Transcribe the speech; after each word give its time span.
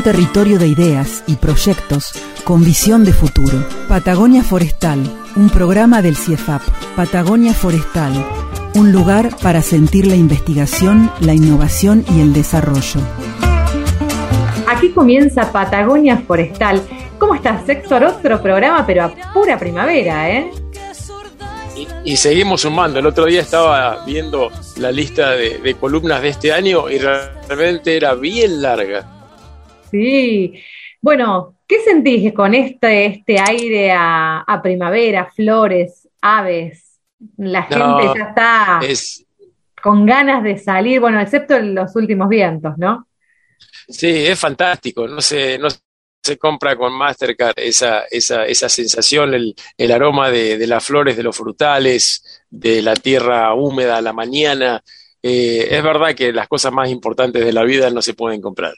Un 0.00 0.04
territorio 0.04 0.58
de 0.58 0.66
ideas 0.66 1.22
y 1.26 1.36
proyectos 1.36 2.12
con 2.44 2.64
visión 2.64 3.04
de 3.04 3.12
futuro. 3.12 3.66
Patagonia 3.86 4.42
Forestal, 4.42 4.98
un 5.36 5.50
programa 5.50 6.00
del 6.00 6.16
CIEFAP. 6.16 6.62
Patagonia 6.96 7.52
Forestal, 7.52 8.14
un 8.76 8.92
lugar 8.92 9.36
para 9.42 9.60
sentir 9.60 10.06
la 10.06 10.16
investigación, 10.16 11.12
la 11.20 11.34
innovación 11.34 12.06
y 12.16 12.22
el 12.22 12.32
desarrollo. 12.32 12.98
Aquí 14.66 14.88
comienza 14.92 15.52
Patagonia 15.52 16.16
Forestal. 16.26 16.80
¿Cómo 17.18 17.34
estás, 17.34 17.68
Héctor? 17.68 18.02
Otro 18.04 18.40
programa, 18.40 18.86
pero 18.86 19.04
a 19.04 19.12
pura 19.34 19.58
primavera, 19.58 20.30
¿eh? 20.30 20.50
Y, 21.76 22.12
y 22.12 22.16
seguimos 22.16 22.62
sumando. 22.62 23.00
El 23.00 23.06
otro 23.06 23.26
día 23.26 23.42
estaba 23.42 24.02
viendo 24.06 24.50
la 24.78 24.90
lista 24.90 25.32
de, 25.32 25.58
de 25.58 25.74
columnas 25.74 26.22
de 26.22 26.30
este 26.30 26.54
año 26.54 26.88
y 26.88 26.96
realmente 26.96 27.98
era 27.98 28.14
bien 28.14 28.62
larga. 28.62 29.19
Sí. 29.90 30.62
Bueno, 31.00 31.56
¿qué 31.66 31.80
sentís 31.80 32.32
con 32.32 32.54
este, 32.54 33.06
este 33.06 33.38
aire 33.40 33.92
a, 33.92 34.40
a 34.40 34.62
primavera, 34.62 35.30
flores, 35.34 36.08
aves? 36.20 36.98
La 37.36 37.62
gente 37.64 38.18
ya 38.18 38.24
está 38.28 38.80
Es, 38.82 39.26
con 39.80 40.06
ganas 40.06 40.42
de 40.42 40.58
salir, 40.58 41.00
bueno, 41.00 41.20
excepto 41.20 41.56
en 41.56 41.74
los 41.74 41.94
últimos 41.96 42.28
vientos, 42.28 42.76
¿no? 42.78 43.06
sí, 43.88 44.08
es 44.26 44.38
fantástico. 44.38 45.06
No 45.08 45.20
se, 45.20 45.58
no 45.58 45.68
se 46.22 46.38
compra 46.38 46.76
con 46.76 46.92
Mastercard 46.92 47.54
esa, 47.56 48.04
esa, 48.10 48.46
esa 48.46 48.68
sensación, 48.68 49.34
el, 49.34 49.54
el 49.76 49.90
aroma 49.92 50.30
de, 50.30 50.58
de 50.58 50.66
las 50.66 50.84
flores, 50.84 51.16
de 51.16 51.22
los 51.22 51.36
frutales, 51.36 52.44
de 52.50 52.82
la 52.82 52.94
tierra 52.94 53.52
húmeda 53.54 53.96
a 53.96 54.02
la 54.02 54.12
mañana. 54.12 54.82
Eh, 55.22 55.68
es 55.70 55.82
verdad 55.82 56.14
que 56.14 56.32
las 56.32 56.48
cosas 56.48 56.72
más 56.72 56.90
importantes 56.90 57.44
de 57.44 57.52
la 57.52 57.64
vida 57.64 57.90
no 57.90 58.02
se 58.02 58.14
pueden 58.14 58.40
comprar. 58.40 58.74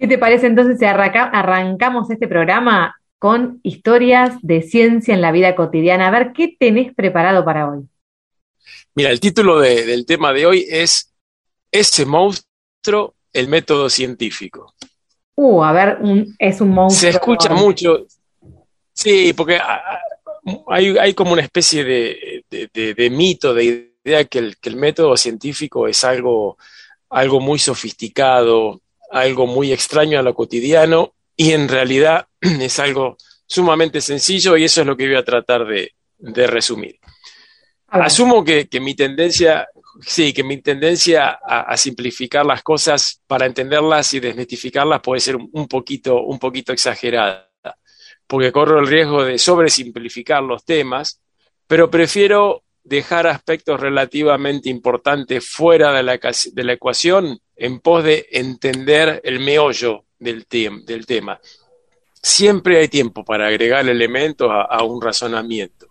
¿Qué 0.00 0.08
te 0.08 0.16
parece 0.16 0.46
entonces 0.46 0.78
si 0.78 0.86
arranca- 0.86 1.24
arrancamos 1.30 2.10
este 2.10 2.26
programa 2.26 2.96
con 3.18 3.60
historias 3.62 4.34
de 4.40 4.62
ciencia 4.62 5.12
en 5.12 5.20
la 5.20 5.30
vida 5.30 5.54
cotidiana? 5.54 6.08
A 6.08 6.10
ver, 6.10 6.32
¿qué 6.32 6.56
tenés 6.58 6.94
preparado 6.94 7.44
para 7.44 7.68
hoy? 7.68 7.82
Mira, 8.94 9.10
el 9.10 9.20
título 9.20 9.60
de- 9.60 9.84
del 9.84 10.06
tema 10.06 10.32
de 10.32 10.46
hoy 10.46 10.66
es 10.68 11.12
Ese 11.72 12.04
monstruo, 12.06 13.14
el 13.32 13.46
método 13.46 13.88
científico. 13.90 14.74
Uh, 15.36 15.62
a 15.62 15.70
ver, 15.72 15.98
un- 16.00 16.34
es 16.38 16.60
un 16.60 16.70
monstruo. 16.70 17.00
Se 17.00 17.08
escucha 17.10 17.54
mucho, 17.54 18.06
sí, 18.92 19.32
porque 19.34 19.60
hay, 20.66 20.96
hay 20.98 21.14
como 21.14 21.32
una 21.32 21.42
especie 21.42 21.84
de, 21.84 22.44
de- 22.50 22.70
de- 22.74 22.94
de 22.94 23.10
mito, 23.10 23.54
de 23.54 23.92
idea 24.04 24.24
que 24.24 24.38
el, 24.38 24.56
que 24.56 24.68
el 24.70 24.76
método 24.76 25.16
científico 25.16 25.86
es 25.86 26.02
algo, 26.04 26.56
algo 27.10 27.38
muy 27.38 27.58
sofisticado, 27.60 28.80
algo 29.10 29.46
muy 29.46 29.72
extraño 29.72 30.18
a 30.18 30.22
lo 30.22 30.34
cotidiano, 30.34 31.14
y 31.36 31.52
en 31.52 31.68
realidad 31.68 32.26
es 32.40 32.78
algo 32.78 33.16
sumamente 33.46 34.00
sencillo 34.00 34.56
y 34.56 34.64
eso 34.64 34.82
es 34.82 34.86
lo 34.86 34.96
que 34.96 35.06
voy 35.06 35.16
a 35.16 35.24
tratar 35.24 35.66
de, 35.66 35.94
de 36.18 36.46
resumir. 36.46 36.98
Asumo 37.88 38.44
que, 38.44 38.68
que 38.68 38.78
mi 38.78 38.94
tendencia, 38.94 39.66
sí, 40.00 40.32
que 40.32 40.44
mi 40.44 40.58
tendencia 40.58 41.40
a, 41.44 41.62
a 41.62 41.76
simplificar 41.76 42.46
las 42.46 42.62
cosas 42.62 43.20
para 43.26 43.46
entenderlas 43.46 44.14
y 44.14 44.20
desmitificarlas 44.20 45.00
puede 45.00 45.20
ser 45.20 45.36
un, 45.36 45.66
poquito, 45.66 46.22
un 46.22 46.38
poquito 46.38 46.72
exagerada, 46.72 47.50
porque 48.28 48.52
corro 48.52 48.78
el 48.78 48.86
riesgo 48.86 49.24
de 49.24 49.38
sobresimplificar 49.38 50.42
los 50.42 50.64
temas, 50.64 51.20
pero 51.66 51.90
prefiero 51.90 52.62
dejar 52.84 53.26
aspectos 53.26 53.80
relativamente 53.80 54.68
importantes 54.68 55.48
fuera 55.48 55.92
de 55.92 56.02
la, 56.02 56.18
de 56.18 56.64
la 56.64 56.72
ecuación 56.72 57.40
en 57.60 57.78
pos 57.80 58.02
de 58.02 58.26
entender 58.32 59.20
el 59.22 59.38
meollo 59.38 60.06
del, 60.18 60.48
tem- 60.48 60.82
del 60.84 61.04
tema. 61.04 61.38
Siempre 62.22 62.78
hay 62.78 62.88
tiempo 62.88 63.22
para 63.22 63.48
agregar 63.48 63.86
elementos 63.86 64.50
a- 64.50 64.82
un 64.82 65.00
razonamiento. 65.00 65.88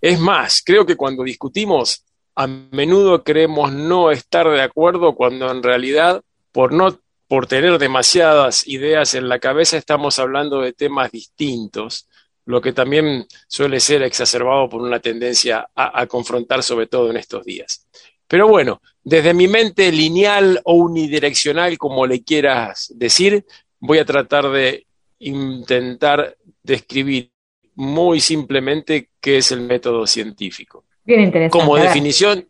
Es 0.00 0.18
más, 0.18 0.62
creo 0.64 0.86
que 0.86 0.96
cuando 0.96 1.22
discutimos, 1.22 2.02
a 2.34 2.46
menudo 2.46 3.22
creemos 3.22 3.72
no 3.72 4.10
estar 4.10 4.48
de 4.50 4.62
acuerdo 4.62 5.14
cuando 5.14 5.50
en 5.50 5.62
realidad, 5.62 6.22
por 6.50 6.72
no, 6.72 6.98
por 7.28 7.46
tener 7.46 7.78
demasiadas 7.78 8.66
ideas 8.66 9.14
en 9.14 9.28
la 9.28 9.38
cabeza, 9.38 9.76
estamos 9.76 10.18
hablando 10.18 10.62
de 10.62 10.72
temas 10.72 11.12
distintos, 11.12 12.08
lo 12.46 12.60
que 12.62 12.72
también 12.72 13.26
suele 13.48 13.80
ser 13.80 14.02
exacerbado 14.02 14.68
por 14.68 14.80
una 14.80 15.00
tendencia 15.00 15.68
a 15.74 16.06
confrontar, 16.06 16.62
sobre 16.62 16.86
todo 16.86 17.10
en 17.10 17.16
estos 17.16 17.44
días. 17.44 17.86
Pero 18.28 18.48
bueno, 18.48 18.80
desde 19.06 19.32
mi 19.34 19.46
mente 19.46 19.92
lineal 19.92 20.60
o 20.64 20.74
unidireccional, 20.74 21.78
como 21.78 22.08
le 22.08 22.24
quieras 22.24 22.92
decir, 22.96 23.46
voy 23.78 23.98
a 23.98 24.04
tratar 24.04 24.50
de 24.50 24.84
intentar 25.20 26.36
describir 26.64 27.30
muy 27.76 28.18
simplemente 28.18 29.10
qué 29.20 29.36
es 29.38 29.52
el 29.52 29.60
método 29.60 30.08
científico. 30.08 30.84
bien 31.04 31.20
interesante. 31.20 31.52
Como 31.56 31.76
definición, 31.76 32.48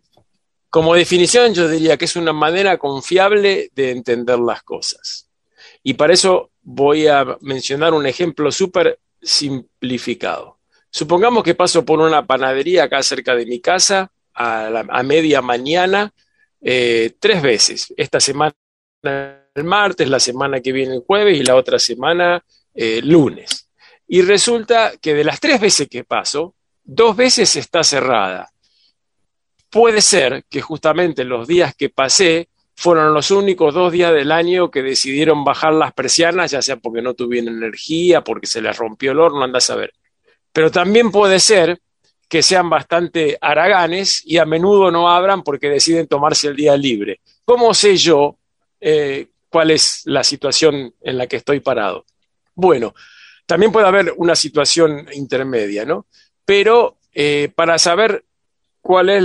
como 0.71 0.95
definición, 0.95 1.53
yo 1.53 1.69
diría 1.69 1.99
que 1.99 2.06
es 2.06 2.16
una 2.16 2.33
manera 2.33 2.78
confiable 2.78 3.71
de 3.75 3.91
entender 3.91 4.39
las 4.39 4.62
cosas. 4.62 5.28
Y 5.83 5.93
para 5.93 6.15
eso 6.15 6.53
voy 6.62 7.06
a 7.06 7.37
mencionar 7.43 7.93
un 7.93 8.06
ejemplo 8.06 8.50
súper 8.50 8.99
simplificado. 9.21 10.56
Supongamos 10.89 11.45
que 11.45 11.55
paso 11.55 11.84
por 11.84 12.00
una 12.00 12.27
panadería 12.27 12.84
acá 12.84 13.03
cerca 13.03 13.37
de 13.37 13.45
mi 13.45 13.61
casa 13.61 14.11
a, 14.33 14.71
la- 14.71 14.87
a 14.89 15.03
media 15.03 15.43
mañana 15.43 16.15
eh, 16.69 17.12
tres 17.21 17.41
veces. 17.43 17.94
Esta 17.97 18.19
semana 18.19 18.53
el 19.00 19.62
martes, 19.62 20.09
la 20.09 20.19
semana 20.19 20.60
que 20.60 20.72
viene 20.72 20.94
el 20.94 21.04
jueves 21.06 21.38
y 21.38 21.44
la 21.44 21.54
otra 21.54 21.78
semana 21.78 22.44
eh, 22.75 23.00
lunes. 23.04 23.71
Y 24.09 24.22
resulta 24.22 24.94
que 25.00 25.15
de 25.15 25.22
las 25.22 25.38
tres 25.38 25.60
veces 25.60 25.88
que 25.88 26.03
paso, 26.03 26.56
dos 26.82 27.16
veces 27.16 27.54
está 27.54 27.84
cerrada. 27.84 28.50
Puede 29.71 30.00
ser 30.00 30.44
que 30.50 30.60
justamente 30.60 31.22
los 31.22 31.47
días 31.47 31.72
que 31.77 31.88
pasé 31.88 32.49
fueron 32.75 33.15
los 33.15 33.31
únicos 33.31 33.72
dos 33.72 33.93
días 33.93 34.12
del 34.12 34.33
año 34.33 34.69
que 34.69 34.83
decidieron 34.83 35.44
bajar 35.44 35.72
las 35.72 35.93
persianas, 35.93 36.50
ya 36.50 36.62
sea 36.62 36.78
porque 36.78 37.00
no 37.00 37.15
tuvieron 37.15 37.56
energía, 37.56 38.25
porque 38.25 38.48
se 38.48 38.60
les 38.60 38.77
rompió 38.77 39.12
el 39.12 39.21
horno, 39.21 39.44
anda 39.44 39.59
a 39.59 39.60
saber. 39.60 39.93
Pero 40.53 40.72
también 40.72 41.12
puede 41.12 41.38
ser 41.38 41.78
que 42.28 42.42
sean 42.42 42.69
bastante 42.69 43.38
haraganes 43.41 44.22
y 44.25 44.38
a 44.38 44.44
menudo 44.44 44.91
no 44.91 45.09
abran 45.09 45.42
porque 45.42 45.69
deciden 45.69 46.09
tomarse 46.09 46.48
el 46.48 46.56
día 46.56 46.76
libre. 46.76 47.20
¿Cómo 47.44 47.72
sé 47.72 47.97
yo 47.97 48.38
eh, 48.81 49.28
cuál 49.48 49.70
es 49.70 50.03
la 50.04 50.25
situación 50.25 50.94
en 51.00 51.19
la 51.19 51.26
que 51.26 51.36
estoy 51.36 51.60
parado? 51.60 52.04
Bueno, 52.54 52.94
también 53.47 53.70
puede 53.70 53.86
haber 53.86 54.12
una 54.16 54.34
situación 54.34 55.06
intermedia, 55.12 55.84
¿no? 55.84 56.06
Pero 56.44 56.98
eh, 57.15 57.50
para 57.54 57.78
saber 57.78 58.25
cuál 58.81 59.09
es 59.10 59.22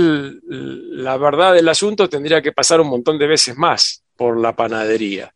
la 0.48 1.16
verdad 1.16 1.54
del 1.54 1.68
asunto 1.68 2.08
tendría 2.08 2.40
que 2.40 2.52
pasar 2.52 2.80
un 2.80 2.88
montón 2.88 3.18
de 3.18 3.26
veces 3.26 3.56
más 3.56 4.04
por 4.16 4.38
la 4.40 4.54
panadería. 4.54 5.34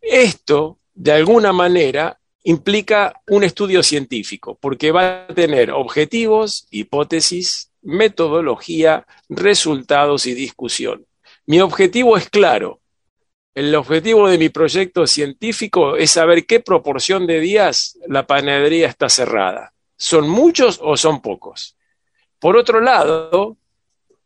Esto, 0.00 0.78
de 0.94 1.12
alguna 1.12 1.52
manera, 1.52 2.17
implica 2.48 3.12
un 3.26 3.44
estudio 3.44 3.82
científico, 3.82 4.56
porque 4.58 4.90
va 4.90 5.26
a 5.26 5.34
tener 5.34 5.70
objetivos, 5.70 6.66
hipótesis, 6.70 7.70
metodología, 7.82 9.06
resultados 9.28 10.24
y 10.24 10.32
discusión. 10.32 11.04
Mi 11.44 11.60
objetivo 11.60 12.16
es 12.16 12.30
claro. 12.30 12.80
El 13.54 13.74
objetivo 13.74 14.30
de 14.30 14.38
mi 14.38 14.48
proyecto 14.48 15.06
científico 15.06 15.96
es 15.96 16.12
saber 16.12 16.46
qué 16.46 16.60
proporción 16.60 17.26
de 17.26 17.40
días 17.40 17.98
la 18.06 18.26
panadería 18.26 18.88
está 18.88 19.10
cerrada. 19.10 19.74
¿Son 19.98 20.26
muchos 20.26 20.80
o 20.82 20.96
son 20.96 21.20
pocos? 21.20 21.76
Por 22.38 22.56
otro 22.56 22.80
lado, 22.80 23.57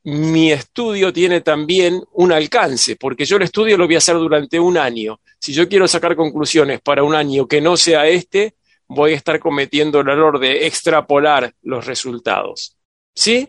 mi 0.05 0.51
estudio 0.51 1.13
tiene 1.13 1.41
también 1.43 2.03
un 2.13 2.33
alcance, 2.33 2.97
porque 2.97 3.25
yo 3.25 3.37
el 3.37 3.43
estudio 3.43 3.77
lo 3.77 3.87
voy 3.87 3.95
a 3.95 3.99
hacer 3.99 4.17
durante 4.17 4.59
un 4.59 4.77
año. 4.77 5.21
Si 5.39 5.53
yo 5.53 5.69
quiero 5.69 5.87
sacar 5.87 6.17
conclusiones 6.17 6.81
para 6.81 7.05
un 7.05 7.15
año 7.15 7.47
que 7.47 7.61
no 7.61 7.77
sea 7.77 8.07
este, 8.09 8.57
voy 8.89 9.13
a 9.13 9.17
estar 9.17 9.39
cometiendo 9.39 10.01
el 10.01 10.09
error 10.09 10.39
de 10.39 10.67
extrapolar 10.67 11.55
los 11.63 11.87
resultados. 11.87 12.77
¿Sí? 13.15 13.49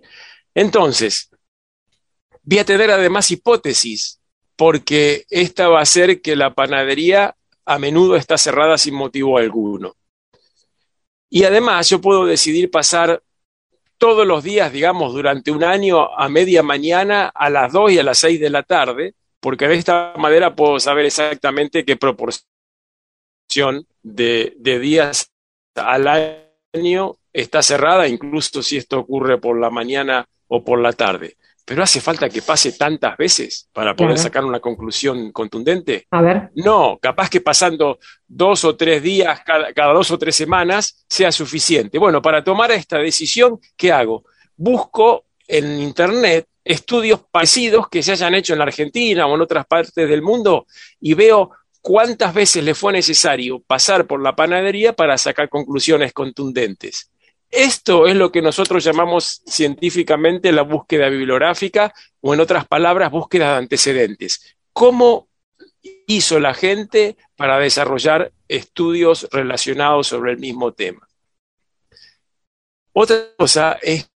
Entonces, 0.53 1.29
voy 2.43 2.59
a 2.59 2.65
tener 2.65 2.91
además 2.91 3.31
hipótesis 3.31 4.19
porque 4.55 5.25
esta 5.29 5.67
va 5.69 5.79
a 5.79 5.83
hacer 5.83 6.21
que 6.21 6.35
la 6.35 6.53
panadería 6.53 7.35
a 7.65 7.79
menudo 7.79 8.15
está 8.15 8.37
cerrada 8.37 8.77
sin 8.77 8.93
motivo 8.93 9.37
alguno. 9.37 9.95
Y 11.29 11.45
además 11.45 11.89
yo 11.89 11.99
puedo 11.99 12.25
decidir 12.25 12.69
pasar 12.69 13.23
todos 14.03 14.27
los 14.27 14.43
días, 14.43 14.69
digamos, 14.73 15.13
durante 15.13 15.49
un 15.49 15.63
año 15.63 16.13
a 16.19 16.27
media 16.27 16.61
mañana, 16.61 17.31
a 17.33 17.49
las 17.49 17.71
2 17.71 17.93
y 17.93 17.99
a 17.99 18.03
las 18.03 18.17
6 18.17 18.37
de 18.37 18.49
la 18.49 18.61
tarde, 18.63 19.13
porque 19.39 19.65
de 19.65 19.75
esta 19.75 20.13
manera 20.17 20.53
puedo 20.53 20.77
saber 20.77 21.05
exactamente 21.05 21.85
qué 21.85 21.95
proporción 21.95 22.43
de, 24.01 24.55
de 24.57 24.79
días 24.79 25.31
al 25.75 26.41
año 26.73 27.15
está 27.31 27.63
cerrada, 27.63 28.05
incluso 28.09 28.61
si 28.61 28.75
esto 28.75 28.99
ocurre 28.99 29.37
por 29.37 29.57
la 29.57 29.69
mañana 29.69 30.27
o 30.55 30.63
por 30.63 30.79
la 30.79 30.93
tarde. 30.93 31.35
Pero 31.65 31.81
hace 31.81 31.99
falta 32.01 32.29
que 32.29 32.41
pase 32.41 32.73
tantas 32.73 33.17
veces 33.17 33.69
para 33.73 33.95
poder 33.95 34.15
Claro. 34.15 34.23
sacar 34.23 34.45
una 34.45 34.59
conclusión 34.59 35.31
contundente. 35.31 36.05
A 36.11 36.21
ver, 36.21 36.51
No, 36.55 36.99
capaz 37.01 37.29
que 37.29 37.41
pasando 37.41 37.97
dos 38.27 38.63
o 38.65 38.75
tres 38.75 39.01
días, 39.01 39.39
cada, 39.45 39.73
cada 39.73 39.93
dos 39.93 40.11
o 40.11 40.17
tres 40.19 40.35
semanas, 40.35 41.05
sea 41.09 41.31
suficiente. 41.31 41.97
Bueno, 41.97 42.21
para 42.21 42.43
tomar 42.43 42.71
esta 42.71 42.97
decisión, 42.99 43.59
¿qué 43.77 43.91
hago? 43.91 44.25
Busco 44.55 45.25
en 45.47 45.79
Internet 45.79 46.47
estudios 46.65 47.21
parecidos 47.31 47.89
que 47.89 48.03
se 48.03 48.11
hayan 48.11 48.35
hecho 48.35 48.53
en 48.53 48.59
la 48.59 48.65
Argentina 48.65 49.25
o 49.25 49.33
en 49.35 49.41
otras 49.41 49.65
partes 49.65 50.07
del 50.07 50.21
mundo 50.21 50.65
y 51.01 51.13
veo 51.13 51.51
cuántas 51.81 52.33
veces 52.33 52.63
le 52.63 52.75
fue 52.75 52.93
necesario 52.93 53.59
pasar 53.61 54.05
por 54.05 54.21
la 54.21 54.35
panadería 54.35 54.93
para 54.93 55.17
sacar 55.17 55.49
conclusiones 55.49 56.13
contundentes. 56.13 57.09
Esto 57.53 58.07
es 58.07 58.15
lo 58.15 58.31
que 58.31 58.41
nosotros 58.41 58.83
llamamos 58.83 59.43
científicamente 59.45 60.51
la 60.51 60.63
búsqueda 60.63 61.07
bibliográfica 61.07 61.93
o 62.19 62.33
en 62.33 62.39
otras 62.39 62.67
palabras, 62.67 63.11
búsqueda 63.11 63.51
de 63.51 63.57
antecedentes. 63.57 64.57
¿Cómo 64.73 65.27
hizo 66.07 66.39
la 66.39 66.55
gente 66.55 67.15
para 67.35 67.59
desarrollar 67.59 68.33
estudios 68.47 69.27
relacionados 69.31 70.07
sobre 70.07 70.31
el 70.31 70.39
mismo 70.39 70.73
tema? 70.73 71.07
Otra 72.91 73.35
cosa 73.37 73.77
es 73.83 74.09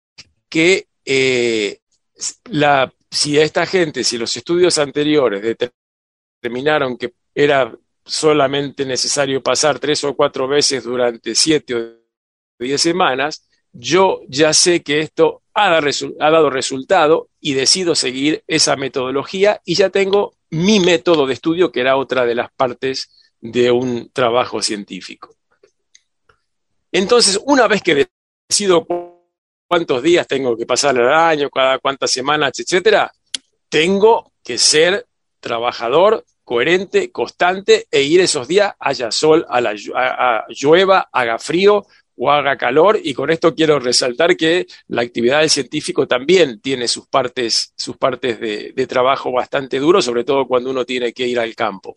que 0.50 0.88
eh, 1.06 1.78
la, 2.46 2.92
si 3.12 3.38
esta 3.38 3.68
gente, 3.68 4.04
si 4.04 4.18
los 4.18 4.36
estudios 4.36 4.80
anteriores 4.80 5.44
determinaron 6.42 6.98
que 6.98 7.14
era 7.36 7.72
solamente 8.04 8.84
necesario 8.84 9.44
pasar 9.44 9.78
tres 9.78 10.04
o 10.06 10.16
cuatro 10.16 10.48
veces 10.48 10.84
durante 10.86 11.36
siete 11.36 11.76
o 11.76 12.07
diez 12.60 12.82
semanas, 12.82 13.48
yo 13.72 14.22
ya 14.28 14.54
sé 14.54 14.82
que 14.82 15.00
esto 15.02 15.44
ha, 15.54 15.70
dado 15.70 16.50
resultado 16.50 17.30
y 17.40 17.54
decido 17.54 17.96
seguir 17.96 18.44
esa 18.48 18.76
metodología 18.76 19.62
y 19.66 19.76
ya 19.76 19.90
tengo 19.90 20.36
mi 20.50 20.80
método 20.80 21.26
de 21.28 21.34
estudio, 21.34 21.72
que 21.72 21.82
era 21.82 21.98
otra 21.98 22.26
de 22.26 22.36
las 22.36 22.52
partes 22.52 23.34
de 23.40 23.72
un 23.72 24.10
trabajo 24.12 24.62
científico. 24.62 25.36
Entonces, 26.92 27.40
una 27.46 27.68
vez 27.68 27.82
que 27.82 28.08
decido 28.50 28.86
cu- 28.86 29.22
cuántos 29.68 30.02
días 30.02 30.26
tengo 30.28 30.56
que 30.56 30.66
pasar 30.66 30.98
al 30.98 31.14
año, 31.14 31.50
cada 31.50 31.80
cuántas 31.80 32.10
semanas, 32.12 32.58
etcétera, 32.58 33.12
tengo 33.70 34.32
que 34.44 34.58
ser 34.58 35.06
trabajador, 35.40 36.24
coherente, 36.44 37.12
constante 37.12 37.88
e 37.92 38.04
ir 38.04 38.22
esos 38.22 38.48
días, 38.48 38.74
haya 38.80 39.12
sol, 39.12 39.46
a 39.50 39.60
la, 39.60 39.76
a- 39.94 40.38
a- 40.38 40.46
llueva, 40.50 41.10
haga 41.12 41.38
frío 41.38 41.86
o 42.18 42.32
haga 42.32 42.58
calor. 42.58 43.00
Y 43.02 43.14
con 43.14 43.30
esto 43.30 43.56
quiero 43.56 43.80
resaltar 43.80 44.36
que 44.36 44.68
la 44.88 45.04
actividad 45.04 45.40
del 45.40 45.50
científico 45.50 46.08
también 46.08 46.60
tiene 46.60 46.88
sus 46.88 47.08
partes, 47.08 47.74
sus 47.76 47.96
partes 47.98 48.40
de, 48.40 48.88
trabajo 48.88 49.32
bastante 49.32 49.80
duro, 49.80 50.02
sobre 50.02 50.24
todo 50.24 50.48
cuando 50.48 50.72
uno 50.72 50.86
tiene 50.86 51.14
que 51.14 51.28
ir 51.28 51.40
al 51.40 51.56
campo. 51.56 51.96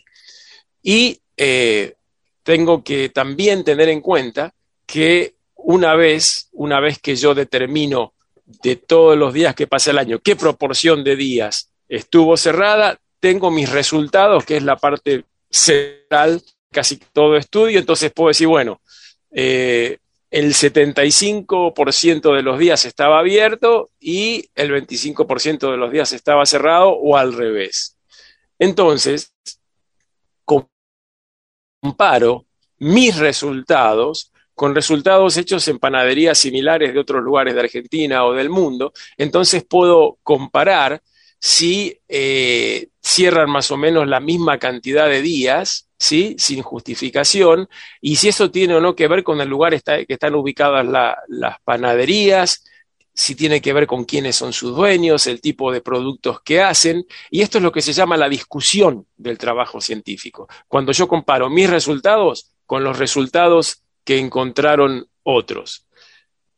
Y 0.83 1.19
eh, 1.37 1.95
tengo 2.43 2.83
que 2.83 3.09
también 3.09 3.65
tener 3.65 3.89
en 3.89 4.01
cuenta 4.01 4.53
que 4.87 5.35
una 5.57 5.95
vez, 5.95 6.49
una 6.53 6.81
vez 6.81 6.99
que 6.99 7.17
yo 7.17 7.35
determino 7.35 8.15
de 8.45 8.77
todos 8.77 9.17
los 9.17 9.33
días 9.33 9.55
que 9.55 9.67
pasa 9.67 9.91
el 9.91 9.99
año, 9.99 10.19
qué 10.19 10.37
proporción 10.37 11.05
de 11.05 11.17
días 11.17 11.71
estuvo 11.89 12.37
cerrada, 12.37 12.99
tengo 13.21 13.51
mis 13.51 13.71
resultados, 13.71 14.45
que 14.45 14.57
es 14.57 14.63
la 14.63 14.77
parte 14.77 15.25
central, 15.51 16.43
casi 16.71 16.97
todo 17.13 17.37
estudio, 17.37 17.79
entonces 17.79 18.13
puedo 18.13 18.29
decir, 18.29 18.47
bueno, 18.47 18.81
eh, 19.31 19.99
el 20.31 20.55
75% 20.55 22.35
de 22.35 22.43
los 22.43 22.59
días 22.59 22.85
estaba 22.85 23.19
abierto 23.19 23.91
y 23.99 24.49
el 24.55 24.71
25% 24.71 25.71
de 25.71 25.77
los 25.77 25.91
días 25.91 26.13
estaba 26.13 26.47
cerrado 26.47 26.91
o 26.91 27.17
al 27.17 27.33
revés. 27.33 27.97
Entonces, 28.59 29.33
comparo 31.81 32.47
mis 32.79 33.17
resultados 33.17 34.33
con 34.55 34.75
resultados 34.75 35.39
hechos 35.39 35.67
en 35.69 35.79
panaderías 35.79 36.39
similares 36.39 36.93
de 36.93 37.01
otros 37.01 37.23
lugares 37.23 37.55
de 37.55 37.61
Argentina 37.61 38.27
o 38.27 38.35
del 38.35 38.51
mundo, 38.51 38.93
entonces 39.17 39.65
puedo 39.65 40.19
comparar 40.23 41.03
si 41.39 41.99
eh, 42.09 42.89
cierran 43.03 43.49
más 43.49 43.71
o 43.71 43.79
menos 43.79 44.07
la 44.07 44.21
misma 44.21 44.59
cantidad 44.59 45.09
de 45.09 45.23
días, 45.23 45.89
¿sí? 46.01 46.35
sin 46.39 46.63
justificación, 46.63 47.69
y 48.01 48.17
si 48.17 48.29
eso 48.29 48.51
tiene 48.51 48.75
o 48.75 48.81
no 48.81 48.97
que 48.97 49.07
ver 49.07 49.23
con 49.23 49.41
el 49.41 49.49
lugar 49.49 49.81
que 49.81 50.07
están 50.09 50.35
ubicadas 50.35 50.85
la, 50.87 51.17
las 51.29 51.61
panaderías, 51.63 52.65
si 53.15 53.35
tiene 53.35 53.61
que 53.61 53.73
ver 53.73 53.87
con 53.87 54.05
quiénes 54.05 54.35
son 54.35 54.53
sus 54.53 54.75
dueños, 54.75 55.27
el 55.27 55.41
tipo 55.41 55.71
de 55.71 55.83
productos 55.83 56.41
que 56.41 56.63
hacen, 56.63 57.07
y 57.31 57.43
esto 57.43 57.59
es 57.59 57.65
lo 57.65 57.71
que 57.71 57.83
se 57.83 57.93
llama 57.93 58.17
la 58.17 58.29
discusión 58.29 59.07
del 59.17 59.37
trabajo 59.37 59.81
científico. 59.81 60.49
Cuando 60.67 60.91
yo 60.93 61.07
comparo 61.07 61.51
mis 61.51 61.69
resultados 61.69 62.51
con 62.65 62.83
los 62.83 62.99
resultados 62.99 63.83
que 64.05 64.19
encontraron 64.19 65.07
otros. 65.23 65.87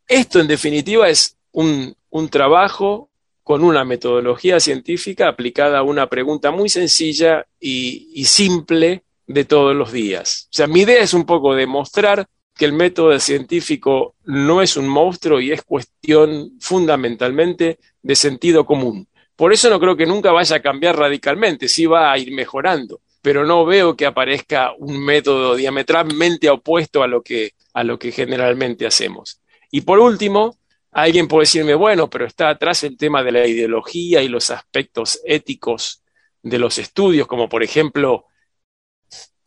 Esto, 0.07 0.41
en 0.41 0.47
definitiva, 0.47 1.09
es 1.09 1.37
un, 1.51 1.97
un 2.11 2.29
trabajo 2.29 3.11
con 3.43 3.65
una 3.65 3.85
metodología 3.85 4.61
científica 4.61 5.29
aplicada 5.29 5.81
a 5.81 5.83
una 5.83 6.09
pregunta 6.09 6.51
muy 6.51 6.69
sencilla 6.69 7.45
y, 7.59 8.25
simple 8.25 9.03
de 9.27 9.45
todos 9.45 9.75
los 9.75 9.93
días. 9.93 10.49
O 10.51 10.55
sea, 10.55 10.67
mi 10.67 10.81
idea 10.81 11.03
es 11.03 11.15
un 11.15 11.25
poco 11.25 11.55
demostrar 11.55 12.27
que 12.55 12.65
el 12.65 12.73
método 12.73 13.19
científico 13.19 14.15
no 14.25 14.63
es 14.63 14.77
un 14.77 14.89
monstruo 14.89 15.41
y 15.41 15.53
es 15.53 15.63
cuestión 15.63 16.53
fundamentalmente 16.61 17.79
de 18.03 18.15
sentido 18.15 18.67
común. 18.67 19.09
Por 19.37 19.53
eso 19.53 19.71
no 19.71 19.81
creo 19.81 19.97
que 19.97 20.07
nunca 20.07 20.33
vaya 20.33 20.57
a 20.57 20.63
cambiar 20.63 20.99
radicalmente, 20.99 21.69
sí 21.69 21.87
va 21.87 22.13
a 22.13 22.19
ir 22.19 22.33
mejorando, 22.33 23.01
pero 23.23 23.45
no 23.47 23.65
veo 23.65 23.97
que 23.97 24.07
aparezca 24.07 24.73
un 24.79 25.03
método 25.03 25.57
diametralmente 25.57 26.51
opuesto 26.51 27.03
a 27.03 27.07
lo 27.07 27.23
que, 27.23 27.53
a 27.73 27.83
lo 27.83 27.99
que 27.99 28.13
generalmente 28.13 28.87
hacemos. 28.87 29.41
Y 29.71 29.81
por 29.81 29.99
último, 29.99 30.59
alguien 30.91 31.29
puede 31.29 31.45
decirme, 31.45 31.75
bueno, 31.75 32.11
pero 32.11 32.27
está 32.27 32.51
atrás 32.51 32.85
el 32.85 32.97
tema 32.99 33.23
de 33.23 33.33
la 33.33 33.47
ideología 33.47 34.23
y 34.23 34.29
los 34.29 34.51
aspectos 34.51 35.21
éticos 35.25 36.03
de 36.43 36.59
los 36.59 36.79
estudios, 36.79 37.27
como 37.27 37.49
por 37.49 37.63
ejemplo, 37.63 38.27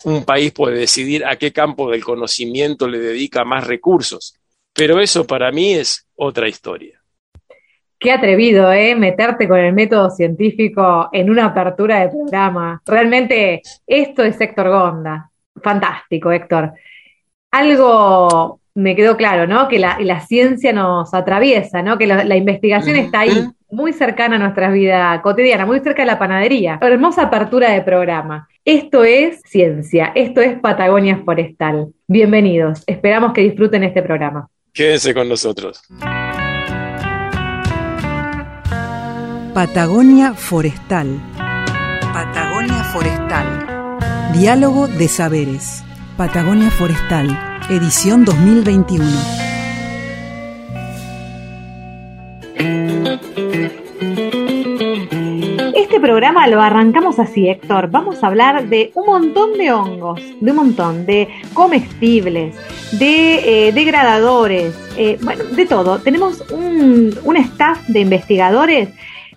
un 0.05 0.23
país 0.23 0.51
puede 0.51 0.79
decidir 0.79 1.25
a 1.25 1.35
qué 1.35 1.51
campo 1.51 1.91
del 1.91 2.03
conocimiento 2.03 2.87
le 2.87 2.99
dedica 2.99 3.43
más 3.43 3.67
recursos. 3.67 4.35
Pero 4.73 4.99
eso 4.99 5.25
para 5.25 5.51
mí 5.51 5.73
es 5.73 6.07
otra 6.15 6.47
historia. 6.47 7.01
Qué 7.97 8.11
atrevido, 8.11 8.71
¿eh? 8.71 8.93
Meterte 8.95 9.47
con 9.47 9.57
el 9.57 9.73
método 9.73 10.09
científico 10.11 11.09
en 11.11 11.29
una 11.29 11.45
apertura 11.45 12.01
de 12.01 12.09
programa. 12.09 12.81
Realmente, 12.85 13.61
esto 13.87 14.23
es 14.23 14.39
Héctor 14.39 14.69
Gonda. 14.69 15.31
Fantástico, 15.61 16.31
Héctor. 16.31 16.73
Algo 17.51 18.59
me 18.75 18.93
quedó 18.95 19.15
claro, 19.15 19.47
¿no? 19.47 19.69
Que 19.69 19.79
la, 19.79 19.97
la 20.01 20.19
ciencia 20.19 20.73
nos 20.73 21.13
atraviesa, 21.13 21.81
¿no? 21.81 21.97
Que 21.97 22.07
la, 22.07 22.25
la 22.25 22.35
investigación 22.35 22.97
está 22.97 23.21
ahí, 23.21 23.49
muy 23.71 23.93
cercana 23.93 24.35
a 24.35 24.39
nuestra 24.39 24.69
vida 24.69 25.21
cotidiana, 25.21 25.65
muy 25.65 25.79
cerca 25.79 26.01
de 26.03 26.07
la 26.07 26.19
panadería. 26.19 26.77
Hermosa 26.81 27.23
apertura 27.23 27.71
de 27.71 27.81
programa. 27.81 28.47
Esto 28.65 29.03
es 29.03 29.41
ciencia, 29.45 30.11
esto 30.13 30.41
es 30.41 30.59
Patagonia 30.59 31.21
Forestal. 31.23 31.87
Bienvenidos, 32.07 32.83
esperamos 32.85 33.33
que 33.33 33.41
disfruten 33.41 33.83
este 33.83 34.03
programa. 34.03 34.49
Quédense 34.73 35.13
con 35.13 35.29
nosotros. 35.29 35.81
Patagonia 39.53 40.33
Forestal. 40.33 41.21
Patagonia 42.13 42.83
Forestal. 42.91 44.31
Diálogo 44.33 44.87
de 44.87 45.07
saberes. 45.07 45.81
Patagonia 46.17 46.71
Forestal, 46.71 47.27
edición 47.69 48.23
2021. 48.23 49.03
Este 55.75 55.99
programa 55.99 56.47
lo 56.47 56.61
arrancamos 56.61 57.19
así, 57.19 57.49
Héctor. 57.49 57.89
Vamos 57.91 58.23
a 58.23 58.27
hablar 58.27 58.69
de 58.69 58.93
un 58.95 59.07
montón 59.07 59.57
de 59.57 59.73
hongos, 59.73 60.21
de 60.39 60.51
un 60.51 60.55
montón, 60.55 61.05
de 61.05 61.27
comestibles, 61.53 62.55
de 62.97 63.67
eh, 63.67 63.71
degradadores, 63.73 64.73
eh, 64.97 65.17
bueno, 65.21 65.43
de 65.43 65.65
todo. 65.65 65.99
Tenemos 65.99 66.49
un, 66.49 67.13
un 67.25 67.35
staff 67.35 67.85
de 67.87 67.99
investigadores 67.99 68.89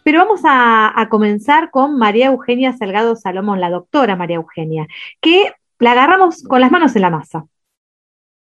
Pero 0.05 0.21
vamos 0.21 0.43
a, 0.45 0.93
a 0.95 1.09
comenzar 1.09 1.73
con 1.73 1.99
María 1.99 2.27
Eugenia 2.27 2.73
Salgado 2.73 3.17
Salomón, 3.17 3.61
la 3.61 3.69
doctora 3.69 4.15
María 4.15 4.37
Eugenia, 4.37 4.87
que 5.21 5.53
la 5.79 5.93
agarramos 5.93 6.43
con 6.45 6.61
las 6.61 6.71
manos 6.71 6.95
en 6.97 7.03
la 7.03 7.11
masa. 7.11 7.45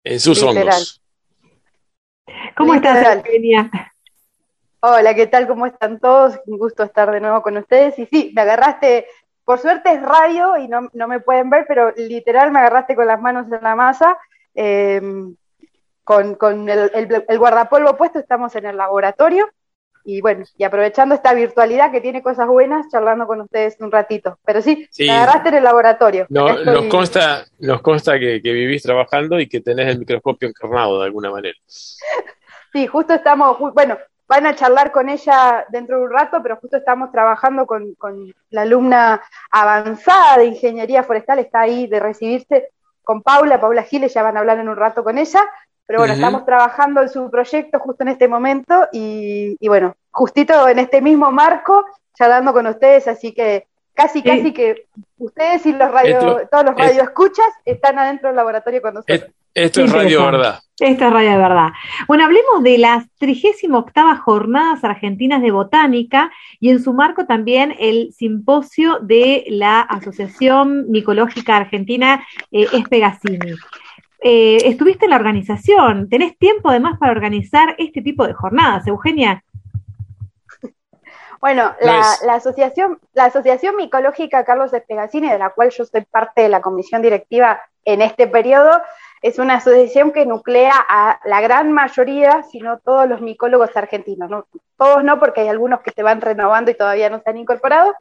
En 0.04 0.20
sus 0.20 0.42
Literal. 0.42 0.68
hongos. 0.76 1.02
¿Cómo 2.56 2.74
estás, 2.76 2.98
Literal. 2.98 3.18
Eugenia? 3.26 3.72
Hola, 4.82 5.16
¿qué 5.16 5.28
tal? 5.28 5.48
¿Cómo 5.48 5.66
están 5.66 6.00
todos? 6.00 6.40
Un 6.46 6.58
gusto 6.60 6.84
estar 6.84 7.10
de 7.12 7.20
nuevo 7.20 7.42
con 7.42 7.58
ustedes. 7.58 7.98
Y 7.98 8.06
sí, 8.06 8.32
me 8.36 8.44
agarraste, 8.44 9.08
por 9.44 9.60
suerte 9.60 9.92
es 9.94 10.02
radio 10.02 10.58
y 10.58 10.68
no, 10.68 10.90
no 10.94 11.08
me 11.08 11.20
pueden 11.20 11.50
ver, 11.50 11.66
pero 11.68 11.92
literal 11.98 12.52
me 12.52 12.60
agarraste 12.60 12.96
con 12.96 13.08
las 13.08 13.20
manos 13.20 13.48
en 13.52 13.64
la 13.64 13.76
masa, 13.76 14.18
eh, 14.54 15.02
con, 16.04 16.36
con 16.36 16.70
el, 16.70 16.92
el- 16.94 17.26
el 17.28 17.40
guardapolvo 17.40 17.98
puesto, 17.98 18.20
estamos 18.20 18.56
en 18.56 18.68
el 18.68 18.78
laboratorio. 18.78 19.50
Y 20.08 20.22
bueno, 20.22 20.46
y 20.56 20.64
aprovechando 20.64 21.16
esta 21.16 21.34
virtualidad 21.34 21.92
que 21.92 22.00
tiene 22.00 22.22
cosas 22.22 22.48
buenas, 22.48 22.88
charlando 22.92 23.26
con 23.26 23.42
ustedes 23.42 23.76
un 23.80 23.92
ratito. 23.92 24.38
Pero 24.46 24.62
sí, 24.62 24.88
Sí. 24.92 25.06
me 25.08 25.12
agarraste 25.14 25.50
en 25.50 25.56
el 25.56 25.64
laboratorio. 25.64 26.28
No, 26.30 26.64
nos 26.64 26.86
consta, 26.86 27.46
nos 27.60 27.82
consta 27.82 28.20
que, 28.20 28.40
que 28.42 28.52
vivís 28.54 28.84
trabajando 28.84 29.40
y 29.40 29.48
que 29.50 29.62
tenés 29.62 29.88
el 29.88 30.00
microscopio 30.00 30.48
encarnado 30.48 31.00
de 31.00 31.06
alguna 31.06 31.32
manera. 31.32 31.58
Sí, 32.74 32.88
justo 32.88 33.14
estamos, 33.14 33.58
bueno, 33.74 33.98
van 34.28 34.46
a 34.48 34.54
charlar 34.54 34.92
con 34.92 35.08
ella 35.08 35.66
dentro 35.70 35.98
de 35.98 36.04
un 36.04 36.12
rato, 36.12 36.42
pero 36.44 36.58
justo 36.58 36.76
estamos 36.76 37.10
trabajando 37.10 37.66
con, 37.66 37.94
con 37.96 38.34
la 38.50 38.64
alumna 38.64 39.22
avanzada 39.50 40.40
de 40.40 40.46
ingeniería 40.48 41.02
forestal, 41.04 41.40
está 41.40 41.62
ahí 41.62 41.88
de 41.88 42.02
recibirse 42.02 42.70
con 43.02 43.22
Paula, 43.22 43.62
Paula 43.62 43.84
Giles, 43.84 44.14
ya 44.14 44.24
van 44.24 44.36
a 44.36 44.42
hablar 44.42 44.60
en 44.60 44.68
un 44.68 44.76
rato 44.76 45.06
con 45.06 45.18
ella, 45.18 45.42
pero 45.88 46.00
bueno, 46.00 46.14
estamos 46.14 46.46
trabajando 46.46 47.02
en 47.02 47.10
su 47.10 47.30
proyecto 47.30 47.80
justo 47.80 48.04
en 48.04 48.10
este 48.10 48.28
momento 48.28 48.88
y, 48.92 49.56
y 49.60 49.68
bueno, 49.68 49.96
justito 50.12 50.68
en 50.68 50.80
este 50.80 51.02
mismo 51.02 51.32
marco, 51.32 51.86
charlando 52.18 52.54
con 52.54 52.66
ustedes, 52.68 53.08
así 53.08 53.34
que 53.34 53.68
casi, 53.94 54.20
Sí. 54.22 54.26
casi 54.26 54.52
que 54.54 54.88
ustedes 55.18 55.66
y 55.66 55.74
los 55.74 55.92
radio, 55.92 56.18
Esto- 56.18 56.48
todos 56.52 56.66
los 56.66 56.74
es- 56.80 56.88
radioescuchas 56.88 57.48
están 57.66 58.00
adentro 58.00 58.28
del 58.30 58.36
laboratorio 58.36 58.82
con 58.82 58.96
nosotros. 58.96 59.20
Es- 59.20 59.32
Esto 59.54 59.84
es 59.84 59.92
radio 59.94 60.26
verdad. 60.26 60.60
Esta 60.78 61.08
es 61.08 61.14
Radio 61.14 61.32
de 61.32 61.38
Verdad. 61.38 61.70
Bueno, 62.10 62.26
hablemos 62.26 62.62
de 62.62 62.78
las 62.78 63.06
38 63.18 64.18
Jornadas 64.22 64.84
Argentinas 64.84 65.42
de 65.42 65.52
Botánica 65.52 66.30
y 66.60 66.70
en 66.72 66.84
su 66.84 66.92
marco 66.92 67.26
también 67.26 67.74
el 67.80 68.12
simposio 68.12 69.00
de 69.00 69.46
la 69.48 69.80
Asociación 69.80 70.92
Micológica 70.92 71.56
Argentina 71.56 72.26
eh, 72.52 72.68
Espegasini. 72.74 73.54
Eh, 74.22 74.58
estuviste 74.66 75.06
en 75.06 75.12
la 75.12 75.18
organización, 75.18 76.10
¿tenés 76.10 76.38
tiempo 76.38 76.70
además 76.70 76.98
para 77.00 77.12
organizar 77.12 77.76
este 77.78 78.02
tipo 78.02 78.26
de 78.26 78.34
jornadas, 78.34 78.88
Eugenia? 78.88 79.44
Bueno, 81.42 81.76
No 81.82 81.86
la, 81.86 82.00
es- 82.00 82.22
la 82.26 82.34
asociación, 82.36 83.00
la 83.14 83.26
Asociación 83.26 83.76
Micológica 83.76 84.44
Carlos 84.46 84.74
Espegasini, 84.74 85.30
de 85.30 85.38
la 85.38 85.52
cual 85.52 85.70
yo 85.70 85.86
soy 85.86 86.02
parte 86.06 86.42
de 86.42 86.50
la 86.50 86.62
comisión 86.62 87.02
directiva 87.02 87.62
en 87.84 88.02
este 88.02 88.26
periodo, 88.28 88.82
es 89.22 89.38
una 89.38 89.56
asociación 89.56 90.12
que 90.12 90.26
nuclea 90.26 90.74
a 90.90 91.20
la 91.26 91.42
gran 91.42 91.72
mayoría, 91.72 92.44
si 92.44 92.60
no 92.60 92.80
todos 92.80 93.08
los 93.08 93.22
micólogos 93.22 93.76
argentinos. 93.76 94.30
¿no? 94.30 94.48
Todos 94.78 95.04
no, 95.04 95.20
porque 95.20 95.42
hay 95.42 95.48
algunos 95.50 95.82
que 95.82 95.92
se 95.92 96.04
van 96.04 96.22
renovando 96.22 96.72
y 96.72 96.76
todavía 96.76 97.10
no 97.10 97.20
se 97.20 97.30
han 97.30 97.38
incorporado, 97.38 97.94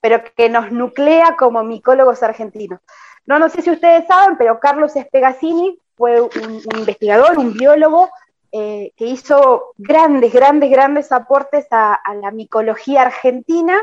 pero 0.00 0.22
que 0.36 0.48
nos 0.48 0.72
nuclea 0.72 1.36
como 1.36 1.62
micólogos 1.62 2.22
argentinos. 2.22 2.80
No, 3.28 3.38
no 3.38 3.50
sé 3.50 3.60
si 3.60 3.70
ustedes 3.70 4.06
saben, 4.06 4.38
pero 4.38 4.58
Carlos 4.58 4.96
Espegasini 4.96 5.78
fue 5.96 6.18
un, 6.18 6.62
investigador, 6.78 7.38
un 7.38 7.52
biólogo, 7.52 8.08
eh, 8.50 8.92
que 8.96 9.04
hizo 9.04 9.74
grandes, 9.76 10.32
grandes, 10.32 10.70
grandes 10.70 11.12
aportes 11.12 11.66
a, 11.70 11.92
a 11.92 12.14
la 12.14 12.30
micología 12.30 13.02
argentina. 13.02 13.76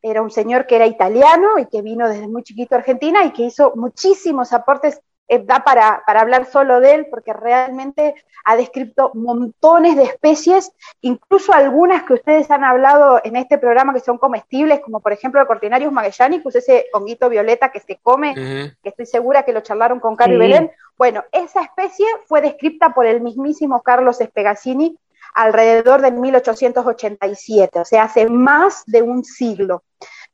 Era 0.00 0.22
un 0.22 0.30
señor 0.30 0.66
que 0.66 0.76
era 0.76 0.86
italiano 0.86 1.58
y 1.58 1.66
que 1.66 1.82
vino 1.82 2.08
desde 2.08 2.26
muy 2.26 2.42
chiquito 2.42 2.74
a 2.74 2.78
Argentina 2.78 3.22
y 3.26 3.32
que 3.32 3.42
hizo 3.42 3.74
muchísimos 3.76 4.54
aportes. 4.54 4.98
Eh, 5.28 5.42
da 5.44 5.64
para, 5.64 6.02
para 6.06 6.20
hablar 6.20 6.46
solo 6.46 6.80
de 6.80 6.94
él 6.94 7.06
porque 7.10 7.32
realmente 7.32 8.14
ha 8.44 8.56
descrito 8.56 9.10
montones 9.14 9.96
de 9.96 10.04
especies, 10.04 10.70
incluso 11.00 11.52
algunas 11.52 12.04
que 12.04 12.14
ustedes 12.14 12.48
han 12.50 12.62
hablado 12.62 13.20
en 13.24 13.34
este 13.34 13.58
programa 13.58 13.92
que 13.92 14.00
son 14.00 14.18
comestibles, 14.18 14.80
como 14.80 15.00
por 15.00 15.12
ejemplo 15.12 15.40
el 15.40 15.48
Cortinarius 15.48 15.92
magellanicus, 15.92 16.54
ese 16.54 16.86
honguito 16.92 17.28
violeta 17.28 17.72
que 17.72 17.80
se 17.80 17.96
come 17.96 18.34
que 18.34 18.88
estoy 18.88 19.06
segura 19.06 19.42
que 19.42 19.52
lo 19.52 19.62
charlaron 19.62 19.98
con 19.98 20.14
Caro 20.14 20.32
y 20.32 20.36
Sí. 20.36 20.38
Belén. 20.38 20.70
Bueno, 20.96 21.24
esa 21.32 21.62
especie 21.62 22.06
fue 22.26 22.40
descrita 22.40 22.94
por 22.94 23.06
el 23.06 23.20
mismísimo 23.20 23.82
Carlos 23.82 24.20
Espegasini 24.20 24.96
alrededor 25.34 26.00
de 26.00 26.12
1887, 26.12 27.80
o 27.80 27.84
sea, 27.84 28.04
hace 28.04 28.28
más 28.28 28.84
de 28.86 29.02
un 29.02 29.22
siglo. 29.22 29.82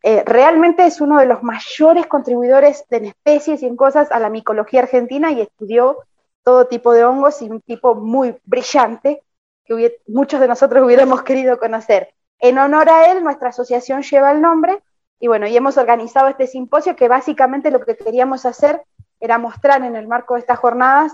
Eh, 0.02 0.22
realmente 0.26 0.84
es 0.84 1.00
uno 1.00 1.18
de 1.18 1.26
los 1.26 1.42
mayores 1.42 2.06
contribuidores 2.06 2.84
en 2.90 3.04
especies 3.06 3.62
y 3.62 3.66
en 3.66 3.76
cosas 3.76 4.10
a 4.10 4.18
la 4.18 4.30
micología 4.30 4.80
argentina 4.82 5.30
y 5.30 5.40
estudió 5.40 5.98
todo 6.42 6.66
tipo 6.66 6.92
de 6.92 7.04
hongos 7.04 7.40
y 7.42 7.48
un 7.48 7.60
tipo 7.60 7.94
muy 7.94 8.36
brillante 8.44 9.22
que 9.64 9.98
muchos 10.08 10.40
de 10.40 10.48
nosotros 10.48 10.84
hubiéramos 10.84 11.22
querido 11.28 11.58
conocer. 11.58 12.12
En 12.40 12.58
honor 12.58 12.88
a 12.90 13.12
él, 13.12 13.22
nuestra 13.22 13.50
asociación 13.50 14.02
lleva 14.02 14.32
el 14.32 14.40
nombre 14.40 14.82
y 15.20 15.28
bueno, 15.28 15.46
y 15.46 15.56
hemos 15.56 15.76
organizado 15.78 16.26
este 16.28 16.48
simposio 16.48 16.96
que 16.96 17.06
básicamente 17.08 17.70
lo 17.70 17.80
que 17.80 17.96
queríamos 17.96 18.44
hacer 18.44 18.82
era 19.20 19.38
mostrar 19.38 19.84
en 19.84 19.94
el 19.94 20.08
marco 20.08 20.34
de 20.34 20.40
estas 20.40 20.58
jornadas 20.58 21.12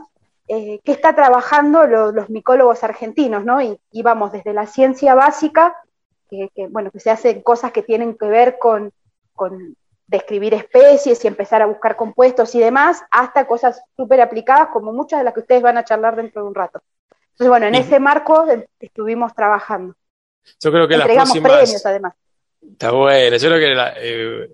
eh, 0.48 0.80
qué 0.82 0.92
está 0.92 1.14
trabajando 1.14 1.86
lo- 1.86 2.10
los 2.10 2.30
micólogos 2.30 2.82
argentinos, 2.82 3.44
¿no? 3.44 3.60
Y 3.60 3.78
íbamos 3.92 4.32
desde 4.32 4.54
la 4.54 4.64
ciencia 4.66 5.14
básica, 5.14 5.76
que, 6.28 6.48
que, 6.54 6.66
bueno, 6.68 6.90
que 6.90 7.00
se 7.00 7.10
hacen 7.10 7.42
cosas 7.42 7.72
que 7.72 7.82
tienen 7.82 8.16
que 8.16 8.26
ver 8.26 8.58
con, 8.58 8.92
con 9.34 9.76
describir 10.06 10.54
especies 10.54 11.22
y 11.24 11.28
empezar 11.28 11.60
a 11.62 11.66
buscar 11.66 11.96
compuestos 11.96 12.54
y 12.54 12.60
demás, 12.60 13.02
hasta 13.10 13.46
cosas 13.46 13.82
súper 13.96 14.20
aplicadas, 14.20 14.68
como 14.72 14.92
muchas 14.92 15.20
de 15.20 15.24
las 15.24 15.34
que 15.34 15.40
ustedes 15.40 15.62
van 15.62 15.76
a 15.78 15.84
charlar 15.84 16.16
dentro 16.16 16.42
de 16.42 16.48
un 16.48 16.54
rato. 16.54 16.80
Entonces, 17.32 17.48
bueno, 17.48 17.66
en 17.66 17.74
ese 17.74 18.00
marco 18.00 18.48
eh, 18.50 18.66
estuvimos 18.80 19.34
trabajando. 19.34 19.94
Yo 20.60 20.70
creo 20.72 20.88
que 20.88 20.96
las 20.96 21.02
Entregamos 21.06 21.32
próximas. 21.38 21.58
premios, 21.60 21.86
además. 21.86 22.14
Está 22.72 22.90
bueno. 22.90 23.36
Yo 23.36 23.48
creo 23.48 23.60
que 23.60 23.74
la- 23.74 23.94
eh, 23.98 24.50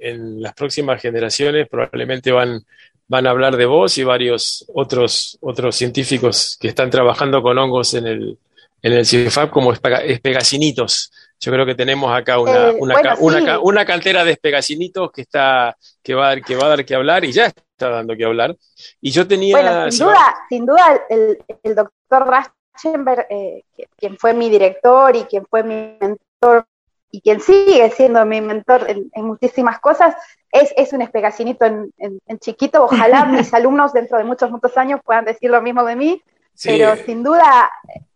en 0.00 0.42
las 0.42 0.54
próximas 0.54 1.00
generaciones 1.02 1.68
probablemente 1.68 2.30
van, 2.30 2.60
van 3.08 3.26
a 3.26 3.30
hablar 3.30 3.56
de 3.56 3.64
vos 3.66 3.96
y 3.98 4.04
varios 4.04 4.64
otros, 4.74 5.38
otros 5.40 5.74
científicos 5.74 6.56
que 6.60 6.68
están 6.68 6.90
trabajando 6.90 7.42
con 7.42 7.58
hongos 7.58 7.94
en 7.94 8.06
el, 8.06 8.38
en 8.82 8.92
el 8.92 9.04
CIEFAP 9.06 9.50
como 9.50 9.72
espega- 9.72 10.02
espegacinitos. 10.04 11.12
Yo 11.40 11.52
creo 11.52 11.64
que 11.66 11.74
tenemos 11.74 12.12
acá 12.16 12.40
una, 12.40 12.68
Eh, 12.70 12.76
una, 12.80 12.94
bueno, 12.94 13.14
una, 13.20 13.38
sí. 13.38 13.44
ca- 13.44 13.58
una 13.60 13.84
cantera 13.84 14.24
de 14.24 14.32
espegacinitos 14.32 15.12
que 15.12 15.22
está, 15.22 15.76
que 16.02 16.14
va, 16.14 16.26
a 16.26 16.28
dar- 16.30 16.42
que 16.44 16.56
va 16.56 16.66
a 16.66 16.68
dar 16.70 16.84
que 16.84 16.94
hablar 16.94 17.24
y 17.24 17.32
ya 17.32 17.46
está 17.46 17.90
dando 17.90 18.16
que 18.16 18.24
hablar. 18.24 18.56
Y 19.00 19.10
yo 19.10 19.26
tenía. 19.26 19.54
Bueno, 19.56 19.90
si 19.90 19.98
sin 19.98 20.06
va- 20.06 20.10
duda, 20.12 20.34
sin 20.48 20.66
duda 20.66 21.00
el, 21.08 21.38
el 21.62 21.74
doctor 21.76 22.26
Rachenberg, 22.28 23.26
eh, 23.30 23.62
quien 23.96 24.16
fue 24.18 24.34
mi 24.34 24.48
director 24.50 25.14
y 25.14 25.24
quien 25.24 25.44
fue 25.46 25.62
mi 25.62 25.96
mentor 26.00 26.66
y 27.10 27.20
quien 27.20 27.40
sigue 27.40 27.90
siendo 27.90 28.24
mi 28.26 28.40
mentor 28.40 28.84
en, 28.88 29.08
en 29.14 29.24
muchísimas 29.24 29.78
cosas, 29.78 30.14
es, 30.52 30.74
es 30.76 30.92
un 30.92 31.02
espegacinito 31.02 31.64
en, 31.66 31.92
en- 31.98 32.18
en 32.26 32.38
chiquito. 32.40 32.84
Ojalá 32.84 33.24
mis 33.26 33.54
alumnos 33.54 33.92
dentro 33.92 34.18
de 34.18 34.24
muchos, 34.24 34.50
muchos 34.50 34.76
años 34.76 35.00
puedan 35.04 35.24
decir 35.24 35.50
lo 35.50 35.62
mismo 35.62 35.84
de 35.84 35.94
mí, 35.96 36.22
sí, 36.58 36.68
pero 36.70 36.96
sin 37.06 37.22
duda 37.22 37.70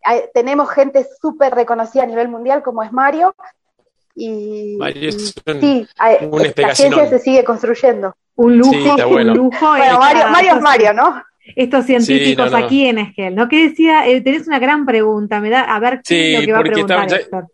hay- 0.04 0.22
tenemos 0.34 0.68
gente 0.70 1.06
súper 1.20 1.54
reconocida 1.54 2.02
a 2.02 2.06
nivel 2.06 2.28
mundial 2.28 2.62
como 2.62 2.82
es 2.82 2.92
Mario. 2.92 3.34
Y, 4.14 4.76
Mario 4.78 5.08
es 5.08 5.34
un- 5.46 5.61
sí, 5.61 5.87
hay- 5.99 6.26
un 6.28 6.42
la 6.56 6.75
ciencia 6.75 7.08
se 7.08 7.18
sigue 7.18 7.44
construyendo. 7.44 8.14
Un 8.34 8.58
lujo, 8.58 8.72
Sí, 8.72 8.88
está 8.88 9.06
un 9.06 9.26
lujo. 9.28 9.68
Bueno, 9.68 9.99
Mario, 9.99 10.28
Mario 10.28 10.54
es 10.56 10.61
Mario, 10.61 10.92
¿no? 10.92 11.22
Estos 11.56 11.87
científicos 11.87 12.46
Sí, 12.49 12.52
no, 12.52 12.58
no. 12.61 12.64
aquí 12.66 12.87
en 12.87 12.99
Esquel, 12.99 13.34
¿no? 13.34 13.49
Que 13.49 13.68
decía, 13.68 14.06
eh, 14.06 14.20
tenés 14.20 14.46
una 14.46 14.58
gran 14.58 14.87
pregunta, 14.87 15.40
me 15.40 15.50
da, 15.50 15.62
a 15.62 15.78
ver 15.80 16.00
qué 16.04 16.14
Sí, 16.14 16.34
es 16.34 16.40
lo 16.40 16.46
que 16.46 16.52
va 16.52 16.58
a 16.58 16.62
preguntar 16.62 17.06
estamos- 17.06 17.25
Héctor. 17.25 17.46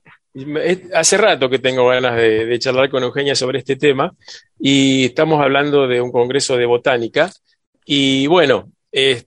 Es- 0.62 0.92
Hace 0.94 1.16
rato 1.16 1.48
que 1.48 1.58
tengo 1.58 1.86
ganas 1.88 2.14
de, 2.16 2.46
de 2.46 2.58
charlar 2.58 2.90
con 2.90 3.02
Eugenia 3.02 3.34
sobre 3.34 3.58
este 3.58 3.76
tema 3.76 4.12
y 4.58 5.06
estamos 5.06 5.40
hablando 5.42 5.88
de 5.88 6.00
un 6.00 6.12
congreso 6.12 6.56
de 6.56 6.66
botánica 6.66 7.30
y 7.84 8.26
bueno, 8.28 8.68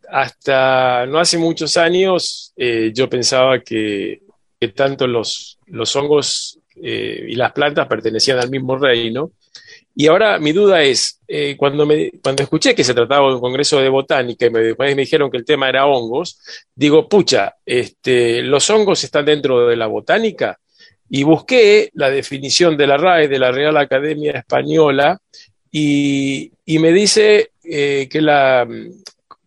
hasta 0.10 1.06
no 1.06 1.20
hace 1.20 1.38
muchos 1.38 1.78
años 1.78 2.52
eh, 2.56 2.92
yo 2.94 3.10
pensaba 3.10 3.60
que, 3.60 4.22
tanto 4.76 5.08
los, 5.08 5.58
hongos 5.96 6.60
eh, 6.76 7.26
y 7.30 7.36
las 7.36 7.52
plantas 7.52 7.88
pertenecían 7.88 8.40
al 8.40 8.50
mismo 8.50 8.78
reino 8.78 9.32
y 9.94 10.08
ahora 10.08 10.40
mi 10.40 10.52
duda 10.52 10.84
es, 10.84 11.20
eh, 11.28 11.56
cuando, 11.58 11.86
me, 11.86 12.12
cuando 12.24 12.44
escuché 12.44 12.74
que 12.74 12.84
se 12.84 12.94
trataba 12.94 13.28
de 13.28 13.36
un 13.36 13.42
congreso 13.42 13.80
de 13.82 13.90
botánica 13.90 14.46
y 14.46 14.50
me, 14.50 14.60
después 14.60 14.96
me 14.96 15.02
dijeron 15.02 15.30
que 15.30 15.38
el 15.38 15.46
tema 15.46 15.68
era 15.68 15.86
hongos, 15.86 16.40
digo, 16.74 17.10
pucha, 17.10 17.56
este, 17.66 18.42
¿los 18.42 18.70
hongos 18.70 19.04
están 19.04 19.26
dentro 19.26 19.68
de 19.68 19.76
la 19.76 19.88
botánica? 19.88 20.60
Y 21.10 21.24
busqué 21.24 21.90
la 21.94 22.10
definición 22.10 22.78
de 22.78 22.88
la 22.88 22.98
RAE, 22.98 23.28
de 23.28 23.40
la 23.40 23.52
Real 23.52 23.76
Academia 23.76 24.32
Española, 24.32 25.20
y, 25.70 26.52
me 26.68 26.94
dice 26.94 27.52
que, 27.62 28.22
la, 28.22 28.66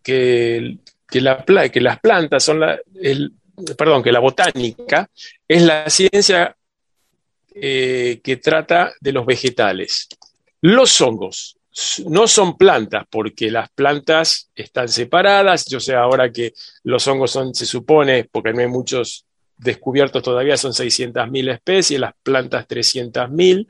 que, 0.05 0.77
la, 1.13 1.43
las 1.73 1.99
plantas 1.99 2.43
son 2.43 2.59
la, 2.59 2.79
el, 3.01 3.33
perdón, 3.77 4.03
que 4.03 4.11
la 4.11 4.19
botánica 4.19 5.09
es 5.47 5.61
la 5.63 5.89
ciencia 5.89 6.55
eh, 7.53 8.19
que 8.23 8.37
trata 8.37 8.93
de 8.99 9.11
los 9.11 9.25
vegetales. 9.25 10.07
Los 10.61 11.01
hongos 11.01 11.57
no 12.05 12.27
son 12.27 12.57
plantas, 12.57 13.05
porque 13.09 13.51
las 13.51 13.69
plantas 13.69 14.49
están 14.55 14.87
separadas. 14.87 15.65
Yo 15.65 15.79
sé 15.79 15.95
ahora 15.95 16.31
que 16.31 16.53
los 16.83 17.05
hongos 17.07 17.31
son, 17.31 17.53
se 17.53 17.65
supone, 17.65 18.29
porque 18.31 18.53
no 18.53 18.61
hay 18.61 18.67
muchos 18.67 19.25
descubiertos 19.57 20.21
todavía, 20.21 20.57
son 20.57 20.71
600.000 20.73 21.53
especies, 21.53 21.99
las 21.99 22.13
plantas 22.21 22.67
300.000, 22.67 23.67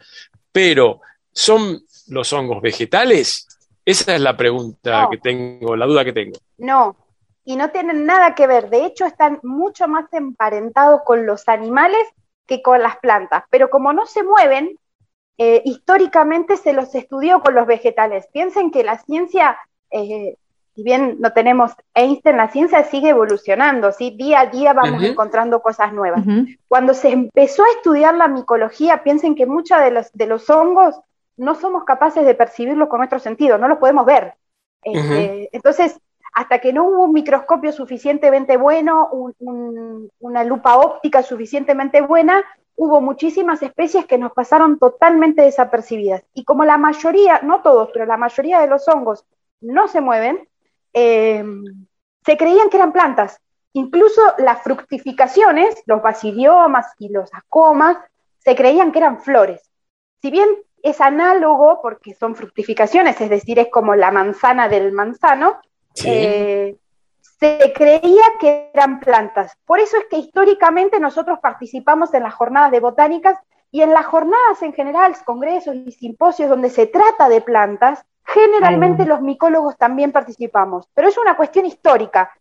pero 0.52 1.02
¿son 1.32 1.84
los 2.08 2.34
hongos 2.34 2.62
vegetales? 2.62 3.48
Esa 3.86 4.16
es 4.16 4.22
la 4.22 4.36
pregunta 4.36 5.04
No. 5.04 5.10
que 5.10 5.18
tengo, 5.18 5.76
la 5.76 5.86
duda 5.86 6.04
que 6.04 6.14
tengo. 6.14 6.38
No, 6.58 6.96
y 7.44 7.56
no 7.56 7.70
tienen 7.70 8.06
nada 8.06 8.34
que 8.34 8.48
ver. 8.48 8.70
De 8.70 8.86
hecho, 8.86 9.06
están 9.06 9.40
mucho 9.44 9.88
más 9.88 10.12
emparentados 10.12 11.02
con 11.06 11.26
los 11.26 11.48
animales 11.48 12.02
que 12.48 12.62
con 12.62 12.82
las 12.82 12.98
plantas. 12.98 13.44
Pero 13.52 13.70
como 13.70 13.94
no 13.94 14.06
se 14.08 14.24
mueven, 14.24 14.78
eh, 15.38 15.62
históricamente 15.66 16.58
se 16.58 16.74
los 16.74 16.96
estudió 16.96 17.42
con 17.42 17.54
los 17.54 17.68
vegetales. 17.68 18.28
Piensen 18.34 18.72
que 18.72 18.84
la 18.84 18.98
ciencia, 18.98 19.58
eh, 19.92 20.38
si 20.74 20.84
bien 20.84 21.18
no 21.20 21.34
tenemos 21.34 21.72
Einstein, 21.94 22.38
la 22.38 22.50
ciencia 22.50 22.84
sigue 22.86 23.10
evolucionando, 23.10 23.92
¿sí? 23.92 24.16
Día 24.18 24.42
a 24.42 24.46
día 24.48 24.74
vamos 24.74 25.04
encontrando 25.04 25.62
cosas 25.62 25.94
nuevas. 25.94 26.24
Cuando 26.68 26.94
se 26.94 27.12
empezó 27.12 27.64
a 27.64 27.70
estudiar 27.78 28.16
la 28.16 28.28
micología, 28.28 29.04
piensen 29.04 29.36
que 29.36 29.46
muchos 29.46 29.80
de 29.80 29.92
los, 29.92 30.12
de 30.14 30.26
los 30.26 30.50
hongos 30.50 31.00
no 31.38 31.56
somos 31.56 31.84
capaces 31.84 32.26
de 32.26 32.36
percibirlos 32.36 32.90
con 32.90 33.00
nuestro 33.00 33.20
sentido, 33.20 33.58
no 33.58 33.68
los 33.68 33.78
podemos 33.78 34.06
ver. 34.06 34.34
Este, 34.84 35.50
Entonces, 35.52 36.00
hasta 36.34 36.60
que 36.60 36.74
no 36.74 36.86
hubo 36.86 37.04
un 37.06 37.14
microscopio 37.14 37.72
suficientemente 37.72 38.58
bueno, 38.58 39.08
un- 39.12 39.34
un- 39.40 40.10
una 40.20 40.44
lupa 40.44 40.78
óptica 40.78 41.24
suficientemente 41.24 42.02
buena, 42.02 42.44
hubo 42.76 43.00
muchísimas 43.02 43.64
especies 43.64 44.06
que 44.06 44.18
nos 44.18 44.34
pasaron 44.34 44.78
totalmente 44.78 45.44
desapercibidas. 45.44 46.24
Y 46.34 46.44
como 46.44 46.66
la 46.66 46.78
mayoría, 46.78 47.40
no 47.42 47.62
todos, 47.62 47.90
pero 47.94 48.06
la 48.06 48.18
mayoría 48.18 48.60
de 48.60 48.68
los 48.68 48.88
hongos 48.90 49.26
no 49.62 49.88
se 49.88 50.02
mueven, 50.02 50.48
eh, 50.94 51.44
se 52.26 52.38
creían 52.38 52.70
que 52.70 52.78
eran 52.78 52.92
plantas. 52.92 53.40
Incluso 53.74 54.22
las 54.38 54.62
fructificaciones, 54.62 55.76
los 55.86 56.02
basiliomas 56.02 56.94
y 57.00 57.10
los 57.10 57.34
ascomas, 57.34 57.98
se 58.40 58.56
creían 58.56 58.92
que 58.92 59.00
eran 59.00 59.22
flores. 59.22 59.70
Si 60.22 60.32
bien 60.32 60.48
es 60.86 61.02
análogo, 61.02 61.80
porque 61.82 62.14
son 62.14 62.36
fructificaciones, 62.36 63.20
es 63.20 63.30
decir, 63.30 63.58
es 63.60 63.70
como 63.70 63.96
la 63.96 64.12
manzana 64.12 64.70
del 64.70 64.92
manzano, 64.92 65.58
Sí. 65.94 66.10
eh, 66.12 66.76
se 67.40 67.74
creía 67.74 68.24
que 68.40 68.70
eran 68.74 69.00
plantas. 69.00 69.58
Por 69.66 69.80
eso 69.80 69.98
es 69.98 70.06
que 70.06 70.18
históricamente 70.18 71.00
nosotros 71.00 71.40
participamos 71.40 72.14
en 72.14 72.24
las 72.24 72.34
jornadas 72.34 72.72
de 72.72 72.80
botánicas 72.80 73.38
y 73.72 73.82
en 73.82 73.94
las 73.94 74.06
jornadas 74.06 74.62
en 74.62 74.74
general, 74.74 75.16
congresos 75.26 75.76
y 75.76 75.92
simposios 75.92 76.50
donde 76.50 76.70
se 76.70 76.88
trata 76.88 77.28
de 77.30 77.42
plantas, 77.42 78.06
generalmente 78.24 79.04
Ahí 79.04 79.10
los 79.10 79.22
micólogos 79.22 79.76
también 79.78 80.12
participamos. 80.12 80.88
Pero 80.94 81.08
es 81.10 81.18
una 81.18 81.36
cuestión 81.36 81.66
histórica. 81.66 82.32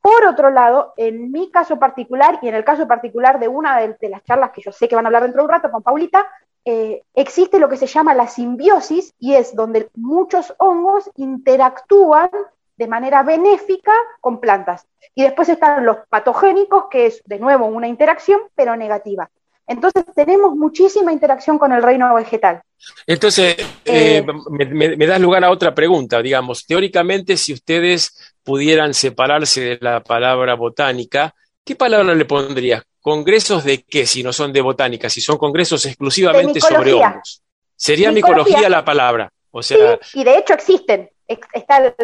Por 0.00 0.24
otro 0.24 0.50
lado, 0.50 0.92
en 0.96 1.30
mi 1.32 1.50
caso 1.50 1.78
particular 1.78 2.38
y 2.42 2.48
en 2.48 2.54
el 2.54 2.64
caso 2.64 2.86
particular 2.86 3.38
de 3.38 3.48
una 3.48 3.78
de, 3.80 3.96
de 4.00 4.08
las 4.08 4.22
charlas 4.24 4.50
que 4.52 4.62
yo 4.62 4.72
sé 4.72 4.88
que 4.88 4.96
van 4.96 5.04
a 5.06 5.08
hablar 5.08 5.22
dentro 5.22 5.40
de 5.42 5.44
un 5.44 5.50
rato 5.50 5.70
con 5.70 5.82
Paulita, 5.82 6.26
eh, 6.66 7.02
existe 7.14 7.58
lo 7.58 7.68
que 7.70 7.76
se 7.78 7.86
llama 7.86 8.12
la 8.14 8.26
simbiosis 8.28 9.14
y 9.18 9.34
es 9.34 9.54
donde 9.54 9.88
muchos 9.94 10.52
hongos 10.58 11.08
interactúan 11.16 12.28
de 12.76 12.86
manera 12.88 13.22
benéfica 13.22 13.92
con 14.20 14.38
plantas. 14.40 14.86
Y 15.14 15.22
después 15.22 15.48
están 15.48 15.86
los 15.86 15.96
patogénicos, 16.10 16.84
que 16.90 17.06
es 17.06 17.22
de 17.24 17.38
nuevo 17.38 17.64
una 17.66 17.88
interacción, 17.88 18.40
pero 18.54 18.76
negativa. 18.76 19.30
Entonces 19.68 20.04
tenemos 20.14 20.54
muchísima 20.54 21.12
interacción 21.12 21.58
con 21.58 21.72
el 21.72 21.82
reino 21.82 22.14
vegetal. 22.14 22.60
Entonces, 23.06 23.56
Eh, 23.84 24.18
eh, 24.18 24.26
me, 24.50 24.66
me- 24.66 24.96
me 24.96 25.06
das 25.06 25.20
lugar 25.20 25.42
a 25.44 25.50
otra 25.50 25.74
pregunta, 25.74 26.20
digamos, 26.20 26.66
teóricamente, 26.66 27.36
si 27.36 27.52
ustedes 27.54 28.34
pudieran 28.44 28.92
separarse 28.94 29.60
de 29.62 29.78
la 29.80 30.02
palabra 30.02 30.54
botánica, 30.54 31.34
¿qué 31.66 31.76
palabra 31.76 32.14
le 32.14 32.24
pondrías? 32.24 32.82
¿Congresos 33.00 33.64
de 33.64 33.82
qué 33.82 34.06
si 34.06 34.22
no 34.22 34.32
son 34.32 34.52
de 34.52 34.60
botánica? 34.62 35.10
Si 35.10 35.20
son 35.20 35.36
congresos 35.36 35.84
exclusivamente 35.84 36.60
sobre 36.60 36.94
hongos. 36.94 37.42
Sería 37.74 38.10
Micología. 38.12 38.44
micología 38.44 38.68
la 38.70 38.84
palabra. 38.84 39.30
O 39.50 39.62
sea, 39.62 39.98
Sí, 40.00 40.20
y 40.20 40.24
de 40.24 40.38
hecho 40.38 40.54
existen. 40.54 41.10
Ex- 41.28 41.48
Está 41.52 41.78
el, 41.78 41.94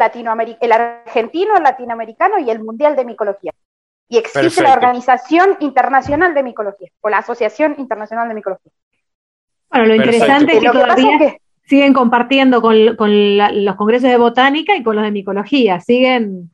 el 0.60 0.72
argentino, 0.72 1.56
el 1.56 1.62
latinoamericano 1.62 2.38
y 2.40 2.50
el 2.50 2.58
mundial 2.62 2.96
de 2.96 3.04
micología. 3.04 3.52
Y 4.08 4.18
existe 4.18 4.40
Perfecto. 4.40 4.62
la 4.64 4.74
Organización 4.74 5.56
Internacional 5.60 6.34
de 6.34 6.42
Micología, 6.42 6.88
o 7.00 7.08
la 7.08 7.18
Asociación 7.18 7.76
Internacional 7.78 8.28
de 8.28 8.34
Micología. 8.34 8.72
Bueno, 9.70 9.86
lo 9.86 9.96
Perfecto. 9.96 10.16
interesante 10.16 10.52
es 10.56 10.60
que 10.60 10.68
todavía 10.70 11.12
es 11.16 11.18
que 11.32 11.38
siguen 11.66 11.94
compartiendo 11.94 12.60
con, 12.60 12.96
con 12.96 13.36
la- 13.38 13.52
los 13.52 13.76
congresos 13.76 14.10
de 14.10 14.18
botánica 14.18 14.76
y 14.76 14.82
con 14.82 14.96
los 14.96 15.04
de 15.04 15.12
micología, 15.12 15.80
siguen 15.80 16.50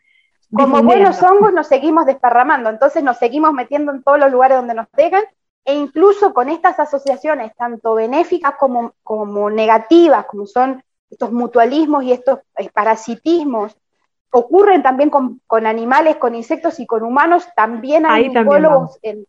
como 0.53 0.83
buenos 0.83 1.23
hongos 1.23 1.53
nos 1.53 1.67
seguimos 1.67 2.07
desparramando, 2.07 2.71
entonces 2.71 3.03
nos 3.03 3.19
seguimos 3.19 3.53
metiendo 3.53 3.93
en 3.93 4.03
todos 4.03 4.19
los 4.19 4.31
lugares 4.31 4.57
donde 4.59 4.75
nos 4.75 4.87
dejan, 4.93 5.23
e 5.65 5.75
incluso 5.75 6.33
con 6.33 6.49
estas 6.49 6.81
asociaciones, 6.81 7.55
tanto 7.57 7.95
benéficas 7.95 8.55
como, 8.59 8.95
como 9.03 9.51
negativas, 9.51 10.25
como 10.27 10.47
son 10.47 10.83
estos 11.11 11.31
mutualismos 11.33 12.05
y 12.05 12.13
estos 12.13 12.39
eh, 12.57 12.71
parasitismos, 12.71 13.77
ocurren 14.31 14.83
también 14.83 15.11
con, 15.11 15.41
con 15.47 15.67
animales, 15.67 16.17
con 16.17 16.35
insectos 16.35 16.81
y 16.81 16.87
con 16.87 17.03
humanos, 17.03 17.47
también 17.55 18.07
hay 18.07 18.25
Ahí 18.27 18.33
también 18.33 18.45
micólogos 18.63 18.99
en- 19.03 19.27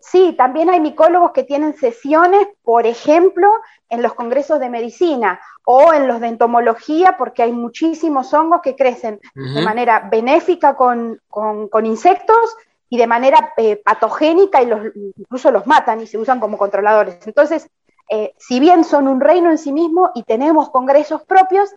Sí, 0.00 0.34
también 0.36 0.68
hay 0.68 0.80
micólogos 0.80 1.30
que 1.30 1.44
tienen 1.44 1.74
sesiones, 1.74 2.48
por 2.64 2.86
ejemplo, 2.86 3.48
en 3.92 4.00
los 4.02 4.14
congresos 4.14 4.58
de 4.58 4.70
medicina 4.70 5.38
o 5.64 5.92
en 5.92 6.08
los 6.08 6.18
de 6.20 6.28
entomología, 6.28 7.16
porque 7.18 7.42
hay 7.42 7.52
muchísimos 7.52 8.32
hongos 8.32 8.60
que 8.62 8.74
crecen 8.74 9.20
de 9.34 9.62
manera 9.62 10.08
benéfica 10.10 10.74
con, 10.74 11.20
con- 11.28 11.68
con 11.68 11.84
insectos 11.86 12.56
y 12.88 12.96
de 12.96 13.06
manera 13.06 13.52
eh, 13.56 13.76
patogénica 13.76 14.62
y 14.62 14.66
los, 14.66 14.80
incluso 15.16 15.50
los 15.50 15.66
matan 15.66 16.00
y 16.00 16.06
se 16.06 16.18
usan 16.18 16.40
como 16.40 16.56
controladores. 16.56 17.26
Entonces, 17.26 17.68
eh, 18.08 18.32
si 18.38 18.60
bien 18.60 18.84
son 18.84 19.08
un 19.08 19.20
reino 19.20 19.50
en 19.50 19.58
sí 19.58 19.72
mismo 19.72 20.10
y 20.14 20.22
tenemos 20.24 20.70
congresos 20.70 21.22
propios, 21.24 21.68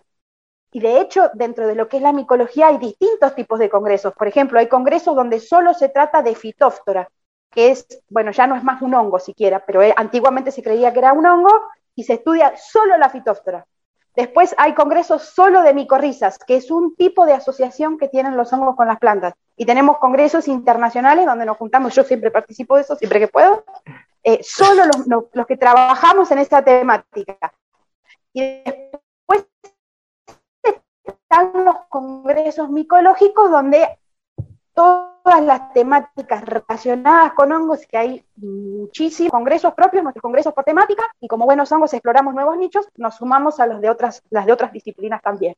y 0.72 0.80
de 0.80 1.00
hecho 1.00 1.30
dentro 1.34 1.66
de 1.66 1.74
lo 1.74 1.88
que 1.88 1.98
es 1.98 2.02
la 2.02 2.12
micología 2.12 2.68
hay 2.68 2.78
distintos 2.78 3.34
tipos 3.34 3.58
de 3.58 3.68
congresos. 3.70 4.12
Por 4.14 4.26
ejemplo, 4.28 4.58
hay 4.58 4.68
congresos 4.68 5.14
donde 5.14 5.38
solo 5.40 5.74
se 5.74 5.88
trata 5.90 6.22
de 6.22 6.34
fitóftora, 6.34 7.08
que 7.50 7.70
es, 7.70 7.86
bueno, 8.08 8.30
ya 8.32 8.46
no 8.46 8.56
es 8.56 8.64
más 8.64 8.82
un 8.82 8.94
hongo 8.94 9.18
siquiera, 9.18 9.64
pero 9.66 9.82
eh, 9.82 9.94
antiguamente 9.96 10.50
se 10.50 10.62
creía 10.62 10.92
que 10.92 10.98
era 10.98 11.12
un 11.12 11.24
hongo 11.26 11.52
y 11.96 12.04
se 12.04 12.12
estudia 12.14 12.54
solo 12.56 12.96
la 12.98 13.08
fitóftora. 13.10 13.66
Después 14.14 14.54
hay 14.56 14.74
congresos 14.74 15.22
solo 15.24 15.62
de 15.62 15.74
micorrizas, 15.74 16.38
que 16.38 16.56
es 16.56 16.70
un 16.70 16.94
tipo 16.94 17.26
de 17.26 17.32
asociación 17.34 17.98
que 17.98 18.08
tienen 18.08 18.36
los 18.36 18.52
hongos 18.52 18.76
con 18.76 18.86
las 18.86 18.98
plantas. 18.98 19.34
Y 19.56 19.66
tenemos 19.66 19.98
congresos 19.98 20.46
internacionales 20.48 21.26
donde 21.26 21.44
nos 21.44 21.56
juntamos, 21.58 21.94
yo 21.94 22.04
siempre 22.04 22.30
participo 22.30 22.76
de 22.76 22.82
eso, 22.82 22.96
siempre 22.96 23.18
que 23.18 23.28
puedo, 23.28 23.64
eh, 24.22 24.40
solo 24.42 24.84
los, 24.86 25.06
los- 25.06 25.24
los 25.32 25.46
que 25.46 25.56
trabajamos 25.56 26.30
en 26.30 26.38
esa 26.38 26.62
temática. 26.62 27.52
Y 28.32 28.62
después 28.62 29.46
están 31.04 31.64
los 31.64 31.76
congresos 31.88 32.70
micológicos 32.70 33.50
donde 33.50 33.98
todas 34.76 35.42
las 35.42 35.72
temáticas 35.72 36.44
relacionadas 36.44 37.32
con 37.32 37.50
hongos, 37.50 37.80
que 37.86 37.96
hay 37.96 38.24
muchísimos 38.36 39.32
congresos 39.32 39.74
propios, 39.74 40.04
nuestros 40.04 40.22
congresos 40.22 40.52
por 40.52 40.64
temática, 40.64 41.02
y 41.18 41.26
como 41.26 41.46
buenos 41.46 41.72
hongos 41.72 41.94
exploramos 41.94 42.34
nuevos 42.34 42.58
nichos, 42.58 42.86
nos 42.96 43.16
sumamos 43.16 43.58
a 43.58 43.66
los 43.66 43.80
de 43.80 43.88
otras, 43.90 44.22
las 44.30 44.44
de 44.44 44.52
otras 44.52 44.72
disciplinas 44.72 45.22
también. 45.22 45.56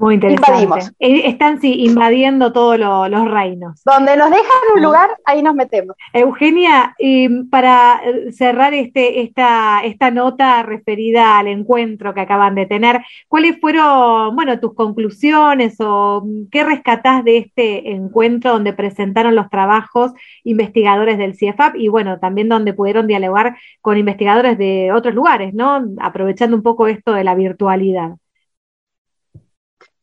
Muy 0.00 0.14
interesante. 0.14 0.62
Invadimos. 0.62 0.92
Eh, 1.00 1.22
Están 1.24 1.60
sí, 1.60 1.74
invadiendo 1.84 2.52
todos 2.52 2.78
lo- 2.78 3.08
los 3.08 3.28
reinos. 3.28 3.82
Donde 3.84 4.16
nos 4.16 4.30
dejan 4.30 4.46
un 4.76 4.82
lugar, 4.82 5.10
ahí 5.24 5.42
nos 5.42 5.56
metemos. 5.56 5.96
Eugenia, 6.12 6.94
y 7.00 7.28
para 7.46 8.00
eh, 8.04 8.30
cerrar 8.32 8.74
este, 8.74 9.22
esta, 9.22 9.80
esta 9.84 10.12
nota 10.12 10.62
referida 10.62 11.36
al 11.38 11.48
encuentro 11.48 12.14
que 12.14 12.20
acaban 12.20 12.54
de 12.54 12.66
tener, 12.66 13.00
¿cuáles 13.26 13.58
fueron, 13.60 14.36
bueno, 14.36 14.60
tus 14.60 14.72
conclusiones 14.74 15.76
o 15.80 16.22
mm, 16.24 16.48
qué 16.52 16.62
rescatás 16.62 17.24
de 17.24 17.38
este 17.38 17.90
encuentro 17.90 18.52
donde 18.52 18.72
presentaron 18.72 19.34
los 19.34 19.50
trabajos 19.50 20.12
investigadores 20.44 21.18
del 21.18 21.34
CIEFAP 21.34 21.74
y, 21.74 21.88
bueno, 21.88 22.20
también 22.20 22.48
donde 22.48 22.72
pudieron 22.72 23.08
dialogar 23.08 23.56
con 23.80 23.98
investigadores 23.98 24.58
de 24.58 24.92
otros 24.92 25.12
lugares, 25.14 25.54
¿no? 25.54 25.84
Aprovechando 26.00 26.56
un 26.56 26.62
poco 26.62 26.86
esto 26.86 27.12
de 27.14 27.24
la 27.24 27.34
virtualidad. 27.34 28.12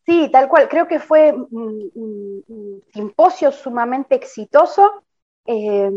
Sí, 0.06 0.30
tal 0.32 0.48
cual. 0.48 0.70
Creo 0.70 0.88
que 0.88 1.00
fue 1.00 1.34
un, 1.34 2.84
simposio 2.94 3.52
sumamente 3.52 4.16
exitoso. 4.16 5.04
Eh, 5.46 5.90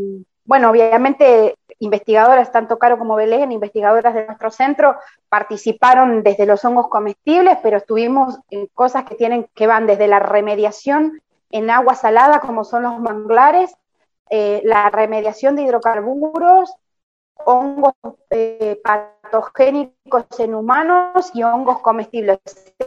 bueno, 0.45 0.71
obviamente 0.71 1.57
investigadoras, 1.81 2.51
tanto 2.51 2.79
Caro 2.79 2.99
como 2.99 3.17
Belén, 3.17 3.53
investigadoras 3.53 4.15
de 4.15 4.27
nuestro 4.27 4.51
centro, 4.51 4.97
participaron 5.29 6.23
desde 6.23 6.47
los 6.47 6.65
hongos 6.65 6.89
comestibles, 6.89 7.59
pero 7.63 7.77
estuvimos 7.77 8.39
en 8.51 8.67
cosas 8.69 9.05
que 9.05 9.15
tienen, 9.15 9.49
que 9.55 9.67
van 9.67 9.87
desde 9.87 10.09
la 10.09 10.19
remediación 10.19 11.21
en 11.51 11.71
agua 11.71 11.95
salada, 11.95 12.41
como 12.41 12.65
son 12.65 12.83
los 12.83 12.99
manglares, 12.99 13.75
eh, 14.31 14.61
la 14.65 14.91
remediación 14.91 15.55
de 15.55 15.63
hidrocarburos, 15.63 16.73
hongos 17.35 17.95
eh, 18.31 18.81
patogénicos 19.29 20.25
en 20.39 20.55
humanos 20.55 21.31
y 21.35 21.43
hongos 21.43 21.81
comestibles. 21.81 22.39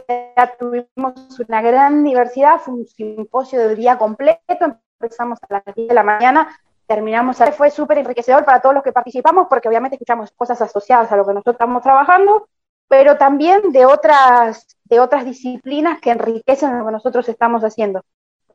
Ya 0.08 0.56
tuvimos 0.58 1.14
una 1.48 1.62
gran 1.62 2.04
diversidad, 2.04 2.58
fue 2.58 2.74
un 2.74 2.86
simposio 2.86 3.60
del 3.60 3.76
día 3.76 3.96
completo, 3.96 4.76
empezamos 5.00 5.38
a 5.48 5.54
las 5.54 5.74
10 5.74 5.88
de 5.88 5.94
la 5.94 6.02
mañana, 6.02 6.48
terminamos, 6.86 7.38
fue 7.56 7.70
súper 7.70 7.98
enriquecedor 7.98 8.44
para 8.44 8.60
todos 8.60 8.74
los 8.74 8.84
que 8.84 8.92
participamos 8.92 9.46
porque 9.48 9.68
obviamente 9.68 9.96
escuchamos 9.96 10.32
cosas 10.32 10.60
asociadas 10.60 11.10
a 11.12 11.16
lo 11.16 11.26
que 11.26 11.32
nosotros 11.32 11.54
estamos 11.54 11.82
trabajando, 11.82 12.48
pero 12.88 13.16
también 13.16 13.72
de 13.72 13.86
otras, 13.86 14.76
de 14.84 15.00
otras 15.00 15.24
disciplinas 15.24 16.00
que 16.00 16.10
enriquecen 16.10 16.78
lo 16.78 16.86
que 16.86 16.92
nosotros 16.92 17.28
estamos 17.28 17.62
haciendo. 17.62 18.02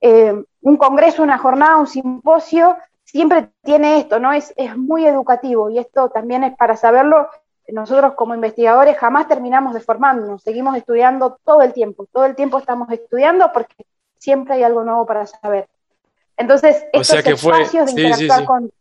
Eh, 0.01 0.33
un 0.61 0.77
congreso, 0.77 1.23
una 1.23 1.37
jornada, 1.37 1.77
un 1.77 1.87
simposio, 1.87 2.77
siempre 3.03 3.49
tiene 3.63 3.99
esto, 3.99 4.19
¿no? 4.19 4.33
Es, 4.33 4.53
es 4.57 4.77
muy 4.77 5.07
educativo 5.07 5.69
y 5.69 5.79
esto 5.79 6.09
también 6.09 6.43
es 6.43 6.55
para 6.55 6.75
saberlo. 6.75 7.29
Nosotros 7.69 8.13
como 8.13 8.33
investigadores 8.33 8.97
jamás 8.97 9.27
terminamos 9.27 9.73
de 9.73 9.81
formarnos, 9.81 10.41
seguimos 10.41 10.77
estudiando 10.77 11.37
todo 11.43 11.61
el 11.61 11.73
tiempo, 11.73 12.07
todo 12.11 12.25
el 12.25 12.35
tiempo 12.35 12.59
estamos 12.59 12.89
estudiando 12.91 13.51
porque 13.51 13.75
siempre 14.17 14.55
hay 14.55 14.63
algo 14.63 14.83
nuevo 14.83 15.05
para 15.05 15.25
saber. 15.25 15.67
Entonces, 16.37 16.85
estos 16.93 17.25
espacios 17.25 17.93
de, 17.93 18.01
interactuar 18.01 18.45
Con, 18.45 18.71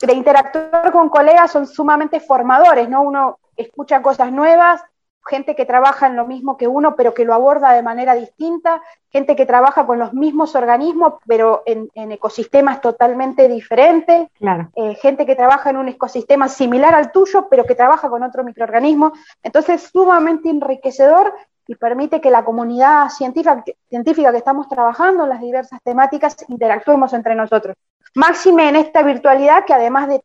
de 0.00 0.12
interactuar 0.12 0.92
con 0.92 1.08
colegas 1.08 1.50
son 1.50 1.66
sumamente 1.66 2.20
formadores, 2.20 2.88
¿no? 2.88 3.02
Uno 3.02 3.38
escucha 3.56 4.02
cosas 4.02 4.32
nuevas, 4.32 4.82
gente 5.26 5.54
que 5.54 5.64
trabaja 5.64 6.06
en 6.06 6.16
lo 6.16 6.26
mismo 6.26 6.56
que 6.56 6.68
uno, 6.68 6.96
pero 6.96 7.14
que 7.14 7.24
lo 7.24 7.34
aborda 7.34 7.72
de 7.72 7.82
manera 7.82 8.14
distinta, 8.14 8.82
gente 9.10 9.36
que 9.36 9.46
trabaja 9.46 9.86
con 9.86 9.98
los 9.98 10.12
mismos 10.12 10.54
organismos, 10.54 11.14
pero 11.26 11.62
en, 11.66 11.88
ecosistemas 12.12 12.80
totalmente 12.80 13.48
diferentes, 13.48 14.28
claro. 14.38 14.70
Eh, 14.74 14.94
gente 14.96 15.24
que 15.24 15.36
trabaja 15.36 15.70
en 15.70 15.76
un 15.76 15.88
ecosistema 15.88 16.48
similar 16.48 16.94
al 16.94 17.12
tuyo, 17.12 17.48
pero 17.48 17.64
que 17.64 17.74
trabaja 17.74 18.08
con 18.08 18.22
otro 18.22 18.44
microorganismo. 18.44 19.12
Entonces, 19.42 19.90
sumamente 19.92 20.48
enriquecedor 20.48 21.34
y 21.66 21.74
permite 21.76 22.20
que 22.20 22.30
la 22.30 22.44
comunidad 22.44 23.08
científica, 23.08 23.64
científica 23.88 24.32
que 24.32 24.38
estamos 24.38 24.68
trabajando 24.68 25.24
en 25.24 25.30
las 25.30 25.40
diversas 25.40 25.80
temáticas 25.82 26.36
interactuemos 26.48 27.12
entre 27.14 27.34
nosotros. 27.34 27.76
Máxime 28.14 28.68
en 28.68 28.76
esta 28.76 29.02
virtualidad 29.02 29.64
que 29.64 29.72
además 29.72 30.08
de 30.08 30.22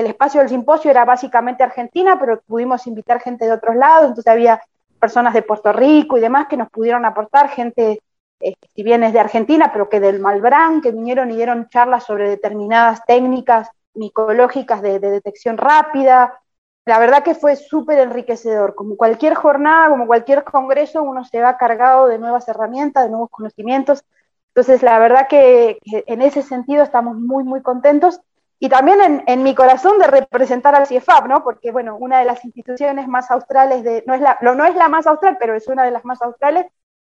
el 0.00 0.06
espacio 0.06 0.40
del 0.40 0.48
simposio 0.48 0.90
era 0.90 1.04
básicamente 1.04 1.62
Argentina, 1.62 2.18
pero 2.18 2.40
pudimos 2.40 2.86
invitar 2.86 3.20
gente 3.20 3.44
de 3.44 3.52
otros 3.52 3.76
lados, 3.76 4.08
entonces 4.08 4.32
había 4.32 4.60
personas 4.98 5.34
de 5.34 5.42
Puerto 5.42 5.72
Rico 5.72 6.18
y 6.18 6.20
demás 6.20 6.46
que 6.48 6.56
nos 6.56 6.70
pudieron 6.70 7.04
aportar, 7.04 7.48
gente, 7.48 8.00
eh, 8.40 8.54
si 8.74 8.82
bien 8.82 9.02
es 9.02 9.12
de 9.12 9.20
Argentina, 9.20 9.70
pero 9.72 9.88
que 9.88 10.00
del 10.00 10.20
Malbrán, 10.20 10.80
que 10.80 10.92
vinieron 10.92 11.30
y 11.30 11.36
dieron 11.36 11.68
charlas 11.68 12.04
sobre 12.04 12.28
determinadas 12.28 13.04
técnicas 13.06 13.70
micológicas 13.94 14.82
de, 14.82 14.98
detección 15.00 15.56
rápida. 15.56 16.38
La 16.84 16.98
verdad 16.98 17.22
que 17.22 17.34
fue 17.34 17.56
súper 17.56 17.98
enriquecedor. 17.98 18.74
Como 18.74 18.96
cualquier 18.96 19.34
jornada, 19.34 19.90
como 19.90 20.06
cualquier 20.06 20.44
congreso, 20.44 21.02
uno 21.02 21.24
se 21.24 21.40
va 21.40 21.56
cargado 21.56 22.06
de 22.06 22.18
nuevas 22.18 22.48
herramientas, 22.48 23.04
de 23.04 23.10
nuevos 23.10 23.30
conocimientos. 23.30 24.04
Entonces, 24.48 24.82
la 24.82 24.98
verdad 24.98 25.28
que 25.28 25.78
en 25.84 26.22
ese 26.22 26.42
sentido 26.42 26.82
estamos 26.82 27.16
muy, 27.16 27.44
muy 27.44 27.62
contentos 27.62 28.20
y 28.62 28.68
también 28.68 29.24
en, 29.26 29.42
mi 29.42 29.54
corazón 29.54 29.98
de 29.98 30.06
representar 30.06 30.74
al 30.74 30.86
CIEFAP, 30.86 31.26
¿no? 31.26 31.42
Porque, 31.42 31.72
bueno, 31.72 31.96
una 31.96 32.18
de 32.18 32.26
las 32.26 32.44
instituciones 32.44 33.08
más 33.08 33.30
australes, 33.30 33.82
de, 33.82 34.04
no, 34.06 34.12
es 34.12 34.20
la, 34.20 34.36
no 34.42 34.66
es 34.66 34.74
la 34.76 34.90
más 34.90 35.06
austral, 35.06 35.38
pero 35.40 35.54
es 35.54 35.66
una 35.66 35.82
de 35.82 35.90
las 35.90 36.04
más 36.04 36.20
australes, 36.20 36.66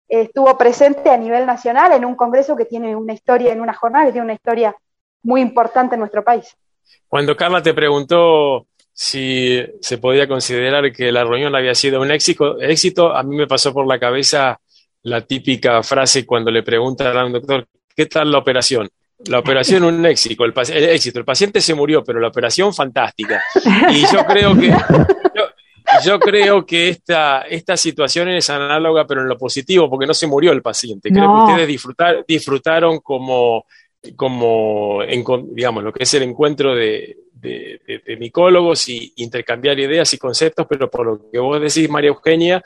estuvo 0.08 0.58
presente 0.58 1.10
a 1.10 1.18
nivel 1.18 1.46
nacional 1.46 1.92
en 1.92 2.06
un 2.06 2.16
congreso 2.16 2.56
que 2.56 2.64
tiene 2.64 2.96
una 2.96 3.12
historia, 3.12 3.52
en 3.52 3.60
una 3.60 3.74
jornada 3.74 4.06
que 4.06 4.14
tiene 4.14 4.26
una 4.26 4.34
historia 4.34 4.74
muy 5.24 5.42
importante 5.42 5.96
en 5.96 6.00
nuestro 6.00 6.24
país. 6.24 6.56
Cuando 7.10 7.36
Carla 7.36 7.62
te 7.62 7.74
preguntó 7.74 8.68
si 8.94 9.62
se 9.82 9.98
podía 9.98 10.30
considerar 10.30 10.90
que 10.94 11.12
la 11.12 11.26
reunión 11.26 11.54
había 11.54 11.76
sido 11.76 12.00
un 12.00 12.12
éxito, 12.12 12.62
éxito, 12.62 13.14
a 13.14 13.24
mí 13.24 13.36
me 13.36 13.48
pasó 13.48 13.74
por 13.74 13.86
la 13.86 14.00
cabeza 14.00 14.58
la 15.04 15.20
típica 15.20 15.84
frase 15.84 16.26
cuando 16.26 16.50
le 16.50 16.64
preguntan 16.64 17.18
a 17.18 17.26
un 17.26 17.34
doctor, 17.34 17.68
¿qué 17.94 18.06
tal 18.06 18.32
la 18.32 18.38
operación? 18.38 18.90
La 19.28 19.40
operación 19.40 19.84
un 19.84 20.06
éxito 20.06 20.46
el, 20.46 20.54
éxito. 20.90 21.20
El 21.20 21.26
paciente 21.26 21.62
se 21.62 21.74
murió, 21.74 22.04
pero 22.04 22.20
la 22.20 22.28
operación 22.28 22.74
fantástica. 22.74 23.44
Y 23.92 24.02
yo 24.12 24.26
creo 24.26 24.58
que 24.58 24.74
yo, 26.04 26.20
creo 26.20 26.66
que 26.66 26.90
esta, 26.90 27.42
esta 27.42 27.78
situación 27.78 28.30
es 28.30 28.50
análoga, 28.50 29.06
pero 29.06 29.22
en 29.22 29.28
lo 29.28 29.38
positivo, 29.38 29.90
porque 29.90 30.08
no 30.08 30.14
se 30.14 30.28
murió 30.28 30.52
el 30.52 30.62
paciente. 30.62 31.10
Creo 31.10 31.36
que 31.36 31.52
ustedes 31.52 31.68
disfrutar, 31.68 32.26
disfrutaron 32.28 33.00
como, 33.00 33.66
como 34.16 35.00
digamos, 35.50 35.84
lo 35.84 35.94
que 35.94 36.04
es 36.04 36.14
el 36.14 36.24
encuentro 36.24 36.74
de, 36.76 37.18
de, 37.34 38.02
de, 38.06 38.18
micólogos 38.18 38.88
y 38.90 39.14
intercambiar 39.18 39.80
ideas 39.80 40.14
y 40.14 40.18
conceptos, 40.18 40.66
pero 40.70 40.90
por 40.90 41.06
lo 41.06 41.32
que 41.32 41.40
vos 41.40 41.60
decís, 41.60 41.90
María 41.90 42.10
Eugenia, 42.10 42.64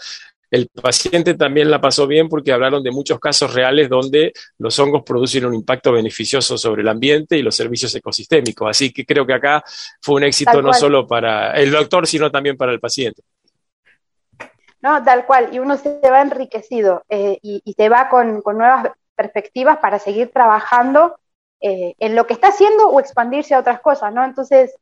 el 0.52 0.70
paciente 0.70 1.34
también 1.34 1.70
la 1.70 1.82
pasó 1.82 2.08
bien 2.08 2.30
porque 2.30 2.52
hablaron 2.52 2.84
de 2.84 2.92
muchos 2.92 3.20
casos 3.20 3.54
reales 3.54 3.90
donde 3.90 4.34
los 4.58 4.78
hongos 4.80 5.04
producen 5.04 5.46
un 5.46 5.54
impacto 5.54 5.92
beneficioso 5.92 6.58
sobre 6.58 6.82
el 6.82 6.88
ambiente 6.88 7.38
y 7.38 7.42
los 7.42 7.56
servicios 7.56 7.94
ecosistémicos. 7.96 8.70
Así 8.70 8.94
que 8.94 9.06
creo 9.06 9.26
que 9.26 9.34
acá 9.34 9.64
fue 10.02 10.16
un 10.16 10.24
éxito 10.24 10.62
no 10.62 10.74
solo 10.74 11.08
para 11.08 11.52
el 11.52 11.72
doctor, 11.72 12.08
sino 12.08 12.32
también 12.32 12.58
para 12.58 12.72
el 12.72 12.80
paciente. 12.80 13.24
No, 14.82 15.04
tal 15.04 15.26
cual. 15.26 15.50
Y 15.52 15.60
uno 15.60 15.78
se 15.78 16.00
va 16.04 16.22
enriquecido 16.22 17.04
eh, 17.10 17.40
y, 17.42 17.74
se 17.76 17.90
va 17.90 18.08
con, 18.08 18.44
nuevas 18.46 18.92
perspectivas 19.16 19.80
para 19.80 19.98
seguir 19.98 20.30
trabajando 20.32 21.18
eh, 21.60 21.96
en 21.98 22.16
lo 22.16 22.28
que 22.28 22.34
está 22.34 22.50
haciendo 22.50 22.90
o 22.90 23.00
expandirse 23.00 23.56
a 23.56 23.60
otras 23.60 23.82
cosas, 23.82 24.14
¿no? 24.14 24.24
Entonces, 24.24 24.76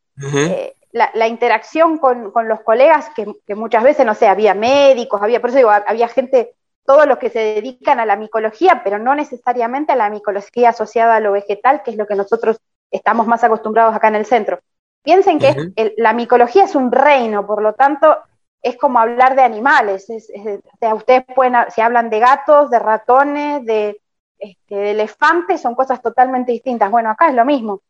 la, 0.94 1.28
interacción 1.28 1.98
con, 1.98 2.32
los 2.48 2.62
colegas, 2.62 3.10
que, 3.16 3.56
muchas 3.56 3.84
veces, 3.84 4.06
no 4.06 4.14
sé, 4.14 4.28
había 4.28 4.54
médicos, 4.54 5.22
había, 5.22 5.42
por 5.42 5.50
eso 5.50 5.58
digo, 5.58 5.72
había 5.72 6.08
gente, 6.08 6.54
todos 6.86 7.08
los 7.08 7.18
que 7.18 7.30
se 7.30 7.40
dedican 7.40 8.00
a 8.00 8.06
la 8.06 8.16
micología, 8.16 8.82
pero 8.84 9.00
no 9.00 9.16
necesariamente 9.16 9.92
a 9.92 9.96
la 9.96 10.10
micología 10.10 10.70
asociada 10.70 11.16
a 11.16 11.20
lo 11.20 11.32
vegetal, 11.32 11.82
que 11.82 11.92
es 11.92 11.98
lo 11.98 12.06
que 12.06 12.16
nosotros 12.16 12.60
estamos 12.92 13.26
más 13.26 13.44
acostumbrados 13.44 13.96
acá 13.96 14.10
en 14.10 14.16
el 14.16 14.26
centro. 14.26 14.60
Piensen 15.02 15.40
que 15.40 15.94
la 15.98 16.14
micología 16.14 16.66
es 16.66 16.76
un 16.76 16.92
reino, 16.92 17.46
por 17.46 17.62
lo 17.62 17.74
tanto, 17.74 18.16
es 18.62 18.78
como 18.78 19.00
hablar 19.00 19.36
de 19.36 19.42
animales. 19.42 20.08
ustedes 20.10 21.24
pueden, 21.36 21.56
si 21.74 21.82
hablan 21.82 22.10
de 22.10 22.20
gatos, 22.20 22.70
de 22.70 22.80
ratones, 22.80 23.66
de, 23.66 24.00
este, 24.38 24.76
de 24.76 24.92
elefantes, 24.92 25.62
son 25.62 25.74
cosas 25.74 26.02
totalmente 26.02 26.52
distintas. 26.52 26.92
Bueno, 26.92 27.10
acá 27.10 27.30
es 27.30 27.36
lo 27.36 27.46
mismo 27.46 27.82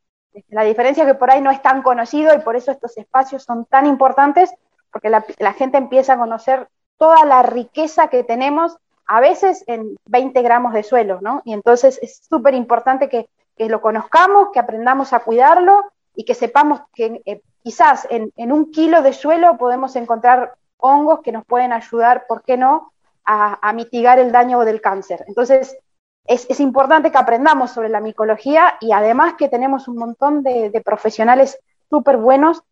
la 0.50 0.63
diferencia 0.63 1.04
es 1.04 1.08
que 1.08 1.15
por 1.17 1.32
ahí 1.32 1.41
no 1.41 1.52
es 1.52 1.62
tan 1.62 1.82
conocido 1.82 2.34
y 2.34 2.39
por 2.39 2.56
eso 2.56 2.72
estos 2.72 2.98
espacios 2.98 3.43
son 3.43 3.65
tan 3.65 3.86
importantes, 3.86 4.54
porque 4.91 5.10
la, 5.10 5.54
gente 5.54 5.78
empieza 5.78 6.13
a 6.13 6.17
conocer 6.17 6.67
toda 6.98 7.26
la 7.26 7.41
riqueza 7.43 8.08
que 8.08 8.24
tenemos, 8.24 8.78
a 9.06 9.19
veces 9.19 9.63
en 9.67 9.98
20 10.06 10.41
gramos 10.41 10.74
de 10.74 10.84
suelo, 10.84 11.19
¿no? 11.22 11.41
Y 11.46 11.54
entonces 11.54 12.00
es 12.02 12.22
súper 12.30 12.54
importante 12.54 13.10
que, 13.10 13.28
lo 13.58 13.82
conozcamos, 13.82 14.50
que 14.52 14.60
aprendamos 14.60 15.13
a 15.13 15.19
cuidarlo 15.19 15.84
y 16.15 16.26
que 16.26 16.34
sepamos 16.34 16.82
que 16.93 17.22
eh, 17.26 17.41
quizás 17.63 18.08
en, 18.10 18.52
un 18.52 18.72
kilo 18.72 19.02
de 19.02 19.13
suelo 19.13 19.58
podemos 19.58 19.96
encontrar 19.96 20.56
hongos 20.78 21.22
que 21.22 21.32
nos 21.32 21.46
pueden 21.46 21.72
ayudar, 21.72 22.26
¿por 22.28 22.43
qué 22.43 22.58
no?, 22.58 22.91
a, 23.26 23.60
a 23.67 23.74
mitigar 23.74 24.19
el 24.19 24.32
daño 24.32 24.60
del 24.62 24.82
cáncer. 24.82 25.24
Entonces, 25.28 25.78
es, 26.26 26.60
importante 26.60 27.12
que 27.12 27.18
aprendamos 27.18 27.72
sobre 27.72 27.90
la 27.90 28.00
micología 28.00 28.76
y 28.80 28.92
además 28.92 29.34
que 29.38 29.50
tenemos 29.50 29.88
un 29.88 29.98
montón 29.98 30.44
de, 30.44 30.82
profesionales 30.84 31.60
súper 31.90 32.18
buenos 32.18 32.64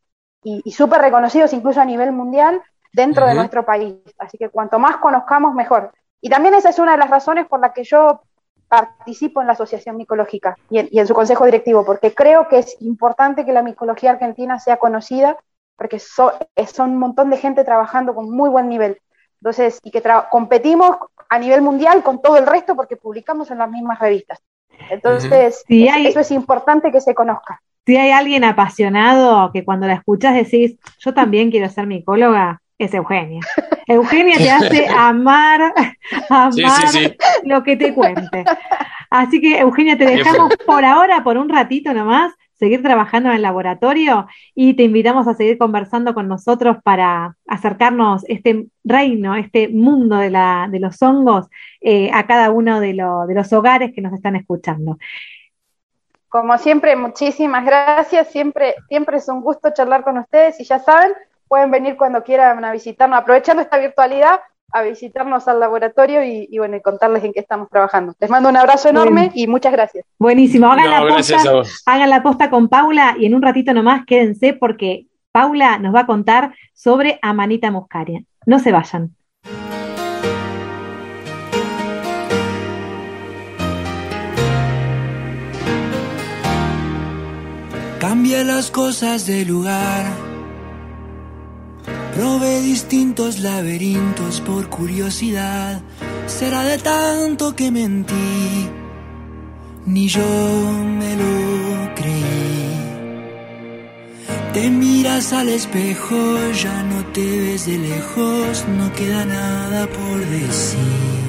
y, 0.44 0.72
súper 0.72 1.02
reconocidos 1.02 1.54
incluso 1.54 1.82
a 1.82 1.86
nivel 1.86 2.12
mundial 2.12 2.62
dentro 2.94 3.26
de 3.26 3.36
nuestro 3.36 3.66
país. 3.66 3.96
Así 4.18 4.38
que 4.38 4.50
cuanto 4.50 4.80
más 4.80 4.98
conozcamos, 4.98 5.54
mejor. 5.54 5.92
Y 6.22 6.30
también 6.30 6.54
esa 6.54 6.70
es 6.70 6.80
una 6.80 6.94
de 6.94 7.00
las 7.00 7.10
razones 7.10 7.48
por 7.48 7.60
la 7.60 7.74
que 7.74 7.84
yo 7.84 8.22
participo 8.68 9.42
en 9.42 9.48
la 9.48 9.54
Asociación 9.54 9.98
Micológica 9.98 10.56
y 10.70 10.98
en, 10.98 11.08
su 11.08 11.14
consejo 11.14 11.44
directivo, 11.44 11.84
porque 11.84 12.14
creo 12.14 12.48
que 12.48 12.60
es 12.60 12.82
importante 12.82 13.46
que 13.46 13.52
la 13.52 13.64
micología 13.64 14.12
argentina 14.12 14.60
sea 14.60 14.78
conocida, 14.78 15.38
porque 15.76 16.00
son 16.00 16.32
un 16.78 16.98
montón 16.98 17.30
de 17.30 17.38
gente 17.38 17.66
trabajando 17.66 18.16
con 18.16 18.32
muy 18.32 18.50
buen 18.50 18.70
nivel. 18.70 19.02
Entonces, 19.42 19.80
y 19.84 19.92
que 19.92 20.02
competimos 20.30 20.98
a 21.32 21.40
nivel 21.40 21.62
mundial 21.62 22.04
con 22.04 22.22
todo 22.22 22.36
el 22.36 22.46
resto 22.46 22.76
porque 22.76 22.98
publicamos 22.98 23.50
en 23.52 23.58
las 23.58 23.72
mismas 23.72 23.98
revistas. 24.00 24.44
Entonces, 24.90 25.64
eso 25.70 26.20
es 26.20 26.32
importante 26.32 26.92
que 26.92 27.00
se 27.00 27.16
conozca. 27.16 27.62
Si 27.86 27.96
hay 27.96 28.12
alguien 28.12 28.44
apasionado 28.44 29.50
que 29.54 29.64
cuando 29.64 29.88
la 29.88 29.94
escuchas 29.94 30.36
decís, 30.36 30.78
yo 31.00 31.14
también 31.14 31.50
quiero 31.50 31.70
ser 31.70 31.88
micóloga, 31.88 32.62
es 32.78 32.94
Eugenia. 32.94 33.40
Eugenia 33.88 34.38
te 34.38 34.52
hace 34.52 34.88
amar, 34.90 35.74
amar 36.30 36.86
lo 37.46 37.64
que 37.64 37.78
te 37.78 37.94
cuente. 37.94 38.44
Así 39.10 39.40
que, 39.40 39.60
Eugenia, 39.60 39.98
te 39.98 40.06
dejamos 40.06 40.54
por 40.66 40.84
ahora, 40.84 41.24
por 41.24 41.38
un 41.38 41.48
ratito 41.48 41.94
nomás, 41.94 42.34
seguir 42.62 42.84
trabajando 42.84 43.30
en 43.30 43.38
el 43.38 43.42
laboratorio 43.42 44.28
y 44.54 44.76
te 44.76 44.84
invitamos 44.84 45.28
a 45.28 45.34
seguir 45.34 45.58
conversando 45.58 46.14
con 46.14 46.28
nosotros 46.28 46.78
para 46.84 47.36
acercarnos 47.48 48.24
este 48.28 48.68
reino, 48.84 49.36
este 49.36 49.68
mundo 49.68 50.18
de, 50.18 50.30
los 50.80 51.02
hongos 51.02 51.48
eh, 51.82 52.12
a 52.14 52.28
cada 52.28 52.52
uno 52.52 52.80
de, 52.80 52.94
de 52.94 53.34
los 53.34 53.52
hogares 53.52 53.94
que 53.96 54.02
nos 54.02 54.14
están 54.14 54.36
escuchando. 54.36 55.00
Como 56.30 56.56
siempre, 56.60 56.96
muchísimas 56.96 57.66
gracias. 57.66 58.30
Siempre, 58.30 58.76
siempre 58.88 59.18
es 59.18 59.28
un 59.28 59.42
gusto 59.42 59.74
charlar 59.74 60.04
con 60.04 60.20
ustedes 60.20 60.60
y 60.60 60.64
ya 60.64 60.78
saben, 60.78 61.14
pueden 61.48 61.72
venir 61.72 61.98
cuando 61.98 62.24
quieran 62.24 62.64
a 62.64 62.72
visitarnos, 62.72 63.18
aprovechando 63.18 63.64
esta 63.64 63.80
virtualidad, 63.80 64.40
a 64.72 64.82
visitarnos 64.82 65.48
al 65.48 65.60
laboratorio 65.60 66.24
y, 66.24 66.58
bueno, 66.58 66.78
y 66.78 66.82
contarles 66.82 67.24
en 67.24 67.34
qué 67.34 67.40
estamos 67.40 67.70
trabajando. 67.70 68.14
Les 68.20 68.30
mando 68.30 68.50
un 68.50 68.58
abrazo 68.58 68.90
enorme 68.90 69.32
y 69.34 69.48
muchas 69.48 69.72
gracias. 69.72 70.06
Buenísimo, 70.18 70.72
hagan, 70.72 70.90
la 70.90 71.16
posta, 71.16 71.38
hagan 71.86 72.10
la 72.10 72.24
posta 72.24 72.50
con 72.50 72.68
Paula 72.70 73.16
y 73.20 73.26
en 73.26 73.36
un 73.36 73.42
ratito 73.42 73.74
nomás 73.74 74.06
quédense 74.06 74.54
porque 74.54 75.08
Paula 75.32 75.78
nos 75.80 75.94
va 75.96 76.02
a 76.02 76.06
contar 76.06 76.54
sobre 76.74 77.20
Amanita 77.22 77.72
Muscaria. 77.72 78.24
No 78.46 78.60
se 78.60 78.72
vayan. 78.72 79.16
Cambia 88.00 88.44
las 88.44 88.72
cosas 88.72 89.28
de 89.28 89.46
lugar 89.46 90.31
Probé 92.22 92.62
distintos 92.62 93.40
laberintos 93.40 94.42
por 94.42 94.70
curiosidad. 94.70 95.82
Será 96.28 96.62
de 96.66 96.78
tanto 96.78 97.56
que 97.56 97.72
mentí, 97.72 98.70
ni 99.88 100.08
yo 100.08 100.22
me 101.00 101.16
lo 101.16 101.96
creí. 101.96 102.76
Te 104.54 104.70
miras 104.70 105.34
al 105.34 105.50
espejo, 105.50 106.38
ya 106.64 106.84
no 106.84 107.04
te 107.06 107.26
ves 107.26 107.66
de 107.66 107.80
lejos, 107.80 108.66
no 108.78 108.94
queda 108.94 109.26
nada 109.26 109.88
por 109.88 110.20
decir. 110.24 111.24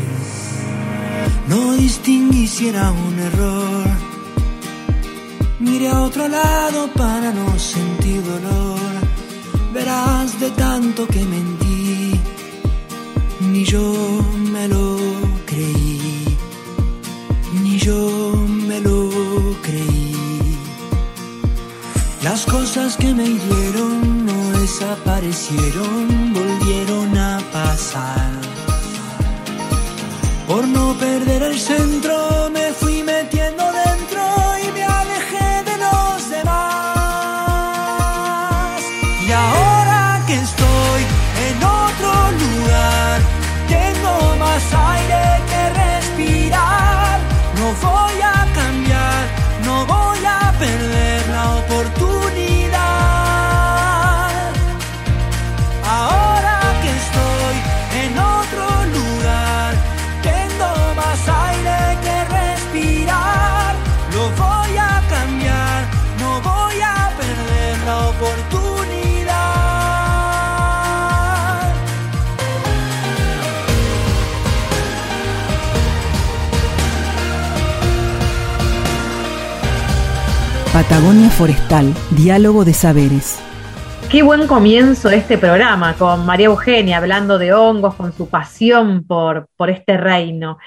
No 1.48 1.72
distinguí 1.72 2.46
si 2.46 2.68
era 2.68 2.90
un 2.90 3.18
error. 3.18 3.86
Miré 5.58 5.88
a 5.88 6.02
otro 6.02 6.28
lado 6.28 6.90
para 6.92 7.32
no 7.32 7.58
sentir 7.58 8.22
dolor 8.22 9.01
verás 9.72 10.38
de 10.38 10.50
tanto 10.50 11.06
que 11.06 11.24
mentí, 11.24 12.12
ni 13.40 13.64
yo 13.64 13.92
me 14.52 14.68
lo 14.68 14.96
creí, 15.46 16.36
ni 17.62 17.78
yo 17.78 18.34
me 18.68 18.80
lo 18.80 19.10
creí. 19.62 20.56
Las 22.22 22.44
cosas 22.46 22.96
que 22.96 23.12
me 23.14 23.24
hirieron 23.24 24.26
no 24.26 24.38
desaparecieron, 24.60 26.32
volvieron 26.34 27.16
a 27.16 27.40
pasar. 27.52 28.30
Por 30.46 30.68
no 30.68 30.94
perder 30.98 31.42
el 31.42 31.58
centro 31.58 32.50
me 32.52 32.72
fui 32.72 32.91
Patagonia 80.82 81.30
Forestal, 81.30 81.94
Diálogo 82.10 82.64
de 82.64 82.74
Saberes. 82.74 83.38
Qué 84.10 84.24
buen 84.24 84.48
comienzo 84.48 85.10
este 85.10 85.38
programa 85.38 85.94
con 85.96 86.26
María 86.26 86.46
Eugenia 86.46 86.96
hablando 86.96 87.38
de 87.38 87.52
hongos, 87.52 87.94
con 87.94 88.12
su 88.12 88.28
pasión 88.28 89.04
por, 89.04 89.46
por 89.56 89.70
este 89.70 89.96
reino. 89.96 90.58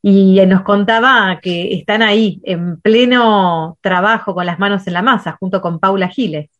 Y 0.00 0.40
nos 0.46 0.62
contaba 0.62 1.40
que 1.42 1.74
están 1.74 2.02
ahí 2.02 2.40
en 2.44 2.80
pleno 2.80 3.76
trabajo 3.80 4.32
con 4.32 4.46
las 4.46 4.60
manos 4.60 4.86
en 4.86 4.92
la 4.92 5.02
masa, 5.02 5.36
junto 5.40 5.60
con 5.60 5.80
Paula 5.80 6.08
Giles. 6.08 6.50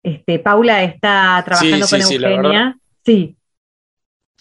Este, 0.00 0.38
Paula 0.38 0.84
está 0.84 1.42
trabajando 1.44 1.86
con 1.88 2.00
Eugenia. 2.02 2.78
Sí. 3.04 3.36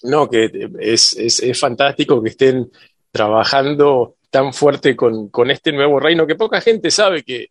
No, 0.04 0.30
que 0.30 0.52
es, 0.80 1.14
es, 1.18 1.60
fantástico 1.60 2.22
que 2.22 2.30
estén 2.30 2.70
trabajando 3.10 4.18
tan 4.30 4.54
fuerte 4.54 4.96
con, 4.96 5.30
con, 5.30 5.50
este 5.50 5.72
nuevo 5.72 6.00
reino 6.00 6.28
que 6.28 6.36
poca 6.36 6.62
gente 6.62 6.92
sabe 6.92 7.24
que, 7.24 7.50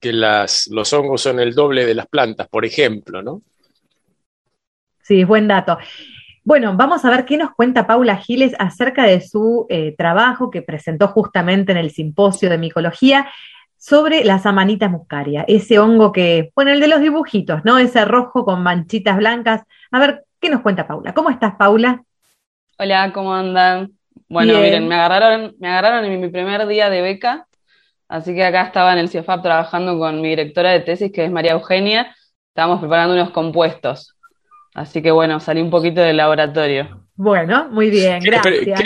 que 0.00 0.12
las, 0.12 0.68
los 0.68 0.92
hongos 0.92 1.22
son 1.22 1.40
el 1.40 1.54
doble 1.54 1.84
de 1.84 1.94
las 1.94 2.06
plantas, 2.06 2.48
por 2.48 2.64
ejemplo, 2.64 3.22
¿no? 3.22 3.42
Sí, 5.02 5.24
buen 5.24 5.48
dato. 5.48 5.78
Bueno, 6.44 6.74
vamos 6.76 7.04
a 7.04 7.10
ver 7.10 7.24
qué 7.24 7.36
nos 7.36 7.54
cuenta 7.54 7.86
Paula 7.86 8.16
Giles 8.16 8.54
acerca 8.58 9.04
de 9.04 9.20
su 9.20 9.66
eh, 9.68 9.94
trabajo 9.96 10.50
que 10.50 10.62
presentó 10.62 11.08
justamente 11.08 11.72
en 11.72 11.78
el 11.78 11.90
simposio 11.90 12.48
de 12.48 12.58
micología 12.58 13.28
sobre 13.76 14.24
la 14.24 14.38
samanita 14.38 14.88
muscaria, 14.88 15.44
ese 15.46 15.78
hongo 15.78 16.10
que, 16.10 16.50
bueno, 16.54 16.72
el 16.72 16.80
de 16.80 16.88
los 16.88 17.00
dibujitos, 17.00 17.64
¿no? 17.64 17.78
Ese 17.78 18.04
rojo 18.04 18.44
con 18.44 18.62
manchitas 18.62 19.16
blancas. 19.16 19.62
A 19.90 19.98
ver, 19.98 20.24
¿qué 20.40 20.50
nos 20.50 20.62
cuenta 20.62 20.86
Paula? 20.86 21.14
¿Cómo 21.14 21.30
estás, 21.30 21.54
Paula? 21.56 22.02
Hola, 22.78 23.12
¿cómo 23.12 23.34
andan? 23.34 23.92
Bueno, 24.28 24.58
miren, 24.60 24.88
me 24.88 24.94
agarraron, 24.96 25.54
me 25.58 25.68
agarraron 25.68 26.04
en 26.04 26.20
mi 26.20 26.28
primer 26.28 26.66
día 26.66 26.90
de 26.90 27.02
beca 27.02 27.47
Así 28.08 28.34
que 28.34 28.44
acá 28.44 28.62
estaba 28.62 28.92
en 28.94 28.98
el 28.98 29.08
CIEFAP 29.10 29.42
trabajando 29.42 29.98
con 29.98 30.20
mi 30.22 30.30
directora 30.30 30.70
de 30.72 30.80
tesis, 30.80 31.12
que 31.12 31.24
es 31.24 31.30
María 31.30 31.52
Eugenia. 31.52 32.14
Estábamos 32.48 32.80
preparando 32.80 33.14
unos 33.14 33.30
compuestos. 33.30 34.16
Así 34.74 35.02
que 35.02 35.10
bueno, 35.10 35.40
salí 35.40 35.60
un 35.60 35.70
poquito 35.70 36.00
del 36.00 36.16
laboratorio. 36.16 37.04
Bueno, 37.16 37.68
muy 37.70 37.90
bien, 37.90 38.20
gracias. 38.20 38.80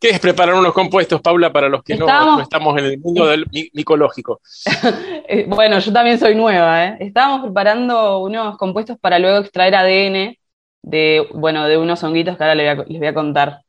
¿Qué, 0.00 0.10
es 0.10 0.20
preparar 0.20 0.54
unos 0.54 0.72
compuestos, 0.72 1.20
Paula, 1.20 1.52
para 1.52 1.68
los 1.68 1.82
que 1.82 1.96
no, 1.96 2.40
estamos 2.40 2.78
en 2.78 2.84
el 2.84 2.98
mundo 2.98 3.26
del 3.26 3.46
micológico? 3.72 4.40
Eh, 5.30 5.44
bueno, 5.46 5.78
yo 5.78 5.92
también 5.92 6.18
soy 6.18 6.34
nueva. 6.34 6.86
¿eh? 6.86 6.96
Estábamos 7.00 7.42
preparando 7.42 8.20
unos 8.20 8.56
compuestos 8.56 8.96
para 8.98 9.18
luego 9.18 9.40
extraer 9.40 9.74
ADN 9.74 10.38
de, 10.80 11.28
bueno, 11.34 11.68
de 11.68 11.76
unos 11.76 12.02
honguitos 12.02 12.38
que 12.38 12.44
ahora 12.44 12.54
les 12.54 12.98
voy 12.98 13.06
a 13.06 13.12
contar. 13.12 13.60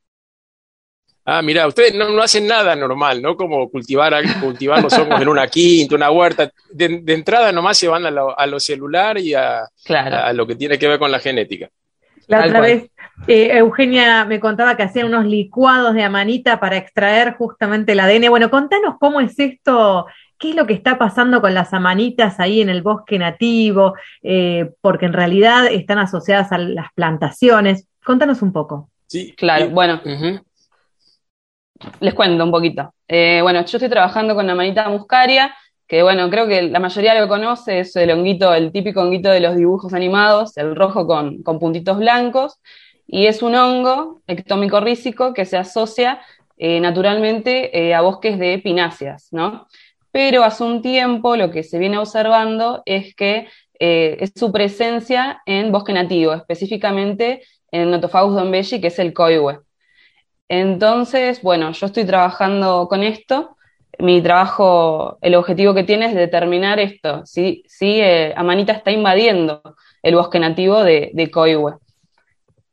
Ah, 1.32 1.44
mira, 1.44 1.68
ustedes 1.68 1.94
no, 1.94 2.20
hacen 2.24 2.48
nada 2.48 2.76
normal, 2.76 3.22
¿no? 3.22 3.36
Como 3.36 3.70
cultivar, 3.70 4.16
cultivar 4.42 4.82
los 4.82 4.98
hongos 4.98 5.22
en 5.22 5.28
una 5.28 5.48
quinta, 5.48 5.94
una 5.94 6.10
huerta. 6.10 6.52
De, 6.72 7.04
entrada 7.06 7.52
nomás 7.52 7.78
se 7.78 7.88
van 7.88 8.04
a 8.08 8.48
lo, 8.48 8.60
celular 8.60 9.20
y 9.20 9.36
a, 9.36 9.70
lo 10.34 10.48
que 10.48 10.56
tiene 10.56 10.80
que 10.80 10.88
ver 10.88 10.98
con 10.98 11.12
la 11.12 11.20
genética. 11.20 11.70
La 12.26 12.46
otra 12.46 12.62
vez, 12.62 12.90
eh, 13.28 13.50
Eugenia 13.58 14.26
me 14.26 14.40
contaba 14.40 14.76
que 14.76 14.82
hacían 14.82 15.06
unos 15.06 15.26
licuados 15.26 15.94
de 15.94 16.02
amanita 16.02 16.60
para 16.60 16.78
extraer 16.78 17.36
justamente 17.36 17.92
el 17.92 18.00
ADN. 18.00 18.30
Bueno, 18.32 18.50
contanos 18.50 18.96
cómo 19.00 19.22
es 19.22 19.38
esto, 19.38 20.08
qué 20.40 20.50
es 20.50 20.56
lo 20.56 20.66
que 20.66 20.74
está 20.74 20.98
pasando 20.98 21.42
con 21.42 21.54
las 21.54 21.76
amanitas 21.76 22.40
ahí 22.40 22.60
en 22.62 22.70
el 22.70 22.82
bosque 22.82 23.20
nativo, 23.20 23.94
eh, 24.24 24.72
porque 24.82 25.06
en 25.06 25.14
realidad 25.14 25.68
están 25.68 26.00
asociadas 26.00 26.52
a 26.52 26.58
las 26.58 26.92
plantaciones. 26.96 27.88
Contanos 28.04 28.42
un 28.42 28.52
poco. 28.52 28.90
Sí, 29.06 29.36
claro. 29.36 29.70
bueno, 29.70 30.02
les 32.00 32.14
cuento 32.14 32.44
un 32.44 32.52
poquito. 32.52 32.94
Eh, 33.08 33.40
bueno, 33.42 33.60
yo 33.66 33.78
estoy 33.78 33.90
trabajando 33.90 34.36
con 34.36 34.48
la 34.48 34.56
manita 34.56 34.88
muscaria, 34.90 35.56
que 35.88 36.04
bueno, 36.04 36.30
creo 36.30 36.48
que 36.48 36.64
la 36.64 36.80
mayoría 36.80 37.20
lo 37.20 37.28
conoce, 37.28 37.80
es 37.80 37.96
el 37.96 38.12
honguito, 38.12 38.54
el 38.54 38.72
típico 38.72 39.02
honguito 39.02 39.30
de 39.30 39.40
los 39.40 39.56
dibujos 39.56 39.94
animados, 39.94 40.56
el 40.58 40.76
rojo 40.76 41.08
con, 41.08 41.42
puntitos 41.44 41.98
blancos, 41.98 42.60
y 43.08 43.26
es 43.26 43.42
un 43.42 43.56
hongo 43.56 44.22
ectómico 44.28 44.80
rísico 44.80 45.34
que 45.34 45.46
se 45.46 45.58
asocia 45.58 46.22
eh, 46.58 46.80
naturalmente 46.80 47.88
eh, 47.88 47.96
a 47.96 48.02
bosques 48.02 48.38
de 48.38 48.60
pináceas, 48.60 49.30
¿no? 49.32 49.68
Pero 50.12 50.44
hace 50.44 50.64
un 50.64 50.82
tiempo 50.82 51.36
lo 51.36 51.50
que 51.50 51.64
se 51.64 51.80
viene 51.80 51.98
observando 51.98 52.84
es 52.86 53.16
que 53.16 53.48
es 53.82 54.34
su 54.36 54.52
presencia 54.52 55.42
en 55.46 55.72
bosque 55.72 55.94
nativo, 55.94 56.34
específicamente 56.34 57.44
en 57.72 57.92
Notofagus 57.92 58.36
dombelli, 58.36 58.82
que 58.82 58.88
es 58.88 59.00
el 59.00 59.14
coihue. 59.14 59.60
Entonces, 60.50 61.42
bueno, 61.44 61.72
yo 61.72 61.86
estoy 61.86 62.06
trabajando 62.06 62.88
con 62.90 63.04
esto. 63.04 63.56
Mi 64.00 64.22
trabajo, 64.22 65.20
el 65.22 65.36
objetivo 65.36 65.74
que 65.74 65.84
tiene 65.84 66.08
es 66.08 66.16
determinar 66.16 66.80
esto, 66.80 67.26
si, 67.26 67.64
si 67.68 68.00
eh, 68.00 68.34
Amanita 68.36 68.74
está 68.74 68.92
invadiendo 68.92 69.62
el 70.02 70.16
bosque 70.16 70.40
nativo 70.40 70.84
de, 70.84 71.12
de 71.14 71.30
Coihue. 71.30 71.76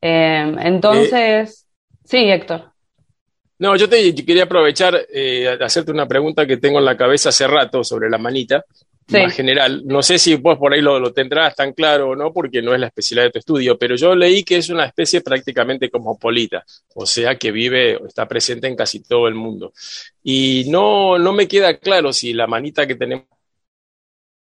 Em, 0.00 0.58
entonces, 0.58 1.66
sí, 2.04 2.30
Héctor. 2.30 2.72
No, 3.58 3.74
yo 3.74 3.88
te 3.88 4.14
quería 4.14 4.44
aprovechar 4.44 5.06
eh, 5.12 5.58
hacerte 5.60 5.90
una 5.90 6.06
pregunta 6.06 6.46
que 6.46 6.58
tengo 6.58 6.78
en 6.78 6.84
la 6.84 6.96
cabeza 6.96 7.30
hace 7.30 7.46
rato 7.46 7.82
sobre 7.82 8.08
la 8.08 8.18
manita, 8.18 8.64
Sí. 9.08 9.18
más 9.18 9.34
general. 9.34 9.82
No 9.86 10.02
sé 10.02 10.18
si 10.18 10.34
vos 10.34 10.58
por 10.58 10.72
ahí 10.72 10.80
lo, 10.80 10.98
lo 10.98 11.12
tendrás 11.12 11.54
tan 11.54 11.72
claro 11.72 12.10
o 12.10 12.16
no, 12.16 12.32
porque 12.32 12.60
no 12.60 12.74
es 12.74 12.80
la 12.80 12.88
especialidad 12.88 13.26
de 13.26 13.32
tu 13.32 13.38
estudio, 13.38 13.78
pero 13.78 13.94
yo 13.94 14.16
leí 14.16 14.42
que 14.42 14.56
es 14.56 14.68
una 14.68 14.84
especie 14.84 15.20
prácticamente 15.20 15.88
cosmopolita, 15.88 16.64
o 16.94 17.06
sea 17.06 17.36
que 17.36 17.52
vive, 17.52 18.00
está 18.04 18.26
presente 18.26 18.66
en 18.66 18.74
casi 18.74 19.04
todo 19.04 19.28
el 19.28 19.34
mundo. 19.34 19.72
Y 20.24 20.64
no, 20.68 21.18
no 21.18 21.32
me 21.32 21.46
queda 21.46 21.76
claro 21.78 22.12
si 22.12 22.32
la 22.32 22.48
manita 22.48 22.84
que 22.84 22.96
tenemos 22.96 23.26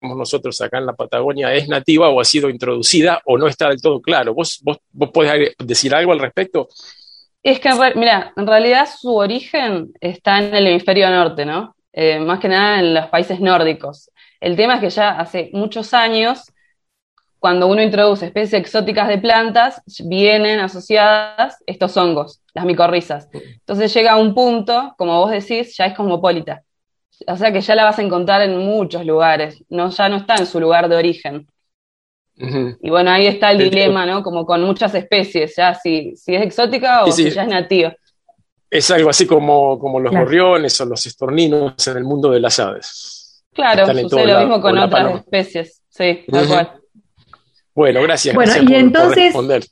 nosotros 0.01 0.59
acá 0.61 0.79
en 0.79 0.85
la 0.85 0.93
Patagonia 0.93 1.53
es 1.53 1.67
nativa 1.67 2.09
o 2.09 2.19
ha 2.19 2.25
sido 2.25 2.49
introducida 2.49 3.21
o 3.25 3.37
no 3.37 3.47
está 3.47 3.69
del 3.69 3.81
todo 3.81 4.01
claro. 4.01 4.33
¿Vos, 4.33 4.59
vos, 4.63 4.79
vos 4.91 5.11
podés 5.11 5.55
decir 5.59 5.93
algo 5.93 6.11
al 6.11 6.19
respecto? 6.19 6.67
Es 7.43 7.59
que, 7.59 7.69
mira, 7.95 8.33
en 8.35 8.47
realidad 8.47 8.87
su 8.99 9.15
origen 9.15 9.93
está 9.99 10.39
en 10.39 10.53
el 10.53 10.67
hemisferio 10.67 11.09
norte, 11.09 11.45
¿no? 11.45 11.75
Eh, 11.93 12.19
más 12.19 12.39
que 12.39 12.47
nada 12.47 12.79
en 12.79 12.93
los 12.93 13.07
países 13.07 13.39
nórdicos. 13.39 14.09
El 14.41 14.57
tema 14.57 14.75
es 14.75 14.81
que 14.81 14.89
ya 14.89 15.11
hace 15.11 15.49
muchos 15.53 15.93
años, 15.93 16.51
cuando 17.39 17.67
uno 17.67 17.81
introduce 17.81 18.25
especies 18.25 18.61
exóticas 18.61 19.07
de 19.07 19.17
plantas, 19.19 19.81
vienen 20.03 20.59
asociadas 20.59 21.57
estos 21.65 21.95
hongos, 21.97 22.41
las 22.53 22.65
micorrizas. 22.65 23.29
Entonces 23.33 23.93
llega 23.93 24.13
a 24.13 24.17
un 24.17 24.33
punto, 24.35 24.93
como 24.97 25.19
vos 25.19 25.31
decís, 25.31 25.75
ya 25.77 25.85
es 25.85 25.95
cosmopolita. 25.95 26.63
O 27.27 27.37
sea 27.37 27.51
que 27.53 27.61
ya 27.61 27.75
la 27.75 27.83
vas 27.85 27.99
a 27.99 28.01
encontrar 28.01 28.41
en 28.41 28.57
muchos 28.57 29.05
lugares, 29.05 29.63
no, 29.69 29.89
ya 29.89 30.09
no 30.09 30.17
está 30.17 30.35
en 30.37 30.45
su 30.47 30.59
lugar 30.59 30.89
de 30.89 30.95
origen. 30.97 31.47
Y 32.81 32.89
bueno, 32.89 33.11
ahí 33.11 33.27
está 33.27 33.51
el 33.51 33.59
Sí, 33.59 33.63
dilema, 33.69 34.05
¿no? 34.07 34.23
Como 34.23 34.45
con 34.45 34.63
muchas 34.63 34.95
especies, 34.95 35.55
ya 35.55 35.75
si, 35.75 36.15
si 36.15 36.33
es 36.35 36.41
exótica 36.41 37.05
o 37.05 37.11
Sí, 37.11 37.23
sí. 37.25 37.29
si 37.29 37.35
ya 37.35 37.43
es 37.43 37.49
nativa. 37.49 37.93
Es 38.71 38.89
algo 38.89 39.09
así 39.09 39.27
como, 39.27 39.77
como 39.77 39.99
los 39.99 40.09
Claro. 40.11 40.25
gorriones 40.25 40.79
o 40.81 40.85
los 40.85 41.05
estorninos 41.05 41.87
en 41.87 41.97
el 41.97 42.03
mundo 42.03 42.31
de 42.31 42.39
las 42.39 42.59
aves. 42.59 43.20
Claro, 43.53 43.85
sucede 43.85 44.21
lo 44.21 44.27
lado, 44.33 44.39
mismo 44.47 44.61
con 44.61 44.77
otras 44.77 44.91
paloma. 44.91 45.17
especies. 45.19 45.81
Sí, 45.89 46.23
tal 46.31 46.47
cual. 46.47 46.71
Bueno, 47.75 48.01
gracias. 48.03 48.35
Bueno, 48.35 48.51
gracias 48.53 48.63
y 48.63 48.65
por- 48.65 48.73
por 48.73 48.81
entonces- 48.85 49.23
responder. 49.25 49.63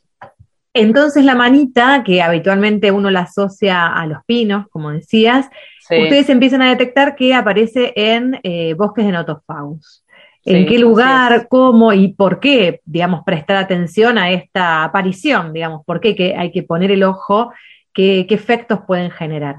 Entonces 0.73 1.25
la 1.25 1.35
manita, 1.35 2.03
que 2.05 2.21
habitualmente 2.21 2.91
uno 2.91 3.09
la 3.09 3.21
asocia 3.21 3.87
a 3.87 4.05
los 4.05 4.19
pinos, 4.25 4.67
como 4.69 4.91
decías, 4.91 5.49
Sí. 5.87 6.03
ustedes 6.03 6.29
empiezan 6.29 6.61
a 6.61 6.69
detectar 6.69 7.15
que 7.15 7.33
aparece 7.33 7.91
en 7.95 8.39
eh, 8.43 8.75
bosques 8.75 9.05
de 9.05 9.11
notofagus. 9.11 10.03
¿En 10.45 10.63
Sí, 10.63 10.65
qué 10.67 10.79
lugar, 10.79 11.47
cómo 11.49 11.91
y 11.91 12.09
por 12.13 12.39
qué, 12.39 12.81
digamos, 12.85 13.23
prestar 13.25 13.57
atención 13.57 14.17
a 14.17 14.31
esta 14.31 14.83
aparición? 14.83 15.51
Digamos, 15.51 15.83
¿por 15.85 15.99
qué 15.99 16.15
que 16.15 16.35
hay 16.35 16.51
que 16.51 16.63
poner 16.63 16.91
el 16.91 17.03
ojo? 17.03 17.51
¿Qué, 17.91 18.25
qué 18.29 18.35
efectos 18.35 18.79
pueden 18.87 19.09
generar? 19.11 19.57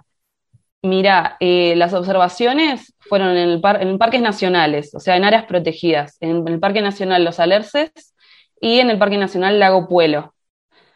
Mira, 0.82 1.36
eh, 1.40 1.74
las 1.76 1.92
observaciones 1.92 2.94
fueron 3.00 3.36
en, 3.36 3.50
el 3.50 3.60
par- 3.60 3.82
en 3.82 3.98
parques 3.98 4.22
nacionales, 4.22 4.94
o 4.94 5.00
sea, 5.00 5.16
en 5.16 5.24
áreas 5.24 5.44
protegidas, 5.44 6.16
en 6.20 6.48
el 6.48 6.58
Parque 6.58 6.80
Nacional 6.80 7.22
Los 7.22 7.38
Alerces 7.38 8.14
y 8.60 8.78
en 8.78 8.88
el 8.88 8.98
Parque 8.98 9.18
Nacional 9.18 9.58
Lago 9.58 9.88
Puelo. 9.88 10.34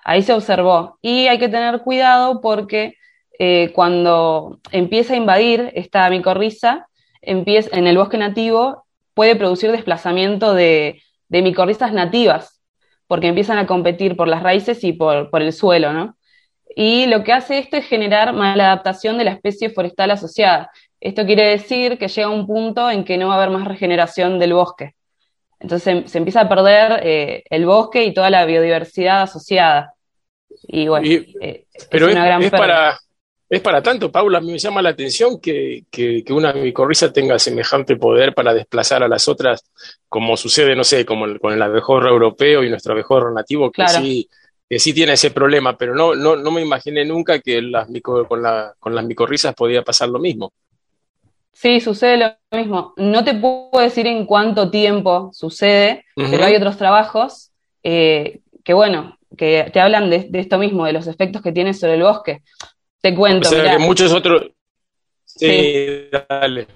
Ahí 0.03 0.23
se 0.23 0.33
observó. 0.33 0.99
Y 1.03 1.27
hay 1.27 1.39
que 1.39 1.49
tener 1.51 1.81
cuidado 1.81 2.41
porque 2.41 2.95
eh, 3.39 3.73
cuando 3.75 4.59
empieza 4.71 5.15
a 5.15 5.17
invadir 5.17 5.71
esta 5.75 6.09
micorriza, 6.09 6.89
en 7.21 7.87
el 7.87 7.99
bosque 7.99 8.19
nativo 8.19 8.87
puede 9.13 9.37
producir 9.37 9.71
desplazamiento 9.71 10.55
de, 10.55 11.03
de 11.29 11.43
micorrizas 11.43 11.93
nativas, 11.93 12.63
porque 13.07 13.29
empiezan 13.29 13.59
a 13.59 13.67
competir 13.67 14.17
por 14.17 14.29
las 14.29 14.43
raíces 14.43 14.83
y 14.83 14.93
por, 14.95 15.31
por 15.31 15.43
el 15.43 15.53
suelo, 15.53 15.93
¿no? 15.93 16.17
Y 16.77 17.07
lo 17.07 17.23
que 17.23 17.33
hace 17.33 17.59
esto 17.59 17.77
es 17.77 17.87
generar 17.87 18.33
maladaptación 18.33 19.17
de 19.19 19.25
la 19.25 19.31
especie 19.33 19.71
forestal 19.71 20.11
asociada. 20.11 20.71
Esto 21.01 21.25
quiere 21.27 21.47
decir 21.49 21.99
que 21.99 22.09
llega 22.09 22.29
un 22.29 22.47
punto 22.47 22.91
en 22.91 23.05
que 23.05 23.17
no 23.19 23.29
va 23.29 23.35
a 23.35 23.37
haber 23.43 23.51
más 23.57 23.69
regeneración 23.69 24.39
del 24.39 24.55
bosque. 24.55 24.95
Entonces 25.61 26.03
se, 26.03 26.09
se 26.09 26.19
empieza 26.19 26.43
a 26.43 26.49
perder 26.49 27.01
eh, 27.05 27.43
el 27.49 27.65
bosque 27.67 28.05
y 28.05 28.13
toda 28.13 28.29
la 28.31 28.45
biodiversidad 28.45 29.23
asociada. 29.23 29.95
Y 30.67 30.89
bueno, 30.89 31.07
Y- 31.07 31.35
eh, 31.41 31.67
Pero 31.91 32.07
es 32.07 32.11
es, 32.13 32.17
una 32.17 32.27
gran 32.27 32.43
es 32.43 32.51
para, 32.51 32.99
es 33.49 33.61
para 33.61 33.83
tanto, 33.83 34.11
Paula. 34.11 34.41
Me 34.41 34.59
llama 34.59 34.83
la 34.83 34.91
atención 34.91 35.41
que, 35.41 35.85
que, 35.91 36.25
que 36.25 36.33
una 36.33 36.53
micorriza 36.53 37.13
tenga 37.13 37.39
semejante 37.39 37.97
poder 37.97 38.35
para 38.35 38.53
desplazar 38.53 39.03
a 39.03 39.09
las 39.09 39.29
otras, 39.29 39.65
como 40.09 40.37
sucede, 40.37 40.75
no 40.75 40.85
sé, 40.85 41.05
como 41.07 41.25
el- 41.27 41.39
con 41.39 41.53
el 41.53 41.63
abejorro 41.63 42.09
europeo 42.09 42.63
y 42.65 42.71
nuestro 42.71 42.93
abejorro 42.93 43.33
nativo, 43.33 43.71
que 43.71 43.85
Claro. 43.85 44.01
sí, 44.01 44.29
que 44.75 44.81
sí 44.81 44.93
tiene 44.93 45.13
ese 45.13 45.31
problema, 45.31 45.79
pero 45.79 45.95
no, 45.95 46.17
no, 46.17 46.35
no 46.35 46.51
me 46.51 46.61
imaginé 46.61 47.05
nunca 47.05 47.39
que 47.39 47.63
las 47.63 47.87
con, 48.03 48.43
la, 48.43 48.75
con 48.81 48.93
las 48.93 49.05
micorrizas 49.05 49.55
podía 49.55 49.83
pasar 49.85 50.09
lo 50.09 50.19
mismo. 50.19 50.53
Sí, 51.53 51.79
sucede 51.79 52.17
lo 52.17 52.59
mismo. 52.59 52.93
No 52.97 53.23
te 53.23 53.35
puedo 53.35 53.71
decir 53.81 54.09
en 54.09 54.27
cuánto 54.27 54.73
tiempo 54.73 55.31
sucede, 55.33 56.05
pero 56.17 56.45
hay 56.45 56.57
otros 56.57 56.77
trabajos 56.77 57.53
eh, 57.85 58.41
que, 58.65 58.75
bueno, 58.75 59.17
que 59.39 59.71
te 59.73 59.79
hablan 59.79 60.11
de, 60.11 60.27
de 60.29 60.41
esto 60.41 60.59
mismo, 60.59 60.87
de 60.87 60.93
los 60.93 61.07
efectos 61.07 61.41
que 61.41 61.53
tiene 61.53 61.73
sobre 61.73 61.95
el 61.95 62.03
bosque. 62.03 62.43
Te 63.01 63.13
O 63.13 63.15
cuento, 63.15 63.49
sea, 63.49 63.59
mirá. 63.63 63.73
que 63.77 63.79
muchos 63.79 64.13
otros... 64.13 64.43
Sí, 65.25 65.47
Sí. 65.47 66.09
dale. 66.29 66.67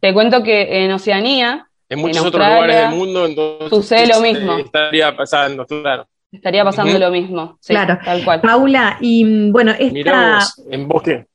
Te 0.00 0.14
cuento 0.14 0.42
que 0.42 0.82
en 0.82 0.92
Oceanía 0.92 1.68
En 1.90 1.98
muchos 1.98 2.22
En 2.22 2.28
otros 2.28 2.46
lugares 2.46 2.76
del 2.76 2.88
mundo, 2.88 3.26
entonces... 3.26 3.68
sucede 3.68 4.06
lo 4.06 4.24
eh, 4.24 4.32
mismo. 4.32 4.56
estaría 4.56 5.14
pasando, 5.14 5.66
claro. 5.66 6.08
Estaría 6.36 6.64
pasando 6.64 6.98
lo 6.98 7.10
mismo. 7.10 7.58
Sí, 7.60 7.72
Claro. 7.72 7.98
tal 8.04 8.24
cual. 8.24 8.40
Paula, 8.40 8.96
y 9.00 9.24
mm, 9.24 9.52
bueno, 9.52 9.72
Mirá 9.92 10.12
esta, 10.12 10.34
vos, 10.36 10.66
en 10.70 10.88
bosque, 10.88 11.26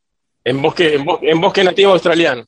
en 0.44 0.62
bosque, 0.62 0.96
en 0.96 1.06
bosque, 1.06 1.30
en 1.30 1.42
bosque 1.42 1.64
nativo 1.64 1.92
australiano. 1.92 2.44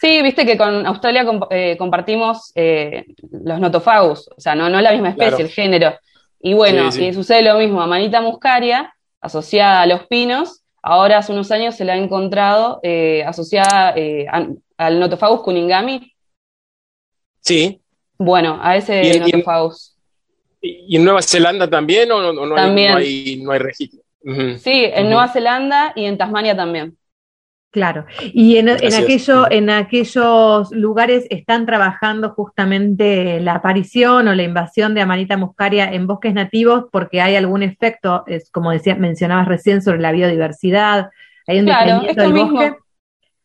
Sí, 0.00 0.20
viste 0.22 0.44
que 0.44 0.58
con 0.58 0.86
Australia 0.86 1.24
comp- 1.24 1.46
eh, 1.50 1.76
compartimos 1.78 2.52
eh, 2.54 3.04
los 3.30 3.58
notofagus, 3.60 4.28
o 4.36 4.40
sea, 4.40 4.54
no, 4.54 4.68
no 4.68 4.80
la 4.80 4.92
misma 4.92 5.10
especie, 5.10 5.30
Claro. 5.30 5.44
el 5.44 5.50
género. 5.50 5.94
Y 6.40 6.52
bueno, 6.52 6.92
Sí, 6.92 6.98
sí. 7.00 7.06
y 7.06 7.14
sucede 7.14 7.42
lo 7.42 7.58
mismo, 7.58 7.80
Amanita 7.80 8.20
muscaria, 8.20 8.94
asociada 9.20 9.80
a 9.82 9.86
los 9.86 10.06
pinos, 10.06 10.62
ahora 10.82 11.18
hace 11.18 11.32
unos 11.32 11.50
años 11.50 11.74
se 11.74 11.84
la 11.86 11.94
ha 11.94 11.96
encontrado 11.96 12.80
eh, 12.82 13.24
asociada 13.26 13.94
eh, 13.96 14.26
a- 14.30 14.46
al 14.76 15.00
notofagus 15.00 15.40
kuningami, 15.40 16.12
Sí. 17.40 17.80
bueno, 18.18 18.58
a 18.62 18.76
ese 18.76 19.18
notofagus. 19.20 19.93
¿Y 20.66 20.96
en 20.96 21.04
Nueva 21.04 21.20
Zelanda 21.22 21.68
también 21.68 22.10
o 22.10 22.32
no, 22.32 22.32
no 22.46 22.56
hay, 22.56 22.62
También. 22.66 22.92
no 22.92 22.98
hay, 22.98 23.36
no 23.42 23.50
hay 23.52 23.58
registro? 23.58 24.00
Sí, 24.58 24.84
en. 24.86 25.10
Nueva 25.10 25.28
Zelanda 25.28 25.92
y 25.94 26.06
en 26.06 26.16
Tasmania 26.16 26.56
también. 26.56 26.96
claro, 27.70 28.06
y 28.32 28.56
en, 28.56 28.68
en 28.68 28.94
aquello, 28.94 29.50
en 29.50 29.68
aquellos 29.68 30.70
lugares 30.70 31.26
están 31.28 31.66
trabajando 31.66 32.30
justamente 32.30 33.40
la 33.40 33.56
aparición 33.56 34.28
o 34.28 34.34
la 34.34 34.42
invasión 34.44 34.94
de 34.94 35.02
Amanita 35.02 35.36
muscaria 35.36 35.92
en 35.92 36.06
bosques 36.06 36.32
nativos 36.32 36.84
porque 36.92 37.20
hay 37.20 37.34
algún 37.36 37.62
efecto, 37.62 38.24
es 38.26 38.50
como 38.50 38.70
decía, 38.70 38.94
mencionabas 38.94 39.48
recién, 39.48 39.82
sobre 39.82 39.98
la 40.00 40.12
biodiversidad, 40.12 41.10
hay 41.46 41.58
un 41.58 41.66
Claro, 41.66 42.06
esto 42.08 42.22
del 42.22 42.32
mismo. 42.32 42.52
bosque. 42.60 42.76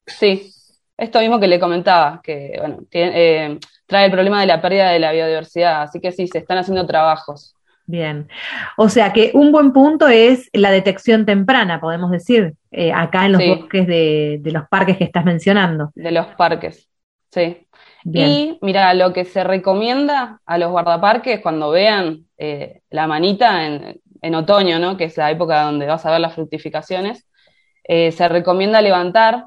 Sí, 0.08 0.52
esto 0.98 1.20
mismo 1.20 1.40
que 1.40 1.48
le 1.48 1.60
comentaba, 1.60 2.22
que 2.24 2.56
bueno, 2.60 2.78
tiene- 2.90 3.12
eh, 3.16 3.60
trae 3.90 4.06
el 4.06 4.12
problema 4.12 4.40
de 4.42 4.48
la 4.48 4.62
pérdida 4.62 4.90
de 4.92 5.00
la 5.00 5.12
biodiversidad, 5.12 5.82
así 5.82 6.00
que 6.00 6.12
sí, 6.14 6.28
se 6.28 6.38
están 6.38 6.60
haciendo 6.60 6.86
trabajos. 6.86 7.56
Bien. 7.86 8.30
O 8.78 8.88
sea 8.88 9.12
que 9.14 9.32
un 9.34 9.52
buen 9.52 9.74
punto 9.74 10.08
es 10.08 10.50
la 10.54 10.70
detección 10.70 11.26
temprana, 11.26 11.82
podemos 11.82 12.12
decir, 12.12 12.54
eh, 12.72 12.94
acá 12.94 13.26
en 13.26 13.32
los 13.34 13.42
Sí. 13.42 13.50
bosques 13.50 13.88
de, 13.88 14.38
de 14.42 14.52
los 14.52 14.68
parques 14.70 14.98
que 14.98 15.06
estás 15.06 15.26
mencionando. 15.26 15.92
de 15.96 16.12
los 16.12 16.28
parques. 16.38 16.88
Sí. 17.32 17.66
Bien. 18.04 18.28
Y 18.30 18.60
mira, 18.62 18.94
lo 18.94 19.12
que 19.12 19.26
se 19.26 19.44
recomienda 19.44 20.40
a 20.46 20.58
los 20.60 20.72
guardaparques 20.72 21.42
cuando 21.42 21.72
vean 21.72 22.26
eh, 22.38 22.82
la 22.92 23.08
manita 23.08 23.66
en, 23.66 24.00
en 24.22 24.36
otoño, 24.36 24.80
¿no? 24.80 24.96
Que 24.96 25.06
es 25.06 25.18
la 25.18 25.30
época 25.32 25.64
donde 25.64 25.86
vas 25.88 26.06
a 26.06 26.12
ver 26.12 26.22
las 26.22 26.34
fructificaciones, 26.36 27.28
eh, 27.84 28.12
se 28.12 28.30
recomienda 28.30 28.82
levantar 28.82 29.46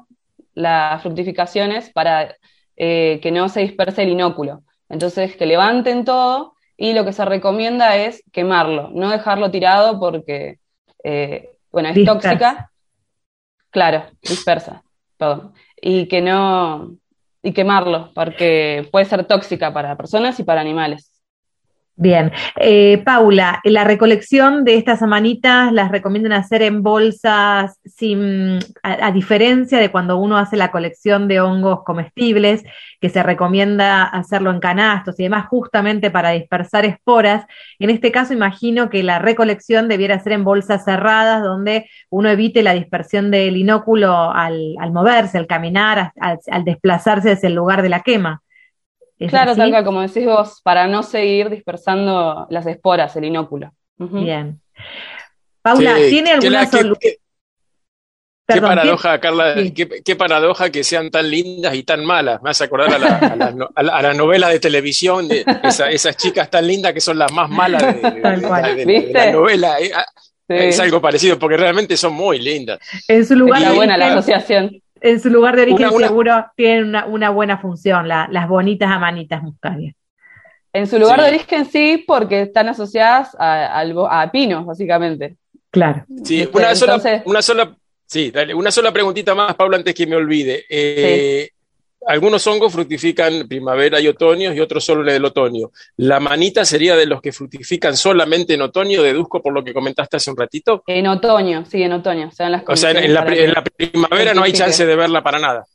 las 0.53 1.01
fructificaciones 1.01 1.89
para 1.91 2.35
eh, 2.85 3.21
que 3.21 3.31
no 3.31 3.47
se 3.47 3.61
disperse 3.61 4.03
el 4.03 4.09
inóculo. 4.09 4.63
Entonces, 4.89 5.37
que 5.37 5.45
levanten 5.45 6.03
todo 6.03 6.55
y 6.75 6.91
lo 6.91 7.05
que 7.05 7.13
se 7.13 7.23
recomienda 7.23 7.95
es 7.95 8.21
quemarlo, 8.33 8.89
no 8.93 9.09
dejarlo 9.09 9.49
tirado 9.51 10.01
porque, 10.01 10.59
eh, 11.01 11.49
bueno, 11.71 11.87
es 11.87 11.95
Dispersa. 11.95 12.29
tóxica. 12.31 12.71
Claro, 13.69 14.03
dispersa, 14.21 14.83
perdón. 15.17 15.53
Y 15.81 16.07
que 16.09 16.21
no, 16.21 16.97
y 17.41 17.53
quemarlo, 17.53 18.11
porque 18.13 18.85
puede 18.91 19.05
ser 19.05 19.23
tóxica 19.25 19.71
para 19.71 19.95
personas 19.95 20.37
y 20.41 20.43
para 20.43 20.59
animales. 20.59 21.12
Bien. 21.95 22.31
Eh, 22.55 23.03
Paula, 23.05 23.61
la 23.63 23.83
recolección 23.83 24.63
de 24.63 24.77
estas 24.77 25.03
amanitas 25.03 25.71
las 25.71 25.91
recomiendan 25.91 26.33
hacer 26.33 26.63
en 26.63 26.81
bolsas 26.81 27.79
sin, 27.85 28.57
a, 28.81 29.11
diferencia 29.11 29.77
de 29.77 29.91
cuando 29.91 30.17
uno 30.17 30.37
hace 30.37 30.57
la 30.57 30.71
colección 30.71 31.27
de 31.27 31.39
hongos 31.39 31.83
comestibles, 31.83 32.63
que 32.99 33.09
se 33.09 33.21
recomienda 33.21 34.03
hacerlo 34.05 34.49
en 34.49 34.59
canastos 34.59 35.19
y 35.19 35.23
demás 35.23 35.45
justamente 35.49 36.09
para 36.09 36.31
dispersar 36.31 36.83
esporas. 36.83 37.45
En 37.77 37.91
este 37.91 38.11
caso, 38.11 38.33
imagino 38.33 38.89
que 38.89 39.03
la 39.03 39.19
recolección 39.19 39.87
debiera 39.87 40.19
ser 40.19 40.33
en 40.33 40.43
bolsas 40.43 40.85
cerradas, 40.85 41.43
donde 41.43 41.87
uno 42.09 42.29
evite 42.29 42.63
la 42.63 42.73
dispersión 42.73 43.29
del 43.29 43.55
inóculo 43.55 44.31
al, 44.31 44.75
al 44.79 44.91
moverse, 44.91 45.37
al 45.37 45.45
caminar, 45.45 46.11
al, 46.19 46.39
al 46.49 46.65
desplazarse 46.65 47.33
hacia 47.33 47.47
el 47.47 47.53
lugar 47.53 47.83
de 47.83 47.89
la 47.89 47.99
quema. 47.99 48.42
Claro, 49.19 49.55
tal 49.55 49.69
cual, 49.69 49.83
como 49.85 50.01
decís 50.01 50.25
vos, 50.25 50.61
para 50.63 50.87
no 50.87 51.03
seguir 51.03 51.49
dispersando 51.49 52.47
las 52.49 52.65
esporas, 52.65 53.15
el 53.15 53.25
inóculo. 53.25 53.71
Uh 53.97 54.05
-huh. 54.05 54.23
Bien. 54.23 54.59
Paula, 55.61 55.95
sí, 55.95 56.09
¿tiene 56.09 56.31
alguna 56.31 56.65
solución? 56.65 56.97
Qué, 56.99 57.17
qué 58.47 58.61
paradoja, 58.61 59.19
Carla, 59.19 59.53
sí. 59.55 59.71
qué, 59.71 60.01
qué, 60.03 60.15
paradoja 60.15 60.69
que 60.69 60.83
sean 60.83 61.09
tan 61.09 61.29
lindas 61.29 61.73
y 61.75 61.83
tan 61.83 62.03
malas. 62.03 62.41
Me 62.41 62.49
hace 62.49 62.65
acordar 62.65 62.93
a 62.93 62.97
la, 62.99 63.17
a 63.17 63.35
la, 63.35 63.55
a 63.75 63.83
la, 63.83 63.97
a 63.97 64.01
la 64.01 64.13
novela 64.13 64.49
de 64.49 64.59
televisión, 64.59 65.27
de 65.29 65.45
esa, 65.63 65.89
esas 65.89 66.17
chicas 66.17 66.49
tan 66.49 66.67
lindas 66.67 66.91
que 66.93 66.99
son 66.99 67.17
las 67.17 67.31
más 67.31 67.49
malas 67.49 67.81
de, 67.81 68.01
de, 68.11 68.85
de, 68.85 68.85
de 68.85 69.13
la 69.13 69.31
novela. 69.31 69.79
Eh, 69.79 69.91
ah, 69.95 70.05
es 70.49 70.79
algo 70.79 70.99
parecido, 70.99 71.39
porque 71.39 71.55
realmente 71.55 71.95
son 71.95 72.13
muy 72.13 72.39
lindas. 72.39 72.79
En 73.07 73.25
su 73.25 73.35
lugar. 73.35 73.61
Está 73.61 73.73
buena 73.73 73.97
la 73.97 74.07
asociación 74.07 74.82
en 75.03 75.19
su 75.19 75.29
lugar 75.29 75.55
de 75.55 75.63
origen 75.63 75.87
una, 75.87 75.95
una, 75.95 76.07
seguro 76.07 76.45
tienen 76.55 76.85
una, 76.85 77.05
una 77.05 77.29
buena 77.29 77.57
función, 77.59 78.07
la, 78.07 78.27
las 78.31 78.47
bonitas 78.47 78.89
amanitas 78.89 79.43
muscarias. 79.43 79.95
En 80.71 80.87
su 80.87 80.97
lugar 80.97 81.19
sí. 81.19 81.25
de 81.25 81.29
origen 81.29 81.65
sí, 81.65 82.03
porque 82.07 82.41
están 82.41 82.69
asociadas 82.69 83.35
a, 83.37 83.79
a, 83.79 84.21
a 84.21 84.31
pinos, 84.31 84.65
básicamente. 84.65 85.35
Claro. 85.69 86.05
Sí, 86.23 86.49
una, 86.51 86.71
Entonces, 86.71 86.79
sola, 86.79 87.23
una 87.25 87.41
sola, 87.41 87.75
sí, 88.07 88.31
dale, 88.31 88.55
una 88.55 88.71
sola 88.71 88.91
preguntita 88.91 89.35
más, 89.35 89.53
Paula, 89.55 89.77
antes 89.77 89.93
que 89.93 90.07
me 90.07 90.15
olvide. 90.15 90.65
Eh, 90.69 91.47
sí 91.49 91.52
algunos 92.07 92.45
hongos 92.47 92.73
fructifican 92.73 93.47
primavera 93.47 93.99
y 93.99 94.07
otoño 94.07 94.53
y 94.53 94.59
otros 94.59 94.83
solo 94.83 95.03
en 95.03 95.15
el 95.15 95.25
otoño. 95.25 95.71
¿La 95.97 96.19
manita 96.19 96.65
sería 96.65 96.95
de 96.95 97.05
los 97.05 97.21
que 97.21 97.31
fructifican 97.31 97.95
solamente 97.95 98.53
en 98.53 98.61
otoño, 98.61 99.01
deduzco 99.01 99.41
por 99.41 99.53
lo 99.53 99.63
que 99.63 99.73
comentaste 99.73 100.17
hace 100.17 100.31
un 100.31 100.37
ratito? 100.37 100.83
En 100.87 101.07
otoño, 101.07 101.65
sí, 101.65 101.81
en 101.83 101.93
otoño. 101.93 102.27
O 102.27 102.31
sea, 102.31 102.47
en, 102.47 102.51
las 102.53 102.63
o 102.67 102.75
sea, 102.75 102.91
en, 102.91 103.13
la, 103.13 103.25
en 103.27 103.53
la, 103.53 103.63
primavera 103.63 104.33
no 104.33 104.43
hay 104.43 104.53
chance 104.53 104.85
de 104.85 104.95
verla 104.95 105.23
para 105.23 105.39
nada. 105.39 105.65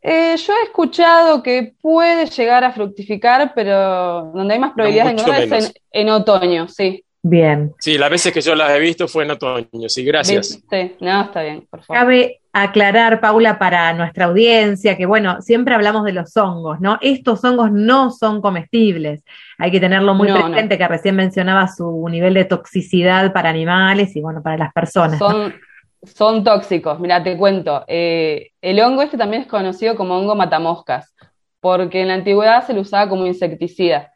Eh, 0.00 0.36
yo 0.36 0.52
he 0.52 0.64
escuchado 0.64 1.42
que 1.42 1.74
puede 1.80 2.26
llegar 2.26 2.64
a 2.64 2.72
fructificar, 2.72 3.52
pero 3.54 4.30
donde 4.34 4.54
hay 4.54 4.60
más 4.60 4.72
probabilidades 4.72 5.14
no, 5.14 5.16
de 5.16 5.22
encontrar 5.22 5.60
es 5.60 5.66
en, 5.66 5.72
en, 6.02 6.08
otoño, 6.10 6.68
sí. 6.68 7.04
Bien. 7.20 7.74
Sí, 7.80 7.98
las 7.98 8.10
veces 8.10 8.32
que 8.32 8.40
yo 8.40 8.54
las 8.54 8.70
he 8.70 8.78
visto 8.78 9.08
fue 9.08 9.24
en 9.24 9.32
otoño, 9.32 9.88
sí, 9.88 10.04
gracias. 10.04 10.60
Sí, 10.70 10.96
no, 11.00 11.22
está 11.22 11.42
bien, 11.42 11.66
por 11.68 11.82
favor. 11.82 12.00
Cabe 12.00 12.37
aclarar, 12.52 13.20
Paula, 13.20 13.58
para 13.58 13.92
nuestra 13.92 14.26
audiencia, 14.26 14.96
que 14.96 15.06
bueno, 15.06 15.40
siempre 15.42 15.74
hablamos 15.74 16.04
de 16.04 16.12
los 16.12 16.36
hongos, 16.36 16.80
¿no? 16.80 16.98
Estos 17.00 17.44
hongos 17.44 17.70
no 17.70 18.10
son 18.10 18.40
comestibles. 18.40 19.24
Hay 19.58 19.70
que 19.70 19.80
tenerlo 19.80 20.14
muy 20.14 20.28
no, 20.28 20.34
presente, 20.34 20.74
no. 20.74 20.78
que 20.78 20.88
recién 20.88 21.16
mencionaba 21.16 21.68
su 21.68 22.08
nivel 22.08 22.34
de 22.34 22.44
toxicidad 22.44 23.32
para 23.32 23.50
animales 23.50 24.16
y 24.16 24.20
bueno, 24.20 24.42
para 24.42 24.56
las 24.56 24.72
personas. 24.72 25.18
Son, 25.18 25.48
¿no? 25.48 25.54
son 26.02 26.44
tóxicos, 26.44 26.98
mira, 27.00 27.22
te 27.22 27.36
cuento. 27.36 27.84
Eh, 27.86 28.52
el 28.60 28.80
hongo 28.80 29.02
este 29.02 29.18
también 29.18 29.42
es 29.42 29.48
conocido 29.48 29.94
como 29.96 30.16
hongo 30.16 30.34
matamoscas, 30.34 31.14
porque 31.60 32.02
en 32.02 32.08
la 32.08 32.14
antigüedad 32.14 32.66
se 32.66 32.72
lo 32.72 32.80
usaba 32.80 33.08
como 33.08 33.26
insecticida. 33.26 34.12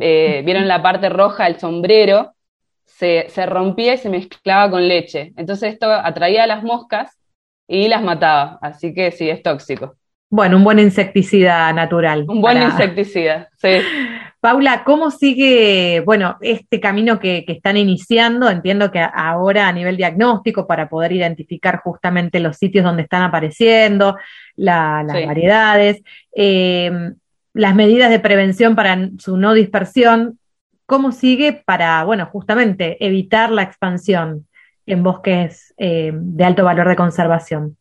Eh, 0.00 0.42
Vieron 0.44 0.68
la 0.68 0.82
parte 0.82 1.08
roja 1.08 1.44
del 1.44 1.58
sombrero, 1.58 2.32
se, 2.84 3.26
se, 3.28 3.44
rompía 3.44 3.94
y 3.94 3.98
se 3.98 4.08
mezclaba 4.08 4.70
con 4.70 4.86
leche. 4.86 5.32
Entonces 5.36 5.74
esto 5.74 5.90
atraía 5.90 6.44
a 6.44 6.46
las 6.46 6.62
moscas 6.62 7.18
y 7.68 7.88
las 7.88 8.02
mataba. 8.02 8.58
Así 8.62 8.94
que 8.94 9.10
sí, 9.10 9.28
es 9.28 9.42
tóxico. 9.42 9.96
Bueno, 10.28 10.56
un 10.56 10.64
buen 10.64 10.78
insecticida 10.78 11.72
natural. 11.72 12.24
Un 12.28 12.40
buen 12.40 12.58
para... 12.58 12.70
insecticida, 12.70 13.48
sí. 13.56 13.68
Paula, 14.40 14.84
¿cómo 14.84 15.10
sigue, 15.10 16.02
bueno, 16.04 16.36
este 16.40 16.78
camino 16.78 17.18
que, 17.18 17.44
que, 17.44 17.52
están 17.52 17.76
iniciando? 17.76 18.48
Entiendo 18.48 18.92
que 18.92 19.00
ahora 19.00 19.66
a 19.66 19.72
nivel 19.72 19.96
diagnóstico, 19.96 20.68
para 20.68 20.88
poder 20.88 21.12
identificar 21.12 21.80
justamente 21.82 22.38
los 22.38 22.56
sitios 22.56 22.84
donde 22.84 23.02
están 23.02 23.22
apareciendo, 23.22 24.16
la, 24.54 25.02
las 25.04 25.16
sí. 25.16 25.26
variedades, 25.26 26.02
eh, 26.34 26.92
las 27.54 27.74
medidas 27.74 28.10
de 28.10 28.20
prevención 28.20 28.76
para 28.76 29.08
su 29.18 29.36
no 29.36 29.52
dispersión, 29.54 30.38
¿cómo 30.84 31.10
sigue 31.10 31.52
para, 31.52 32.04
bueno, 32.04 32.26
justamente 32.26 33.04
evitar 33.04 33.50
la 33.50 33.62
expansión 33.62 34.45
en 34.86 35.02
bosques 35.02 35.74
eh, 35.76 36.12
de 36.14 36.44
alto 36.44 36.64
valor 36.64 36.88
de 36.88 36.96
conservación? 36.96 37.76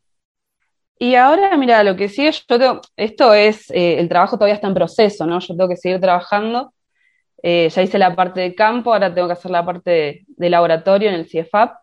Y 0.98 1.16
ahora, 1.16 1.56
mira, 1.58 1.84
lo 1.84 1.96
que 1.96 2.10
sigue, 2.10 2.32
yo 2.32 2.60
tengo, 2.60 2.82
esto 2.96 3.34
es, 3.34 3.70
eh, 3.72 4.00
el 4.00 4.10
trabajo 4.10 4.38
todavía 4.38 4.56
está 4.56 4.68
en 4.68 4.74
proceso, 4.74 5.26
¿no? 5.26 5.40
Yo 5.40 5.56
tengo 5.56 5.70
que 5.70 5.78
seguir 5.78 6.00
trabajando. 6.00 6.74
Eh, 7.44 7.70
ya 7.70 7.82
hice 7.82 8.00
la 8.00 8.16
parte 8.16 8.42
de 8.42 8.56
campo, 8.56 8.94
ahora 8.94 9.14
tengo 9.14 9.28
que 9.28 9.34
hacer 9.34 9.52
la 9.52 9.66
parte 9.66 10.26
de, 10.28 10.50
laboratorio 10.50 11.10
en 11.10 11.16
el 11.16 11.28
CIEFAP. 11.28 11.76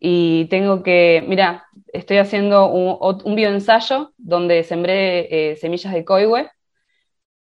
Y 0.00 0.46
tengo 0.46 0.82
que, 0.82 1.24
mira, 1.26 1.64
estoy 1.92 2.18
haciendo 2.18 2.66
un, 2.66 2.98
un 3.24 3.36
bioensayo 3.36 4.12
donde 4.18 4.64
sembré 4.64 5.56
semillas 5.56 5.92
de 5.92 6.04
coihue 6.04 6.50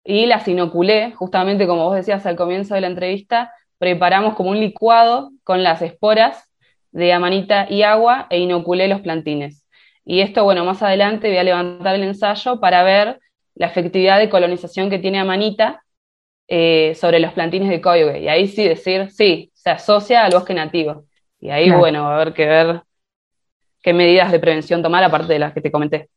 y 0.06 0.28
las 0.28 0.48
inoculé, 0.48 1.12
justamente 1.14 1.68
como 1.68 1.86
vos 1.86 1.96
decías 1.96 2.26
al 2.26 2.36
comienzo 2.38 2.76
de 2.76 2.82
la 2.82 2.88
entrevista, 2.88 3.52
preparamos 3.80 4.36
como 4.36 4.52
un 4.52 4.60
licuado 4.60 5.32
con 5.44 5.64
las 5.64 5.82
esporas 5.82 6.50
de 6.96 7.12
amanita 7.12 7.68
y 7.70 7.84
agua 7.84 8.26
e 8.30 8.40
inoculé 8.40 8.88
los 8.88 9.02
plantines. 9.02 9.66
Y 10.06 10.22
esto, 10.22 10.46
bueno, 10.46 10.64
más 10.64 10.82
adelante 10.82 11.28
voy 11.28 11.38
a 11.38 11.44
levantar 11.44 11.96
el 11.96 12.04
ensayo 12.04 12.62
para 12.62 12.84
ver 12.84 13.20
la 13.54 13.68
efectividad 13.68 14.18
de 14.18 14.30
colonización 14.30 14.90
que 14.90 15.00
tiene 15.00 15.20
amanita 15.20 15.84
eh, 16.48 16.96
sobre 16.96 17.20
los 17.20 17.34
plantines 17.34 17.70
de 17.70 17.82
coihue. 17.82 18.22
Y 18.22 18.30
ahí 18.30 18.48
sí 18.48 18.66
decir, 18.66 19.12
sí, 19.12 19.52
se 19.54 19.72
asocia 19.72 20.24
al 20.24 20.32
bosque 20.32 20.54
nativo. 20.54 21.04
Y 21.42 21.50
ahí, 21.50 21.66
claro. 21.66 21.80
bueno, 21.80 22.04
va 22.04 22.12
a 22.12 22.16
haber 22.16 22.34
que 22.34 22.46
ver 22.46 22.82
qué 23.82 23.92
medidas 23.92 24.32
de 24.32 24.40
prevención 24.40 24.82
tomar, 24.82 25.04
aparte 25.04 25.34
de 25.34 25.40
las 25.40 25.54
que 25.54 25.62
te 25.62 25.72
comenté. 25.72 26.10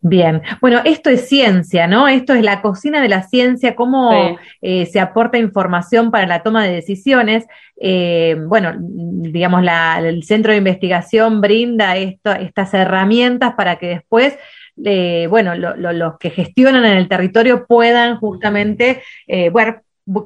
Bien, 0.00 0.42
bueno, 0.60 0.80
esto 0.84 1.10
es 1.10 1.28
ciencia, 1.28 1.86
¿no? 1.86 2.06
Esto 2.06 2.34
es 2.34 2.42
la 2.42 2.62
cocina 2.62 3.00
de 3.00 3.08
la 3.08 3.22
ciencia, 3.22 3.74
cómo 3.74 4.12
sí. 4.12 4.36
eh, 4.62 4.86
se 4.86 5.00
aporta 5.00 5.38
información 5.38 6.10
para 6.10 6.26
la 6.26 6.42
toma 6.42 6.64
de 6.64 6.72
decisiones. 6.72 7.46
Eh, 7.80 8.36
bueno, 8.46 8.74
digamos, 8.78 9.62
la, 9.62 9.98
el 9.98 10.22
centro 10.22 10.52
de 10.52 10.58
investigación 10.58 11.40
brinda 11.40 11.96
esto, 11.96 12.32
estas 12.32 12.72
herramientas 12.74 13.54
para 13.54 13.76
que 13.76 13.88
después 13.88 14.38
eh, 14.84 15.26
bueno, 15.30 15.54
lo, 15.54 15.74
lo, 15.76 15.92
los 15.92 16.18
que 16.18 16.30
gestionan 16.30 16.84
en 16.84 16.98
el 16.98 17.08
territorio 17.08 17.66
puedan 17.66 18.18
justamente, 18.18 19.02
eh, 19.26 19.48
bueno, 19.48 19.80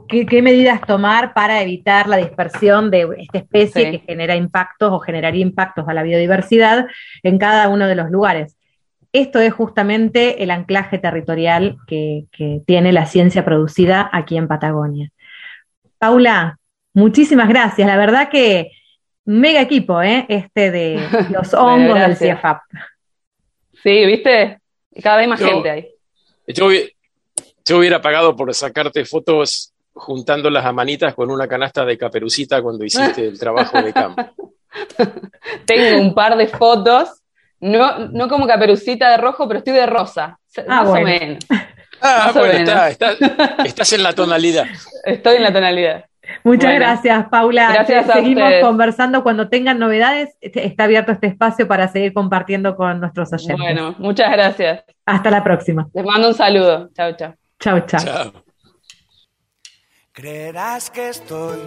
¿qué, 0.09 0.27
¿qué, 0.27 0.43
medidas 0.43 0.81
tomar 0.81 1.33
para 1.35 1.63
evitar 1.63 2.09
la 2.09 2.17
dispersión 2.17 2.91
de 2.91 3.09
esta 3.19 3.39
especie 3.39 3.85
sí. 3.85 3.91
que 3.93 3.99
genera 4.07 4.35
impactos 4.35 4.93
o 4.93 4.99
generaría 4.99 5.43
impactos 5.43 5.89
a 5.89 5.95
la 5.95 6.03
biodiversidad 6.03 6.87
en 7.23 7.39
cada 7.39 7.69
uno 7.69 7.87
de 7.87 7.95
los 7.95 8.11
lugares 8.11 8.57
esto 9.13 9.41
es 9.41 9.53
justamente 9.53 10.43
el 10.43 10.51
anclaje 10.51 10.99
territorial 10.99 11.77
que, 11.87 12.27
que, 12.33 12.61
tiene 12.67 12.93
la 12.93 13.07
ciencia 13.07 13.45
producida 13.45 14.09
aquí 14.13 14.37
en 14.37 14.49
Patagonia. 14.49 15.11
Paula, 15.99 16.59
muchísimas 16.95 17.49
gracias. 17.49 17.87
La 17.87 17.97
verdad 17.97 18.29
que 18.31 18.71
mega 19.25 19.61
equipo, 19.61 20.03
¿eh? 20.03 20.27
Este 20.29 20.71
de 20.71 21.01
los 21.31 21.55
hongos 21.55 21.99
del 21.99 22.17
CIEFAP. 22.17 22.63
Sí, 23.83 24.07
¿viste? 24.07 24.59
Cada 25.03 25.19
vez 25.19 25.29
más 25.29 25.41
yo, 25.41 25.47
gente 25.47 25.71
ahí. 25.71 25.89
Yo, 26.47 26.69
yo 27.65 27.79
hubiera 27.79 28.01
pagado 28.01 28.37
por 28.37 28.53
sacarte 28.55 29.05
fotos 29.05 29.73
juntando 29.93 30.51
las 30.51 30.65
amanitas 30.65 31.15
con 31.15 31.31
una 31.31 31.47
canasta 31.47 31.85
de 31.85 31.99
caperucita 31.99 32.63
cuando 32.63 32.85
hiciste 32.85 33.27
el 33.27 33.39
trabajo 33.39 33.81
de 33.83 33.93
campo. 33.93 34.23
Tengo 35.67 36.01
un 36.01 36.15
par 36.15 36.37
de 36.37 36.47
fotos 36.47 37.20
no, 37.61 38.09
no 38.09 38.29
como 38.29 38.47
caperucita 38.47 39.11
de 39.11 39.17
rojo, 39.19 39.47
pero 39.47 39.59
estoy 39.59 39.75
de 39.75 39.87
rosa. 39.87 40.39
Ah, 40.57 40.63
más 40.67 40.89
bueno. 40.89 41.07
o 41.07 41.21
menos. 41.21 41.47
Ah, 42.03 42.31
bueno, 42.35 42.59
está, 42.59 42.89
está, 42.89 43.13
estás 43.65 43.93
en 43.93 44.03
la 44.03 44.15
tonalidad. 44.15 44.67
Estoy 45.05 45.37
en 45.37 45.43
la 45.43 45.53
tonalidad. 45.53 46.05
Muchas 46.45 46.71
bueno, 46.71 46.87
gracias, 46.87 47.29
Paula. 47.29 47.73
Gracias 47.73 48.07
Seguimos 48.07 48.45
ustedes. 48.45 48.65
conversando 48.65 49.23
cuando 49.23 49.49
tengan 49.49 49.79
novedades. 49.79 50.31
Este, 50.41 50.67
está 50.67 50.85
abierto 50.85 51.13
este 51.13 51.27
espacio 51.27 51.67
para 51.69 51.89
seguir 51.89 52.13
compartiendo 52.15 52.77
con 52.77 53.01
nuestros 53.01 53.33
oyentes. 53.33 53.59
Bueno, 53.59 53.95
muchas 53.99 54.31
gracias. 54.31 54.85
Hasta 55.05 55.31
la 55.31 55.43
próxima. 55.43 55.89
Les 55.93 56.05
mando 56.05 56.29
un 56.29 56.35
saludo. 56.35 56.89
Chao, 56.95 57.13
chao. 57.17 57.35
Chao, 57.59 57.81
chao. 57.81 58.01
chao. 58.01 58.33
Creerás 60.13 60.91
que 60.91 61.09
estoy 61.09 61.59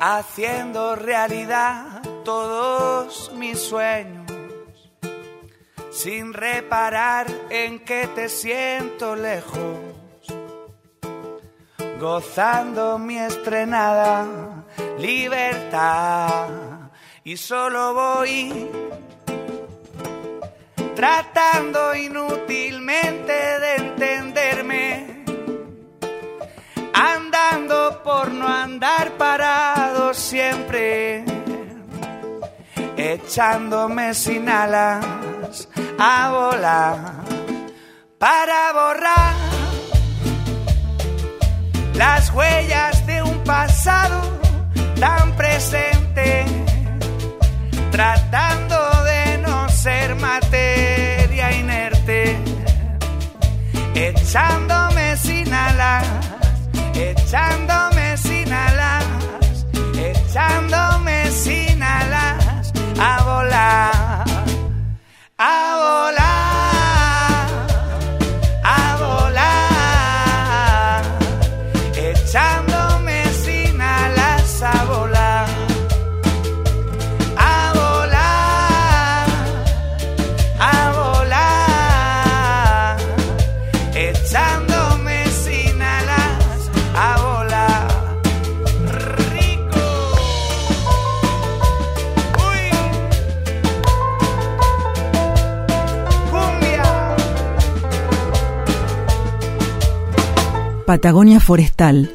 haciendo 0.00 0.96
realidad 0.96 2.02
todos 2.24 3.32
mis 3.34 3.58
sueños, 3.60 4.26
sin 5.90 6.32
reparar 6.32 7.26
en 7.50 7.80
que 7.80 8.06
te 8.08 8.28
siento 8.28 9.16
lejos. 9.16 9.78
gozando 12.00 12.98
mi 12.98 13.16
estrenada 13.16 14.26
libertad. 14.98 16.48
Y 17.22 17.36
solo 17.36 17.94
voy 17.94 18.68
tratando 20.96 21.94
inútilmente 21.94 23.32
de 23.32 23.76
entenderme, 23.76 25.24
andando 26.92 28.02
por 28.02 28.30
no 28.32 28.48
andar 28.48 29.12
parado 29.12 30.12
siempre, 30.12 31.24
echándome 33.02 34.14
sin 34.14 34.48
alas 34.48 35.04
a 35.98 36.30
volar 36.30 36.98
para 38.18 38.72
borrar 38.72 39.34
las 41.94 42.30
huellas 42.32 43.04
de 43.06 43.22
un 43.22 43.42
pasado 43.42 44.20
tan 45.00 45.34
presente, 45.36 46.44
tratando 47.90 48.78
de 49.04 49.38
no 49.38 49.68
ser 49.68 50.14
materia 50.14 51.52
inerte, 51.52 52.38
echándome 53.94 55.16
sin 55.16 55.52
alas, 55.52 56.06
echándome 56.94 58.16
sin 58.16 58.52
alas, 58.52 59.04
echándome 59.96 60.91
a 63.04 63.22
volar, 63.24 64.24
a 65.38 65.76
volar, 65.80 66.11
Patagonia 100.92 101.40
Forestal. 101.40 102.12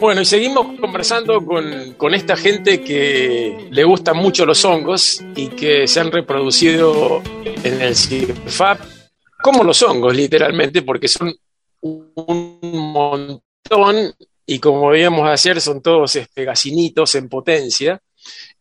Bueno, 0.00 0.22
y 0.22 0.24
seguimos 0.24 0.80
conversando 0.80 1.44
con, 1.44 2.14
esta 2.14 2.36
gente 2.36 2.82
que 2.82 3.68
le 3.70 3.84
gustan 3.84 4.16
mucho 4.16 4.46
los 4.46 4.64
hongos 4.64 5.22
y 5.36 5.48
que 5.48 5.86
se 5.86 6.00
han 6.00 6.10
reproducido 6.10 7.22
en 7.62 7.82
el 7.82 7.94
CIFAP 7.94 8.80
como 9.42 9.62
los 9.62 9.82
hongos, 9.82 10.16
literalmente, 10.16 10.80
porque 10.80 11.06
son 11.06 11.34
un 11.82 12.60
montón 12.62 14.14
y 14.46 14.58
como 14.58 14.88
veíamos 14.88 15.28
ayer, 15.28 15.60
son 15.60 15.82
todos 15.82 16.16
espegacinitos 16.16 17.14
en 17.14 17.28
potencia. 17.28 18.00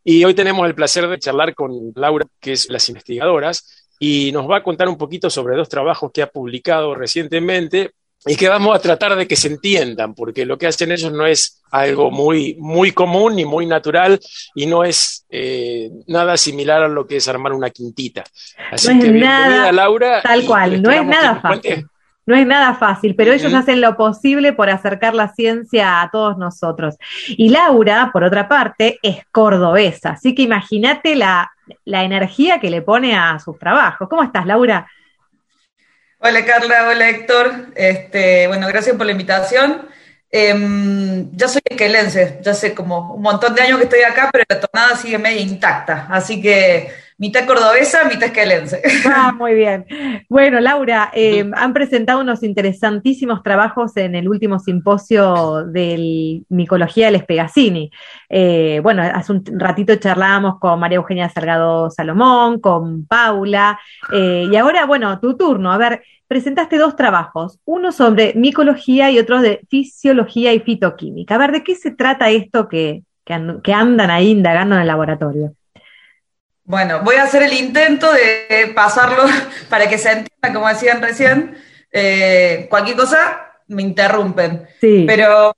Y 0.03 0.25
hoy 0.25 0.33
tenemos 0.33 0.67
el 0.67 0.75
placer 0.75 1.07
de 1.07 1.19
charlar 1.19 1.55
con 1.55 1.93
Laura, 1.95 2.25
que 2.37 2.51
es 2.51 2.69
las 2.69 2.89
investigadoras, 2.89 3.87
y 3.97 4.33
nos 4.33 4.45
va 4.51 4.57
a 4.57 4.63
contar 4.63 4.89
un 4.89 4.97
poquito 4.97 5.29
sobre 5.29 5.55
dos 5.55 5.69
trabajos 5.69 6.11
que 6.13 6.21
ha 6.21 6.27
publicado 6.27 6.93
recientemente 6.95 7.93
y 8.25 8.35
que 8.35 8.47
vamos 8.47 8.75
a 8.75 8.79
tratar 8.79 9.15
de 9.15 9.27
que 9.27 9.35
se 9.35 9.49
entiendan, 9.49 10.13
porque 10.13 10.45
lo 10.45 10.57
que 10.57 10.67
hacen 10.67 10.91
ellos 10.91 11.11
no 11.11 11.25
es 11.25 11.61
algo 11.71 12.11
muy, 12.11 12.55
muy 12.59 12.91
común 12.91 13.35
ni 13.35 13.45
muy 13.45 13.65
natural 13.65 14.19
y 14.55 14.65
no 14.65 14.83
es 14.83 15.25
eh, 15.29 15.89
nada 16.07 16.37
similar 16.37 16.83
a 16.83 16.87
lo 16.87 17.05
que 17.05 17.17
es 17.17 17.27
armar 17.27 17.51
una 17.53 17.69
quintita. 17.69 18.23
Así 18.71 18.87
No 18.87 18.93
es 18.93 18.99
que 18.99 19.11
bienvenida, 19.11 19.49
nada 19.49 19.71
Laura. 19.71 20.21
Tal 20.21 20.45
cual, 20.45 20.81
no 20.81 20.91
es 20.91 21.05
nada 21.05 21.39
fácil. 21.41 21.87
No 22.25 22.37
es 22.37 22.47
nada 22.47 22.75
fácil, 22.75 23.15
pero 23.15 23.33
ellos 23.33 23.53
hacen 23.53 23.81
lo 23.81 23.97
posible 23.97 24.53
por 24.53 24.69
acercar 24.69 25.13
la 25.13 25.27
ciencia 25.33 26.01
a 26.01 26.09
todos 26.09 26.37
nosotros. 26.37 26.95
Y 27.27 27.49
Laura, 27.49 28.11
por 28.13 28.23
otra 28.23 28.47
parte, 28.47 28.97
es 29.01 29.25
cordobesa, 29.31 30.11
así 30.11 30.33
que 30.33 30.43
imagínate 30.43 31.17
la, 31.17 31.51
la 31.83 32.05
energía 32.05 32.61
que 32.61 32.69
le 32.69 32.81
pone 32.81 33.13
a 33.13 33.37
sus 33.39 33.59
trabajos. 33.59 34.07
¿Cómo 34.07 34.23
estás, 34.23 34.45
Laura? 34.45 34.87
Hola 36.25 36.45
Carla, 36.45 36.87
hola 36.87 37.09
Héctor. 37.09 37.51
Este, 37.75 38.47
bueno, 38.47 38.65
gracias 38.69 38.95
por 38.95 39.05
la 39.05 39.11
invitación. 39.11 39.89
Em, 40.35 41.29
yo 41.31 41.47
soy 41.47 41.61
esquelense, 41.63 42.39
ya 42.41 42.55
sé 42.55 42.73
como 42.73 43.13
un 43.13 43.21
montón 43.21 43.53
de 43.53 43.61
años 43.61 43.77
que 43.77 43.83
estoy 43.83 44.01
acá, 44.01 44.31
pero 44.33 44.43
la 44.49 44.59
tonada 44.59 44.95
sigue 44.95 45.19
media 45.19 45.41
intacta, 45.41 46.07
así 46.09 46.41
que 46.41 46.89
mitad 47.19 47.45
cordobesa, 47.45 48.05
mitad 48.05 48.23
esquelense. 48.23 48.81
Ah, 49.05 49.31
muy 49.37 49.53
bien. 49.53 49.85
Bueno, 50.29 50.59
Laura, 50.59 51.11
eh, 51.13 51.47
han 51.55 51.73
presentado 51.73 52.19
unos 52.21 52.41
interesantísimos 52.41 53.43
trabajos 53.43 53.95
en 53.95 54.15
el 54.15 54.27
último 54.27 54.57
simposio 54.57 55.65
de 55.65 56.41
micología 56.49 57.05
del 57.05 57.15
Espegacini. 57.17 57.91
Eh, 58.27 58.79
bueno, 58.81 59.03
hace 59.03 59.33
un 59.33 59.43
ratito 59.59 59.95
charlábamos 59.97 60.57
con 60.57 60.79
María 60.79 60.95
Eugenia 60.95 61.29
Salgado 61.29 61.91
Salomón, 61.91 62.59
con 62.59 63.05
Paula, 63.05 63.79
eh, 64.11 64.47
y 64.51 64.55
ahora, 64.55 64.87
bueno, 64.87 65.19
tu 65.19 65.37
turno. 65.37 65.71
A 65.71 65.77
ver, 65.77 66.01
presentaste 66.33 66.79
dos 66.79 66.95
trabajos, 66.95 67.59
uno 67.63 67.91
sobre 67.91 68.33
micología 68.33 69.11
y 69.11 69.19
otro 69.19 69.39
de 69.39 69.61
fisiología 69.69 70.51
y 70.51 70.61
fitoquímica. 70.61 71.35
A 71.35 71.37
ver, 71.37 71.51
¿de 71.51 71.63
qué 71.63 71.75
se 71.75 71.91
trata 71.91 72.31
esto 72.31 72.67
que, 72.67 73.03
que, 73.23 73.33
and- 73.35 73.61
que 73.61 73.71
andan 73.71 74.09
ahí 74.09 74.31
indagando 74.31 74.73
en 74.73 74.81
el 74.81 74.87
laboratorio? 74.87 75.53
Bueno, 76.63 77.01
voy 77.03 77.17
a 77.17 77.23
hacer 77.25 77.43
el 77.43 77.53
intento 77.53 78.07
de 78.11 78.71
pasarlo 78.73 79.23
para 79.69 79.87
que 79.87 79.99
se 79.99 80.09
entienda, 80.09 80.51
como 80.51 80.67
decían 80.67 81.03
recién. 81.03 81.55
Eh, 81.91 82.65
cualquier 82.67 82.97
cosa, 82.97 83.51
me 83.67 83.83
interrumpen. 83.83 84.67
Sí. 84.81 85.03
Pero. 85.05 85.55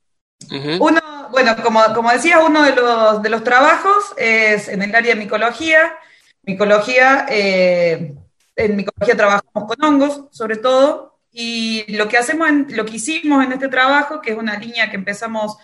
Uno, 0.78 1.00
bueno, 1.30 1.56
como, 1.62 1.80
como 1.94 2.10
decía, 2.10 2.40
uno 2.40 2.62
de 2.62 2.76
los, 2.76 3.22
de 3.22 3.30
los 3.30 3.42
trabajos 3.42 4.12
es 4.18 4.68
en 4.68 4.82
el 4.82 4.94
área 4.94 5.14
de 5.14 5.20
micología. 5.20 5.94
Micología, 6.42 7.24
eh, 7.30 8.12
en 8.56 8.76
micología 8.76 9.16
trabajamos 9.16 9.64
con 9.66 9.84
hongos, 9.84 10.24
sobre 10.30 10.56
todo, 10.56 11.18
y 11.30 11.84
lo 11.94 12.08
que 12.08 12.16
hacemos, 12.16 12.48
lo 12.70 12.84
que 12.86 12.96
hicimos 12.96 13.44
en 13.44 13.52
este 13.52 13.68
trabajo, 13.68 14.20
que 14.20 14.32
es 14.32 14.38
una 14.38 14.58
línea 14.58 14.90
que 14.90 14.96
empezamos 14.96 15.56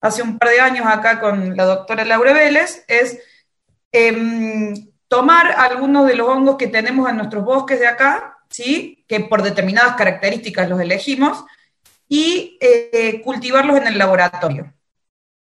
hace 0.00 0.22
un 0.22 0.38
par 0.38 0.50
de 0.50 0.60
años 0.60 0.86
acá 0.86 1.18
con 1.20 1.56
la 1.56 1.64
doctora 1.64 2.04
Laura 2.04 2.32
Vélez, 2.32 2.84
es 2.86 3.18
em, 3.92 4.92
tomar 5.08 5.52
algunos 5.52 6.06
de 6.06 6.14
los 6.14 6.28
hongos 6.28 6.56
que 6.56 6.68
tenemos 6.68 7.08
en 7.10 7.16
nuestros 7.16 7.44
bosques 7.44 7.80
de 7.80 7.88
acá, 7.88 8.38
¿sí? 8.50 9.04
que 9.08 9.20
por 9.20 9.42
determinadas 9.42 9.96
características 9.96 10.68
los 10.68 10.80
elegimos, 10.80 11.44
y 12.08 12.56
eh, 12.60 13.20
cultivarlos 13.24 13.76
en 13.78 13.88
el 13.88 13.98
laboratorio. 13.98 14.72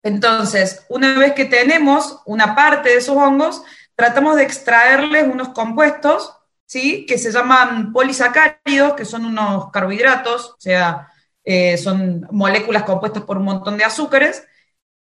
Entonces, 0.04 0.86
una 0.90 1.18
vez 1.18 1.34
que 1.34 1.46
tenemos 1.46 2.22
una 2.26 2.56
parte 2.56 2.90
de 2.90 2.98
esos 2.98 3.16
hongos, 3.16 3.64
tratamos 3.96 4.36
de 4.36 4.44
extraerles 4.44 5.28
unos 5.28 5.50
compuestos, 5.50 6.34
¿sí? 6.72 7.06
Que 7.06 7.18
se 7.18 7.32
llaman 7.34 7.92
polisacáridos, 7.92 8.94
que 8.96 9.04
son 9.04 9.26
unos 9.26 9.70
carbohidratos, 9.72 10.52
o 10.52 10.56
sea, 10.58 11.10
eh, 11.44 11.78
son 11.78 12.26
moléculas 12.32 12.84
compuestas 12.84 13.24
por 13.24 13.38
un 13.38 13.44
montón 13.44 13.78
de 13.78 13.84
azúcares, 13.84 14.48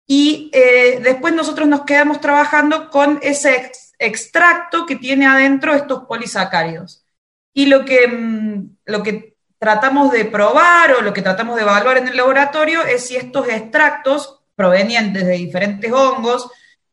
y 0.05 0.51
eh, 0.53 0.99
después 1.01 1.33
nosotros 1.33 1.67
nos 1.67 1.81
quedamos 1.85 2.21
trabajando 2.21 2.91
con 2.91 3.19
ese 3.23 3.55
ex- 3.55 3.93
extracto 3.97 4.85
que 4.85 4.95
tiene 4.97 5.25
adentro 5.25 5.73
estos 5.73 6.03
polisacáridos. 6.05 7.03
Y 7.51 7.65
lo 7.65 7.83
que, 7.83 8.07
mm, 8.07 8.77
lo 8.85 9.01
que 9.01 9.35
tratamos 9.57 10.11
de 10.11 10.25
probar 10.25 10.93
o 10.93 11.01
lo 11.01 11.13
que 11.13 11.23
tratamos 11.23 11.55
de 11.55 11.63
evaluar 11.63 11.97
en 11.97 12.09
el 12.09 12.17
laboratorio 12.17 12.83
es 12.85 13.07
si 13.07 13.15
estos 13.15 13.47
extractos 13.49 14.41
provenientes 14.55 15.25
de 15.25 15.33
diferentes 15.33 15.91
hongos, 15.91 16.47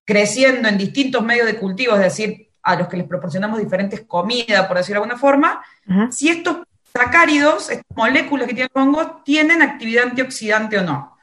creciendo 0.07 0.69
en 0.71 0.79
distintos 0.79 1.23
medios 1.23 1.47
de 1.47 1.59
cultivo, 1.59 1.95
es 1.97 2.01
decir, 2.01 2.52
a 2.63 2.77
los 2.77 2.89
que 2.89 2.97
les 2.97 3.07
proporcionamos 3.07 3.59
diferentes 3.59 4.03
comidas, 4.03 4.67
por 4.67 4.77
decirlo 4.77 5.01
de 5.01 5.05
alguna 5.05 5.19
forma, 5.21 5.63
si 6.11 6.29
estos 6.29 6.59
sacáridos, 6.95 7.71
estas 7.71 7.97
moléculas 7.97 8.47
que 8.47 8.55
tienen 8.55 8.71
los 8.75 8.85
hongos, 8.85 9.25
tienen 9.25 9.63
actividad 9.63 10.05
antioxidante 10.05 10.79
o 10.79 10.83
no. 10.83 11.17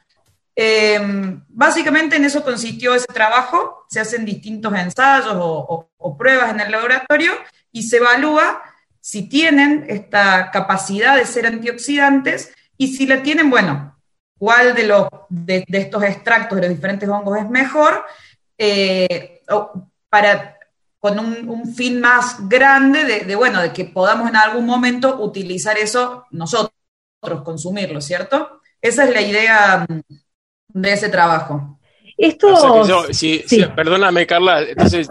Eh, 0.56 1.00
básicamente 1.48 2.16
en 2.16 2.24
eso 2.24 2.42
consistió 2.42 2.94
ese 2.94 3.06
trabajo, 3.06 3.86
se 3.88 4.00
hacen 4.00 4.24
distintos 4.24 4.74
ensayos 4.74 5.32
o, 5.34 5.46
o- 5.68 5.90
o 5.96 6.16
pruebas 6.16 6.50
en 6.50 6.60
el 6.60 6.70
laboratorio 6.70 7.32
y 7.72 7.84
se 7.84 7.96
evalúa 7.98 8.60
si 9.00 9.28
tienen 9.28 9.86
esta 9.88 10.50
capacidad 10.50 11.16
de 11.16 11.24
ser 11.24 11.46
antioxidantes 11.46 12.52
y 12.76 12.88
si 12.94 13.06
la 13.06 13.22
tienen, 13.22 13.48
bueno, 13.48 13.96
cuál 14.38 14.74
de, 14.74 14.86
los, 14.86 15.08
de, 15.28 15.64
de 15.66 15.78
estos 15.78 16.02
extractos 16.02 16.56
de 16.56 16.62
los 16.66 16.76
diferentes 16.76 17.08
hongos 17.08 17.38
es 17.38 17.48
mejor, 17.48 18.04
eh, 18.58 19.40
para, 20.10 20.56
con 21.00 21.18
un, 21.18 21.48
un 21.48 21.74
fin 21.74 22.00
más 22.00 22.48
grande 22.48 23.04
de, 23.04 23.20
de, 23.24 23.34
bueno, 23.34 23.60
de 23.60 23.72
que 23.72 23.86
podamos 23.86 24.28
en 24.28 24.36
algún 24.36 24.66
momento 24.66 25.20
utilizar 25.22 25.78
eso 25.78 26.24
nosotros, 26.30 26.72
consumirlo, 27.44 28.00
¿cierto? 28.00 28.60
Esa 28.80 29.04
es 29.04 29.14
la 29.14 29.22
idea 29.22 29.86
mm, 29.88 30.00
de 30.80 30.92
ese 30.92 31.08
trabajo. 31.08 31.78
Esto, 32.16 32.52
O 32.52 32.56
sea 32.56 32.82
que 32.82 32.88
yo- 32.88 33.04
si- 33.14 33.38
sí. 33.40 33.46
si- 33.48 33.64
perdóname, 33.66 34.26
Carla, 34.26 34.62
entonces 34.62 35.08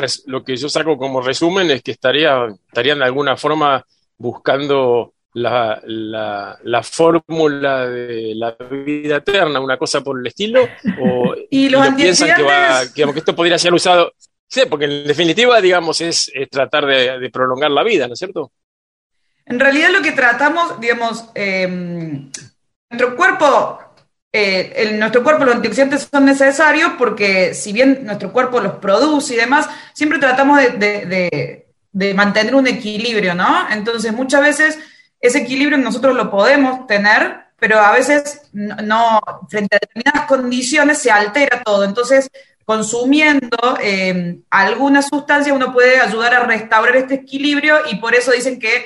res- 0.00 0.22
lo 0.26 0.42
que 0.42 0.56
yo 0.56 0.68
saco 0.68 0.96
como 0.96 1.20
resumen 1.20 1.70
es 1.70 1.82
que 1.82 1.90
estaría, 1.92 2.46
estarían 2.68 2.98
de 3.00 3.04
alguna 3.04 3.36
forma 3.36 3.84
buscando 4.16 5.12
la, 5.34 5.80
la- 5.84 6.58
la 6.64 6.82
fórmula 6.82 7.86
de 7.86 8.32
la 8.34 8.56
vida 8.70 9.16
eterna, 9.16 9.60
una 9.60 9.76
cosa 9.76 10.00
por 10.02 10.18
el 10.18 10.26
estilo, 10.26 10.66
o 11.00 11.34
Y 11.50 11.68
los 11.68 11.84
lo 11.84 11.96
piensan 11.96 12.34
que, 12.34 12.42
va, 12.42 12.80
que, 12.86 12.92
digamos, 12.94 13.12
que 13.14 13.18
esto 13.20 13.36
podría 13.36 13.58
ser 13.58 13.74
usado. 13.74 14.12
Sí, 14.48 14.62
porque 14.68 14.86
en 14.86 15.06
definitiva, 15.06 15.60
digamos, 15.60 16.00
es, 16.00 16.32
tratar 16.50 16.86
de, 16.86 17.30
prolongar 17.30 17.70
la 17.70 17.82
vida, 17.82 18.08
¿no 18.08 18.14
es 18.14 18.18
cierto? 18.18 18.50
En 19.44 19.60
realidad 19.60 19.90
lo 19.90 20.02
que 20.02 20.12
tratamos, 20.12 20.80
digamos, 20.80 21.26
eh, 21.34 21.68
nuestro 22.90 23.14
cuerpo, 23.14 23.78
eh, 24.32 24.96
nuestro 24.98 25.22
cuerpo 25.22 25.44
los 25.44 25.56
antioxidantes 25.56 26.08
son 26.10 26.24
necesarios 26.24 26.92
porque 26.98 27.52
si 27.52 27.72
bien 27.72 28.00
nuestro 28.04 28.32
cuerpo 28.32 28.60
los 28.60 28.76
produce 28.76 29.34
y 29.34 29.36
demás, 29.36 29.68
siempre 29.92 30.18
tratamos 30.18 30.58
de, 30.58 31.66
mantener 32.14 32.54
un 32.54 32.66
equilibrio, 32.66 33.34
¿no? 33.34 33.70
Entonces 33.70 34.12
muchas 34.12 34.40
veces 34.40 34.78
ese 35.20 35.38
equilibrio 35.38 35.76
nosotros 35.76 36.16
lo 36.16 36.30
podemos 36.30 36.86
tener, 36.86 37.48
pero 37.58 37.78
a 37.80 37.92
veces 37.92 38.42
no- 38.52 39.20
frente 39.50 39.76
a 39.76 39.80
determinadas 39.80 40.26
condiciones 40.26 40.98
se 40.98 41.10
altera 41.10 41.62
todo. 41.62 41.84
Entonces, 41.84 42.30
consumiendo 42.68 43.78
eh, 43.82 44.40
alguna 44.50 45.00
sustancia 45.00 45.54
uno 45.54 45.72
puede 45.72 46.00
ayudar 46.00 46.34
a 46.34 46.44
restaurar 46.44 46.96
este 46.96 47.14
equilibrio 47.14 47.78
y 47.90 47.96
por 47.96 48.14
eso 48.14 48.30
dicen 48.30 48.58
que 48.58 48.68
de 48.68 48.84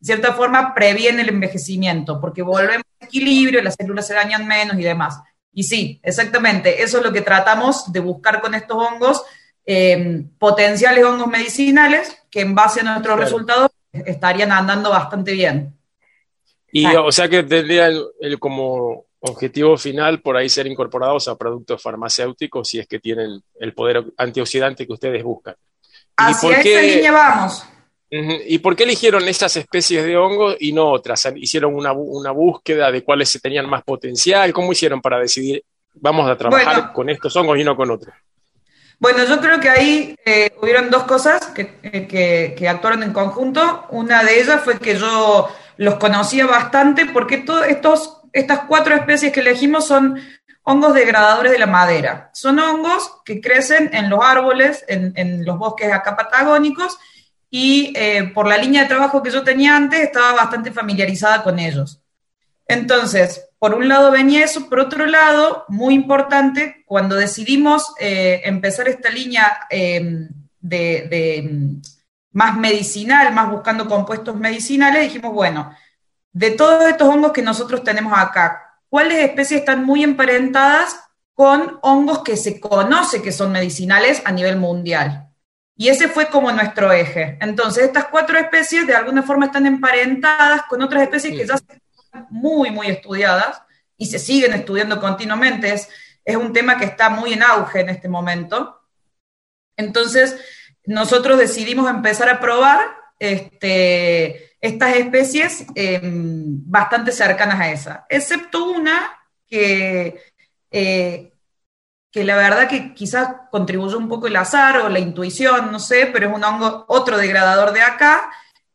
cierta 0.00 0.34
forma 0.34 0.72
previene 0.72 1.22
el 1.22 1.30
envejecimiento, 1.30 2.20
porque 2.20 2.42
volvemos 2.42 2.84
al 3.00 3.08
equilibrio, 3.08 3.60
las 3.60 3.74
células 3.74 4.06
se 4.06 4.14
dañan 4.14 4.46
menos 4.46 4.78
y 4.78 4.84
demás. 4.84 5.18
Y 5.52 5.64
sí, 5.64 5.98
exactamente, 6.04 6.80
eso 6.84 6.98
es 6.98 7.04
lo 7.04 7.12
que 7.12 7.22
tratamos 7.22 7.92
de 7.92 7.98
buscar 7.98 8.40
con 8.40 8.54
estos 8.54 8.76
hongos, 8.76 9.24
eh, 9.66 10.22
potenciales 10.38 11.02
hongos 11.02 11.26
medicinales, 11.26 12.16
que 12.30 12.42
en 12.42 12.54
base 12.54 12.82
a 12.82 12.84
nuestros 12.84 13.16
Claro. 13.16 13.20
resultados 13.20 13.70
estarían 13.92 14.52
andando 14.52 14.90
bastante 14.90 15.32
bien. 15.32 15.74
Y 16.70 16.86
o 16.86 17.10
sea 17.10 17.28
que 17.28 17.42
tendría 17.42 17.88
el, 17.88 18.04
el 18.20 18.38
como 18.38 19.06
objetivo 19.26 19.76
final 19.78 20.20
por 20.20 20.36
ahí 20.36 20.48
ser 20.48 20.66
incorporados 20.66 21.28
a 21.28 21.36
productos 21.36 21.80
farmacéuticos 21.82 22.68
si 22.68 22.78
es 22.78 22.86
que 22.86 22.98
tienen 23.00 23.40
el 23.58 23.72
poder 23.72 24.04
antioxidante 24.18 24.86
que 24.86 24.92
ustedes 24.92 25.22
buscan. 25.22 25.54
¿Y 25.56 25.96
Hacia 26.16 26.40
por 26.48 26.52
esa 26.52 26.62
qué- 26.62 26.82
línea 26.96 27.12
vamos. 27.12 27.64
¿Y 28.10 28.58
por 28.58 28.76
qué 28.76 28.84
eligieron 28.84 29.26
esas 29.26 29.56
especies 29.56 30.04
de 30.04 30.16
hongos 30.16 30.56
y 30.60 30.72
no 30.72 30.88
otras? 30.88 31.26
¿Hicieron 31.34 31.74
una, 31.74 31.92
una 31.92 32.30
búsqueda 32.30 32.92
de 32.92 33.02
cuáles 33.02 33.28
se 33.28 33.40
tenían 33.40 33.68
más 33.68 33.82
potencial? 33.82 34.52
¿Cómo 34.52 34.70
hicieron 34.70 35.00
para 35.00 35.18
decidir 35.18 35.64
vamos 35.94 36.30
a 36.30 36.36
trabajar 36.36 36.74
Bueno. 36.76 36.92
con 36.92 37.10
estos 37.10 37.34
hongos 37.34 37.58
y 37.58 37.64
no 37.64 37.74
con 37.74 37.90
otros? 37.90 38.14
Bueno, 39.00 39.24
yo 39.24 39.40
creo 39.40 39.58
que 39.58 39.68
ahí 39.68 40.14
eh, 40.24 40.52
hubieron 40.62 40.90
dos 40.90 41.02
cosas 41.04 41.46
que, 41.46 41.76
eh, 41.82 42.06
que- 42.06 42.54
que 42.56 42.68
actuaron 42.68 43.02
en 43.02 43.12
conjunto. 43.12 43.86
Una 43.90 44.22
de 44.22 44.40
ellas 44.40 44.60
fue 44.62 44.78
que 44.78 44.96
yo 44.96 45.48
los 45.78 45.94
conocía 45.96 46.46
bastante 46.46 47.06
porque 47.06 47.38
todos 47.38 47.66
estos, 47.66 48.18
estas 48.34 48.60
cuatro 48.66 48.94
especies 48.94 49.32
que 49.32 49.40
elegimos 49.40 49.86
son 49.86 50.20
hongos 50.64 50.92
degradadores 50.92 51.52
de 51.52 51.58
la 51.58 51.66
madera. 51.66 52.30
Son 52.34 52.58
hongos 52.58 53.22
que 53.24 53.40
crecen 53.40 53.90
en 53.92 54.10
los 54.10 54.20
árboles, 54.22 54.84
en, 54.88 55.44
los 55.44 55.56
bosques 55.56 55.92
acá 55.92 56.16
patagónicos, 56.16 56.98
y 57.48 57.92
eh, 57.94 58.32
por 58.34 58.48
la 58.48 58.58
línea 58.58 58.82
de 58.82 58.88
trabajo 58.88 59.22
que 59.22 59.30
yo 59.30 59.44
tenía 59.44 59.76
antes 59.76 60.00
estaba 60.00 60.32
bastante 60.32 60.72
familiarizada 60.72 61.44
con 61.44 61.60
ellos. 61.60 62.02
Entonces, 62.66 63.48
por 63.58 63.74
un 63.74 63.88
lado 63.88 64.10
venía 64.10 64.44
eso, 64.44 64.68
por 64.68 64.80
otro 64.80 65.06
lado, 65.06 65.64
muy 65.68 65.94
importante, 65.94 66.82
cuando 66.86 67.14
decidimos 67.14 67.94
eh, 68.00 68.40
empezar 68.44 68.88
esta 68.88 69.10
línea 69.10 69.66
eh, 69.70 70.28
de, 70.60 71.06
de, 71.08 71.50
más 72.32 72.56
medicinal, 72.56 73.32
más 73.32 73.48
buscando 73.48 73.86
compuestos 73.86 74.34
medicinales, 74.34 75.04
dijimos, 75.04 75.32
bueno, 75.32 75.72
de 76.34 76.50
todos 76.50 76.84
estos 76.84 77.08
hongos 77.08 77.32
que 77.32 77.42
nosotros 77.42 77.84
tenemos 77.84 78.12
acá, 78.16 78.80
¿cuáles 78.88 79.24
especies 79.24 79.60
están 79.60 79.84
muy 79.84 80.02
emparentadas 80.02 81.00
con 81.32 81.78
hongos 81.80 82.22
que 82.22 82.36
se 82.36 82.60
conoce 82.60 83.22
que 83.22 83.32
son 83.32 83.52
medicinales 83.52 84.20
a 84.24 84.32
nivel 84.32 84.56
mundial? 84.56 85.30
Y 85.76 85.88
ese 85.88 86.08
fue 86.08 86.28
como 86.28 86.50
nuestro 86.52 86.92
eje. 86.92 87.38
Entonces, 87.40 87.84
estas 87.84 88.06
cuatro 88.06 88.36
especies 88.36 88.86
de 88.86 88.94
alguna 88.94 89.22
forma 89.22 89.46
están 89.46 89.66
emparentadas 89.66 90.62
con 90.68 90.82
otras 90.82 91.04
especies 91.04 91.36
que 91.36 91.46
ya 91.46 91.54
están 91.54 91.80
muy, 92.30 92.70
muy 92.70 92.88
estudiadas 92.88 93.62
y 93.96 94.06
se 94.06 94.18
siguen 94.18 94.54
estudiando 94.54 95.00
continuamente. 95.00 95.72
Es, 95.72 95.88
es 96.24 96.36
un 96.36 96.52
tema 96.52 96.76
que 96.76 96.84
está 96.84 97.10
muy 97.10 97.32
en 97.32 97.44
auge 97.44 97.80
en 97.80 97.90
este 97.90 98.08
momento. 98.08 98.80
Entonces, 99.76 100.36
nosotros 100.84 101.38
decidimos 101.38 101.88
empezar 101.88 102.28
a 102.28 102.40
probar 102.40 102.80
este, 103.20 104.53
estas 104.64 104.96
especies 104.96 105.66
eh, 105.74 106.00
bastante 106.02 107.12
cercanas 107.12 107.60
a 107.60 107.70
esa, 107.70 108.06
excepto 108.08 108.64
una 108.64 109.14
que, 109.46 110.18
eh, 110.70 111.34
que 112.10 112.24
la 112.24 112.36
verdad 112.36 112.66
que 112.66 112.94
quizás 112.94 113.28
contribuyó 113.50 113.98
un 113.98 114.08
poco 114.08 114.26
el 114.26 114.36
azar 114.36 114.78
o 114.78 114.88
la 114.88 115.00
intuición, 115.00 115.70
no 115.70 115.78
sé, 115.78 116.08
pero 116.10 116.28
es 116.28 116.34
un 116.34 116.42
hongo, 116.42 116.86
otro 116.88 117.18
degradador 117.18 117.74
de 117.74 117.82
acá, 117.82 118.30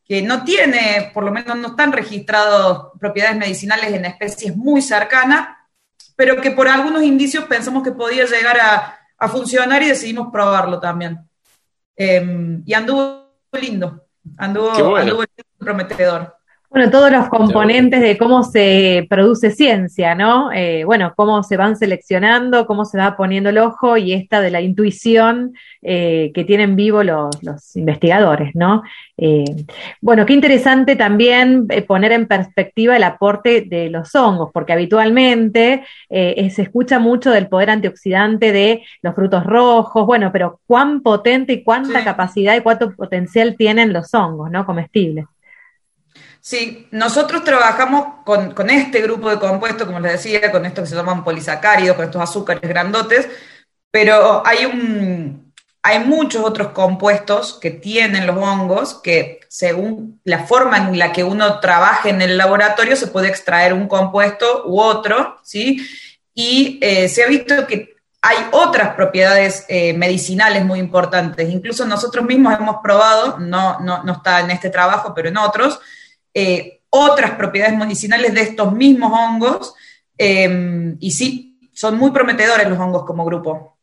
que 0.05 0.21
no 0.21 0.43
tiene, 0.43 1.09
por 1.11 1.23
lo 1.23 1.31
menos 1.31 1.57
no 1.57 1.69
están 1.69 1.91
registrados 1.91 2.91
propiedades 2.99 3.37
medicinales 3.37 3.91
en 3.91 4.05
especies 4.05 4.55
muy 4.55 4.83
cercanas, 4.83 5.57
pero 6.15 6.39
que 6.39 6.51
por 6.51 6.67
algunos 6.67 7.01
indicios 7.01 7.45
pensamos 7.45 7.81
que 7.81 7.93
podía 7.93 8.25
llegar 8.25 8.59
a, 8.59 8.99
a 9.17 9.27
funcionar 9.27 9.81
y 9.81 9.87
decidimos 9.87 10.27
probarlo 10.31 10.79
también. 10.79 11.17
Eh, 11.95 12.61
y 12.63 12.73
anduvo 12.75 13.33
lindo, 13.53 14.05
anduvo, 14.37 14.71
bueno. 14.91 14.97
anduvo 14.97 15.23
prometedor. 15.59 16.35
Bueno, 16.71 16.91
todos 16.91 17.09
los 17.11 17.29
componentes 17.29 17.99
de 17.99 18.15
cómo 18.15 18.43
se 18.43 19.07
produce 19.09 19.49
ciencia, 19.49 20.13
¿no? 20.13 20.51
Eh, 20.51 20.83
bueno, 20.83 21.13
cómo 21.15 21.41
se 21.41 21.57
van 21.57 21.75
seleccionando, 21.75 22.67
cómo 22.67 22.85
se 22.85 22.99
va 22.99 23.17
poniendo 23.17 23.49
el 23.49 23.57
ojo 23.57 23.97
y 23.97 24.13
esta 24.13 24.39
de 24.39 24.51
la 24.51 24.61
intuición 24.61 25.53
eh, 25.81 26.29
que 26.31 26.43
tienen 26.43 26.75
vivo 26.75 27.01
los, 27.01 27.41
los 27.41 27.75
investigadores, 27.75 28.51
¿no? 28.53 28.83
Eh, 29.17 29.45
bueno, 29.99 30.27
qué 30.27 30.33
interesante 30.33 30.95
también 30.95 31.67
poner 31.87 32.11
en 32.11 32.27
perspectiva 32.27 32.95
el 32.95 33.03
aporte 33.03 33.61
de 33.61 33.89
los 33.89 34.13
hongos, 34.13 34.51
porque 34.53 34.73
habitualmente 34.73 35.83
eh, 36.07 36.51
se 36.51 36.61
escucha 36.61 36.99
mucho 36.99 37.31
del 37.31 37.47
poder 37.47 37.71
antioxidante 37.71 38.51
de 38.51 38.83
los 39.01 39.15
frutos 39.15 39.43
rojos, 39.43 40.05
bueno, 40.05 40.29
pero 40.31 40.59
cuán 40.67 41.01
potente 41.01 41.53
y 41.53 41.63
cuánta 41.63 41.97
Sí. 41.97 42.05
capacidad 42.05 42.55
y 42.55 42.61
cuánto 42.61 42.91
potencial 42.95 43.55
tienen 43.57 43.91
los 43.91 44.13
hongos, 44.13 44.51
¿no? 44.51 44.67
Comestibles. 44.67 45.25
Sí, 46.49 46.87
nosotros 46.89 47.43
trabajamos 47.43 48.23
con, 48.25 48.55
con 48.55 48.71
este 48.71 49.01
grupo 49.03 49.29
de 49.29 49.37
compuestos, 49.37 49.85
como 49.85 49.99
les 49.99 50.13
decía, 50.13 50.51
con 50.51 50.65
estos 50.65 50.85
que 50.85 50.89
se 50.89 50.95
llaman 50.95 51.23
polisacáridos, 51.23 51.95
con 51.95 52.05
estos 52.05 52.23
azúcares 52.23 52.67
grandotes, 52.67 53.29
pero 53.91 54.41
hay 54.43 54.65
un, 54.65 55.53
hay 55.83 55.99
muchos 55.99 56.43
otros 56.43 56.69
compuestos 56.69 57.59
que 57.61 57.69
tienen 57.69 58.25
los 58.25 58.35
hongos 58.35 58.95
que 58.95 59.41
según 59.47 60.19
la 60.23 60.39
forma 60.47 60.77
en 60.77 60.97
la 60.97 61.11
que 61.11 61.23
uno 61.23 61.59
trabaja 61.59 62.09
en 62.09 62.19
el 62.19 62.35
laboratorio 62.35 62.95
se 62.95 63.05
puede 63.05 63.27
extraer 63.27 63.71
un 63.71 63.87
compuesto 63.87 64.63
u 64.65 64.81
otro, 64.81 65.37
¿sí? 65.43 65.87
Y 66.33 66.79
eh, 66.81 67.09
se 67.09 67.23
ha 67.23 67.27
visto 67.27 67.67
que 67.67 67.95
hay 68.23 68.37
otras 68.53 68.95
propiedades 68.95 69.65
eh, 69.67 69.93
medicinales 69.93 70.65
muy 70.65 70.79
importantes. 70.79 71.47
Incluso 71.47 71.85
nosotros 71.85 72.25
mismos 72.25 72.57
hemos 72.57 72.77
probado, 72.81 73.37
no, 73.37 73.79
no, 73.81 74.01
no 74.01 74.13
está 74.13 74.39
en 74.39 74.49
este 74.49 74.71
trabajo, 74.71 75.13
pero 75.13 75.29
en 75.29 75.37
otros, 75.37 75.79
eh, 76.33 76.81
otras 76.89 77.31
propiedades 77.31 77.77
medicinales 77.77 78.33
de 78.33 78.41
estos 78.41 78.73
mismos 78.73 79.11
hongos. 79.13 79.73
eh, 80.17 80.95
y 80.99 81.11
sí, 81.11 81.69
son 81.73 81.97
muy 81.97 82.11
prometedores 82.11 82.67
los 82.67 82.77
hongos 82.79 83.05
como 83.05 83.23
grupo. 83.25 83.77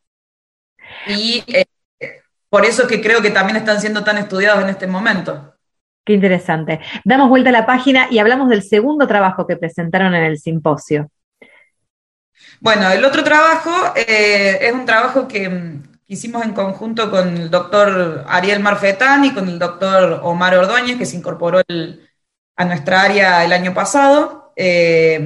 Y 1.07 1.43
eh, 1.47 1.65
por 2.49 2.65
eso 2.65 2.83
es 2.83 2.87
que 2.87 3.01
creo 3.01 3.21
que 3.21 3.31
también 3.31 3.57
están 3.57 3.81
siendo 3.81 4.03
tan 4.03 4.17
estudiados 4.17 4.63
en 4.63 4.69
este 4.69 4.87
momento. 4.87 5.55
Qué 6.05 6.13
interesante. 6.13 6.79
Damos 7.03 7.29
vuelta 7.29 7.49
a 7.49 7.53
la 7.53 7.65
página 7.65 8.07
y 8.09 8.19
hablamos 8.19 8.49
del 8.49 8.63
segundo 8.63 9.07
trabajo 9.07 9.45
que 9.47 9.57
presentaron 9.57 10.15
en 10.15 10.23
el 10.23 10.37
simposio. 10.39 11.09
Bueno, 12.59 12.89
el 12.91 13.03
otro 13.03 13.23
trabajo 13.23 13.71
eh, 13.95 14.59
es 14.61 14.73
un 14.73 14.85
trabajo 14.85 15.27
que 15.27 15.49
mm, 15.49 15.83
hicimos 16.07 16.43
en 16.45 16.53
conjunto 16.53 17.09
con 17.11 17.35
el 17.35 17.49
doctor 17.49 18.23
Ariel 18.27 18.59
Marfetán 18.61 19.25
y 19.25 19.33
con 19.33 19.49
el 19.49 19.59
doctor 19.59 20.21
Omar 20.23 20.55
Ordóñez, 20.55 20.97
que 20.97 21.05
se 21.05 21.17
incorporó 21.17 21.61
el- 21.67 22.06
a 22.57 22.65
nuestra 22.65 23.03
área 23.03 23.45
el 23.45 23.53
año 23.53 23.73
pasado, 23.73 24.51
eh, 24.55 25.19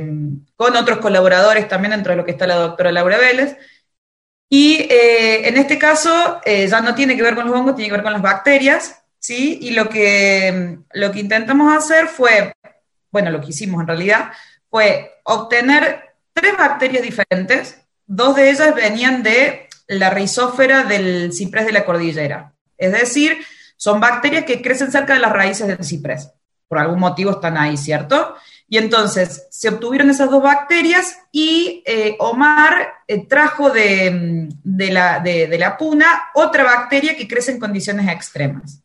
con 0.55 0.75
otros 0.75 0.99
colaboradores 0.99 1.67
también, 1.67 1.91
dentro 1.91 2.11
de 2.11 2.17
lo 2.17 2.25
que 2.25 2.31
está 2.31 2.45
la 2.45 2.55
doctora 2.55 2.91
Laura 2.91 3.17
Vélez. 3.17 3.57
Y 4.49 4.81
eh, 4.89 5.47
en 5.47 5.57
este 5.57 5.79
caso 5.79 6.41
eh, 6.43 6.67
ya 6.67 6.81
no 6.81 6.93
tiene 6.93 7.15
que 7.15 7.23
ver 7.23 7.35
con 7.35 7.47
los 7.47 7.55
hongos, 7.55 7.75
tiene 7.75 7.87
que 7.87 7.95
ver 7.95 8.03
con 8.03 8.11
las 8.11 8.21
bacterias, 8.21 9.01
¿sí? 9.17 9.57
Y 9.61 9.71
lo 9.71 9.87
que, 9.87 10.77
lo 10.91 11.11
que 11.11 11.21
intentamos 11.21 11.73
hacer 11.75 12.07
fue, 12.07 12.53
bueno, 13.11 13.31
lo 13.31 13.39
que 13.39 13.47
hicimos 13.47 13.79
en 13.79 13.87
realidad, 13.87 14.31
fue 14.69 15.19
obtener 15.23 16.15
tres 16.33 16.57
bacterias 16.57 17.01
diferentes, 17.01 17.79
dos 18.05 18.35
de 18.35 18.49
ellas 18.49 18.75
venían 18.75 19.23
de 19.23 19.69
la 19.87 20.09
rizófera 20.09 20.83
del 20.83 21.31
ciprés 21.31 21.65
de 21.65 21.71
la 21.71 21.85
cordillera, 21.85 22.53
es 22.77 22.91
decir, 22.91 23.37
son 23.77 24.01
bacterias 24.01 24.45
que 24.45 24.61
crecen 24.61 24.91
cerca 24.91 25.13
de 25.13 25.19
las 25.19 25.31
raíces 25.31 25.67
del 25.67 25.83
ciprés, 25.83 26.29
por 26.71 26.79
algún 26.79 27.01
motivo 27.01 27.31
están 27.31 27.57
ahí, 27.57 27.75
¿cierto? 27.75 28.33
Y 28.65 28.77
entonces 28.77 29.45
se 29.51 29.67
obtuvieron 29.67 30.09
esas 30.09 30.31
dos 30.31 30.41
bacterias 30.41 31.17
y 31.29 31.83
eh, 31.85 32.15
Omar 32.17 32.93
eh, 33.05 33.27
trajo 33.27 33.71
de, 33.71 34.47
de, 34.63 34.89
la, 34.89 35.19
de, 35.19 35.57
la 35.59 35.75
puna 35.75 36.29
otra 36.33 36.63
bacteria 36.63 37.17
que 37.17 37.27
crece 37.27 37.51
en 37.51 37.59
condiciones 37.59 38.07
extremas. 38.07 38.81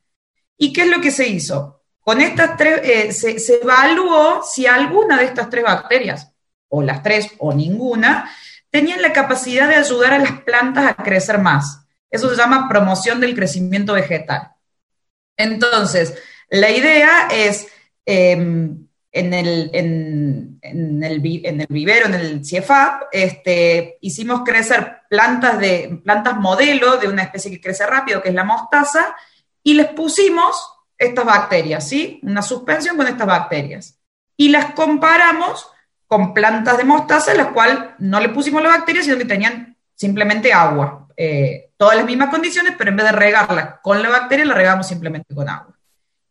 ¿Y 0.58 0.72
qué 0.72 0.82
es 0.82 0.88
lo 0.88 1.00
que 1.00 1.12
se 1.12 1.28
hizo? 1.28 1.80
Con 2.00 2.20
estas 2.20 2.56
tres, 2.56 2.80
eh, 2.82 3.12
se, 3.12 3.60
evaluó 3.62 4.42
si 4.42 4.66
alguna 4.66 5.18
de 5.18 5.26
estas 5.26 5.48
tres 5.48 5.62
bacterias, 5.62 6.32
o 6.66 6.82
las 6.82 7.04
tres 7.04 7.30
o 7.38 7.54
ninguna, 7.54 8.28
tenían 8.68 9.00
la 9.00 9.12
capacidad 9.12 9.68
de 9.68 9.76
ayudar 9.76 10.12
a 10.12 10.18
las 10.18 10.40
plantas 10.40 10.90
a 10.90 11.04
crecer 11.04 11.38
más. 11.38 11.86
Eso 12.10 12.30
se 12.30 12.36
llama 12.36 12.68
promoción 12.68 13.20
del 13.20 13.36
crecimiento 13.36 13.92
vegetal. 13.92 14.54
Entonces, 15.36 16.14
la 16.48 16.70
idea 16.70 17.28
es, 17.30 17.68
eh, 18.06 18.76
en 19.16 19.32
el, 19.32 19.70
en, 19.72 20.58
el, 20.60 21.40
en 21.44 21.60
el 21.62 21.66
vivero, 21.68 22.06
en 22.06 22.14
el 22.14 22.44
CIEFAP, 22.44 23.04
este, 23.12 23.96
hicimos 24.02 24.42
crecer 24.44 24.98
plantas, 25.08 25.58
de, 25.58 26.00
plantas 26.04 26.36
modelo 26.36 26.98
de 26.98 27.08
una 27.08 27.22
especie 27.22 27.50
que 27.50 27.60
crece 27.60 27.86
rápido, 27.86 28.22
que 28.22 28.28
es 28.28 28.34
la 28.34 28.44
mostaza, 28.44 29.16
y 29.62 29.72
les 29.72 29.86
pusimos 29.88 30.54
estas 30.98 31.24
bacterias, 31.24 31.88
¿sí? 31.88 32.20
Una 32.22 32.42
suspensión 32.42 32.98
con 32.98 33.06
estas 33.06 33.26
bacterias. 33.26 33.98
Y 34.36 34.50
las 34.50 34.72
comparamos 34.72 35.66
con 36.06 36.34
plantas 36.34 36.76
de 36.76 36.84
mostaza, 36.84 37.32
en 37.32 37.38
las 37.38 37.48
cuales 37.48 37.78
no 37.98 38.20
le 38.20 38.28
pusimos 38.28 38.62
las 38.62 38.72
bacterias, 38.72 39.06
sino 39.06 39.16
que 39.16 39.24
tenían 39.24 39.76
simplemente 39.94 40.52
agua. 40.52 41.08
Eh, 41.16 41.70
todas 41.78 41.96
las 41.96 42.04
mismas 42.04 42.28
condiciones, 42.28 42.74
pero 42.76 42.90
en 42.90 42.96
vez 42.96 43.06
de 43.06 43.12
regarla 43.12 43.80
con 43.82 44.02
la 44.02 44.10
bacteria, 44.10 44.44
la 44.44 44.54
regamos 44.54 44.86
simplemente 44.86 45.34
con 45.34 45.48
agua. 45.48 45.75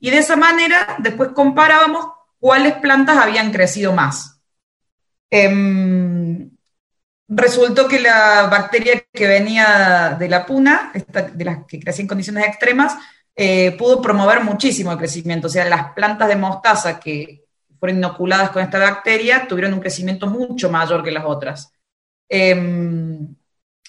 Y 0.06 0.12
de 0.12 0.20
esa 0.20 0.36
manera, 0.36 0.98
después 1.00 1.32
comparábamos 1.34 2.06
cuáles 2.38 2.76
plantas 2.76 3.18
habían 3.18 3.52
crecido 3.52 3.92
más. 3.92 4.40
Eh, 5.32 6.48
resultó 7.28 7.88
que 7.88 8.00
la 8.00 8.46
bacteria 8.46 9.04
que 9.12 9.26
venía 9.26 10.16
de 10.20 10.30
la 10.30 10.46
puna, 10.46 10.92
de 10.94 11.44
las 11.44 11.66
que 11.66 11.80
crecía 11.80 12.04
en 12.04 12.08
condiciones 12.08 12.46
extremas, 12.46 12.96
eh, 13.36 13.72
pudo 13.72 14.00
promover 14.00 14.44
muchísimo 14.44 14.92
el 14.92 15.00
crecimiento. 15.00 15.48
O 15.48 15.50
sea, 15.50 15.66
las 15.66 15.94
plantas 15.94 16.28
de 16.28 16.36
mostaza 16.36 17.00
que 17.00 17.44
fueron 17.80 17.98
inoculadas 17.98 18.52
con 18.52 18.62
esta 18.62 18.78
bacteria 18.78 19.48
tuvieron 19.48 19.74
un 19.74 19.80
crecimiento 19.80 20.28
mucho 20.28 20.70
mayor 20.70 21.04
que 21.04 21.10
las 21.10 21.26
otras. 21.26 21.74
Eh, 22.30 23.18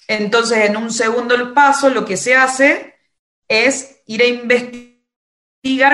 entonces, 0.07 0.57
en 0.65 0.77
un 0.77 0.91
segundo 0.91 1.53
paso, 1.53 1.91
lo 1.91 2.03
que 2.03 2.17
se 2.17 2.35
hace 2.35 2.95
es 3.47 4.01
ir 4.07 4.23
a 4.23 4.25
investigar 4.25 4.96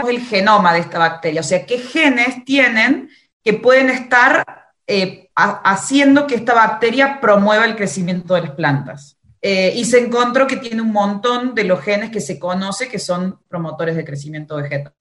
el 0.09 0.21
genoma 0.21 0.73
de 0.73 0.79
esta 0.79 0.99
bacteria, 0.99 1.41
o 1.41 1.43
sea, 1.43 1.65
qué 1.65 1.77
genes 1.79 2.45
tienen 2.45 3.09
que 3.43 3.53
pueden 3.53 3.89
estar 3.89 4.45
eh, 4.87 5.29
haciendo 5.35 6.27
que 6.27 6.35
esta 6.35 6.53
bacteria 6.53 7.19
promueva 7.19 7.65
el 7.65 7.75
crecimiento 7.75 8.35
de 8.35 8.41
las 8.41 8.51
plantas. 8.51 9.17
Eh, 9.41 9.73
y 9.75 9.83
se 9.83 9.99
encontró 9.99 10.47
que 10.47 10.55
tiene 10.55 10.81
un 10.81 10.93
montón 10.93 11.53
de 11.53 11.65
los 11.65 11.81
genes 11.81 12.11
que 12.11 12.21
se 12.21 12.39
conoce 12.39 12.87
que 12.87 12.99
son 12.99 13.39
promotores 13.49 13.95
de 13.97 14.05
crecimiento 14.05 14.55
vegetal. 14.55 14.93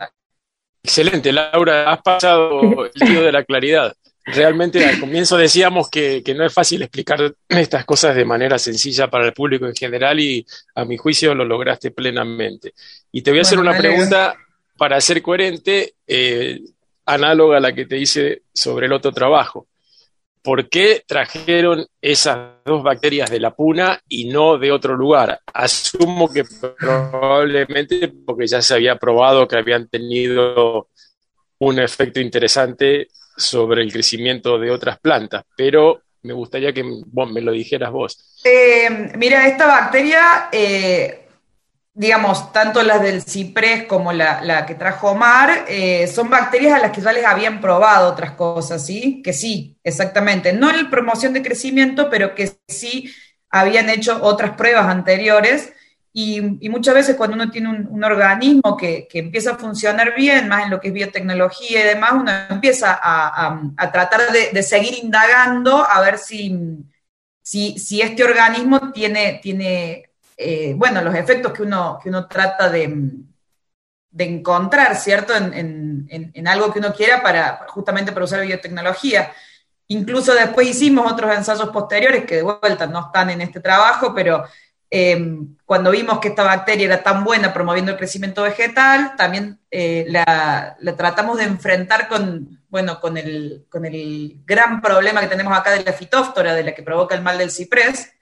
Excelente, 0.82 1.32
Laura, 1.32 1.92
has 1.92 2.02
pasado 2.02 2.86
el 2.86 2.92
tío 2.92 3.22
de 3.22 3.30
la 3.30 3.44
claridad. 3.44 3.94
Realmente 4.24 4.84
al 4.84 4.98
comienzo 4.98 5.36
decíamos 5.36 5.88
que, 5.88 6.22
que, 6.24 6.34
no 6.34 6.44
es 6.44 6.52
fácil 6.52 6.82
explicar 6.82 7.34
estas 7.48 7.84
cosas 7.84 8.16
de 8.16 8.24
manera 8.24 8.58
sencilla 8.58 9.08
para 9.08 9.26
el 9.26 9.32
público 9.32 9.66
en 9.66 9.74
general 9.74 10.18
y 10.18 10.44
a 10.74 10.84
mi 10.84 10.96
juicio 10.96 11.34
lo 11.36 11.44
lograste 11.44 11.92
plenamente. 11.92 12.74
Y 13.12 13.22
te 13.22 13.30
voy 13.30 13.40
a 13.40 13.42
hacer 13.42 13.60
una 13.60 13.76
pregunta 13.76 14.36
para 14.76 15.00
ser 15.00 15.22
coherente, 15.22 15.94
eh, 16.06 16.60
análoga 17.06 17.58
a 17.58 17.60
la 17.60 17.74
que 17.74 17.86
te 17.86 17.98
hice 17.98 18.42
sobre 18.52 18.86
el 18.86 18.92
otro 18.92 19.12
trabajo. 19.12 19.66
¿Por 20.42 20.68
qué 20.68 21.04
trajeron 21.06 21.86
esas 22.00 22.56
dos 22.64 22.82
bacterias 22.82 23.30
de 23.30 23.38
la 23.38 23.54
puna 23.54 24.00
y 24.08 24.28
no 24.28 24.58
de 24.58 24.72
otro 24.72 24.96
lugar? 24.96 25.40
Asumo 25.54 26.32
que 26.32 26.42
probablemente 26.78 28.08
porque 28.08 28.48
ya 28.48 28.60
se 28.60 28.74
había 28.74 28.96
probado 28.96 29.46
que 29.46 29.56
habían 29.56 29.88
tenido 29.88 30.88
un 31.58 31.78
efecto 31.78 32.18
interesante 32.18 33.06
sobre 33.36 33.82
el 33.82 33.92
crecimiento 33.92 34.58
de 34.58 34.72
otras 34.72 34.98
plantas, 34.98 35.44
pero 35.56 36.02
me 36.22 36.32
gustaría 36.32 36.72
que 36.72 36.82
me 36.84 37.40
lo 37.40 37.52
dijeras 37.52 37.90
vos. 37.90 38.40
Eh, 38.44 39.12
mira, 39.16 39.46
esta 39.46 39.66
bacteria 39.66 40.48
eh, 40.50 41.21
digamos, 41.94 42.52
tanto 42.52 42.82
las 42.82 43.02
del 43.02 43.22
ciprés 43.22 43.84
como 43.84 44.12
la, 44.12 44.40
la 44.42 44.64
que 44.64 44.74
trajo 44.74 45.10
Omar, 45.10 45.66
eh, 45.68 46.06
son 46.06 46.30
bacterias 46.30 46.74
a 46.74 46.78
las 46.78 46.90
que 46.92 47.02
ya 47.02 47.12
les 47.12 47.24
habían 47.24 47.60
probado 47.60 48.10
otras 48.10 48.32
cosas, 48.32 48.84
¿sí? 48.84 49.20
Que 49.22 49.32
sí, 49.32 49.78
exactamente. 49.84 50.52
No 50.52 50.70
en 50.70 50.88
promoción 50.90 51.34
de 51.34 51.42
crecimiento, 51.42 52.08
pero 52.08 52.34
que 52.34 52.50
sí 52.66 53.12
habían 53.50 53.90
hecho 53.90 54.18
otras 54.22 54.52
pruebas 54.56 54.86
anteriores. 54.86 55.72
Y, 56.14 56.58
y 56.64 56.68
muchas 56.68 56.94
veces 56.94 57.16
cuando 57.16 57.36
uno 57.36 57.50
tiene 57.50 57.70
un, 57.70 57.86
un 57.88 58.04
organismo 58.04 58.76
que, 58.76 59.06
que, 59.08 59.18
empieza 59.20 59.52
a 59.52 59.58
funcionar 59.58 60.14
bien, 60.14 60.48
más 60.48 60.64
en 60.64 60.70
lo 60.70 60.80
que 60.80 60.88
es 60.88 60.94
biotecnología 60.94 61.80
y 61.80 61.88
demás, 61.88 62.12
uno 62.12 62.30
empieza 62.50 62.92
a, 62.92 63.46
a, 63.46 63.62
a 63.78 63.92
tratar 63.92 64.30
de, 64.30 64.50
de, 64.52 64.62
seguir 64.62 64.94
indagando 65.02 65.82
a 65.88 66.00
ver 66.02 66.18
si, 66.18 66.54
si, 67.42 67.78
si 67.78 68.02
este 68.02 68.24
organismo 68.24 68.92
tiene, 68.92 69.40
tiene 69.42 70.11
eh, 70.44 70.74
bueno, 70.76 71.02
los 71.02 71.14
efectos 71.14 71.52
que 71.52 71.62
uno, 71.62 71.98
que 72.02 72.08
uno 72.08 72.26
trata 72.26 72.68
de, 72.68 72.88
de 74.10 74.24
encontrar, 74.24 74.96
¿cierto? 74.96 75.34
En, 75.34 76.06
en, 76.08 76.30
en, 76.34 76.48
algo 76.48 76.72
que 76.72 76.78
uno 76.78 76.92
quiera 76.92 77.22
para, 77.22 77.66
justamente 77.68 78.12
para 78.12 78.24
usar 78.24 78.42
biotecnología. 78.42 79.32
Incluso 79.88 80.34
después 80.34 80.68
hicimos 80.68 81.10
otros 81.10 81.34
ensayos 81.34 81.70
posteriores 81.70 82.24
que 82.24 82.36
de 82.36 82.42
vuelta 82.42 82.86
no 82.86 83.06
están 83.06 83.30
en 83.30 83.40
este 83.40 83.60
trabajo, 83.60 84.14
pero 84.14 84.44
eh, 84.90 85.38
cuando 85.64 85.90
vimos 85.90 86.18
que 86.18 86.28
esta 86.28 86.44
bacteria 86.44 86.84
era 86.84 87.02
tan 87.02 87.24
buena 87.24 87.54
promoviendo 87.54 87.92
el 87.92 87.96
crecimiento 87.96 88.42
vegetal, 88.42 89.14
también 89.16 89.58
eh, 89.70 90.04
la, 90.08 90.76
tratamos 90.96 91.38
de 91.38 91.44
enfrentar 91.44 92.08
con, 92.08 92.62
bueno, 92.68 93.00
con 93.00 93.16
el, 93.16 93.64
con 93.70 93.86
el 93.86 94.42
gran 94.44 94.82
problema 94.82 95.22
que 95.22 95.28
tenemos 95.28 95.56
acá 95.56 95.70
de 95.70 95.82
la 95.82 95.94
fitóftora, 95.94 96.54
de 96.54 96.64
la 96.64 96.74
que 96.74 96.82
provoca 96.82 97.14
el 97.14 97.22
mal 97.22 97.38
del 97.38 97.50
ciprés, 97.50 98.12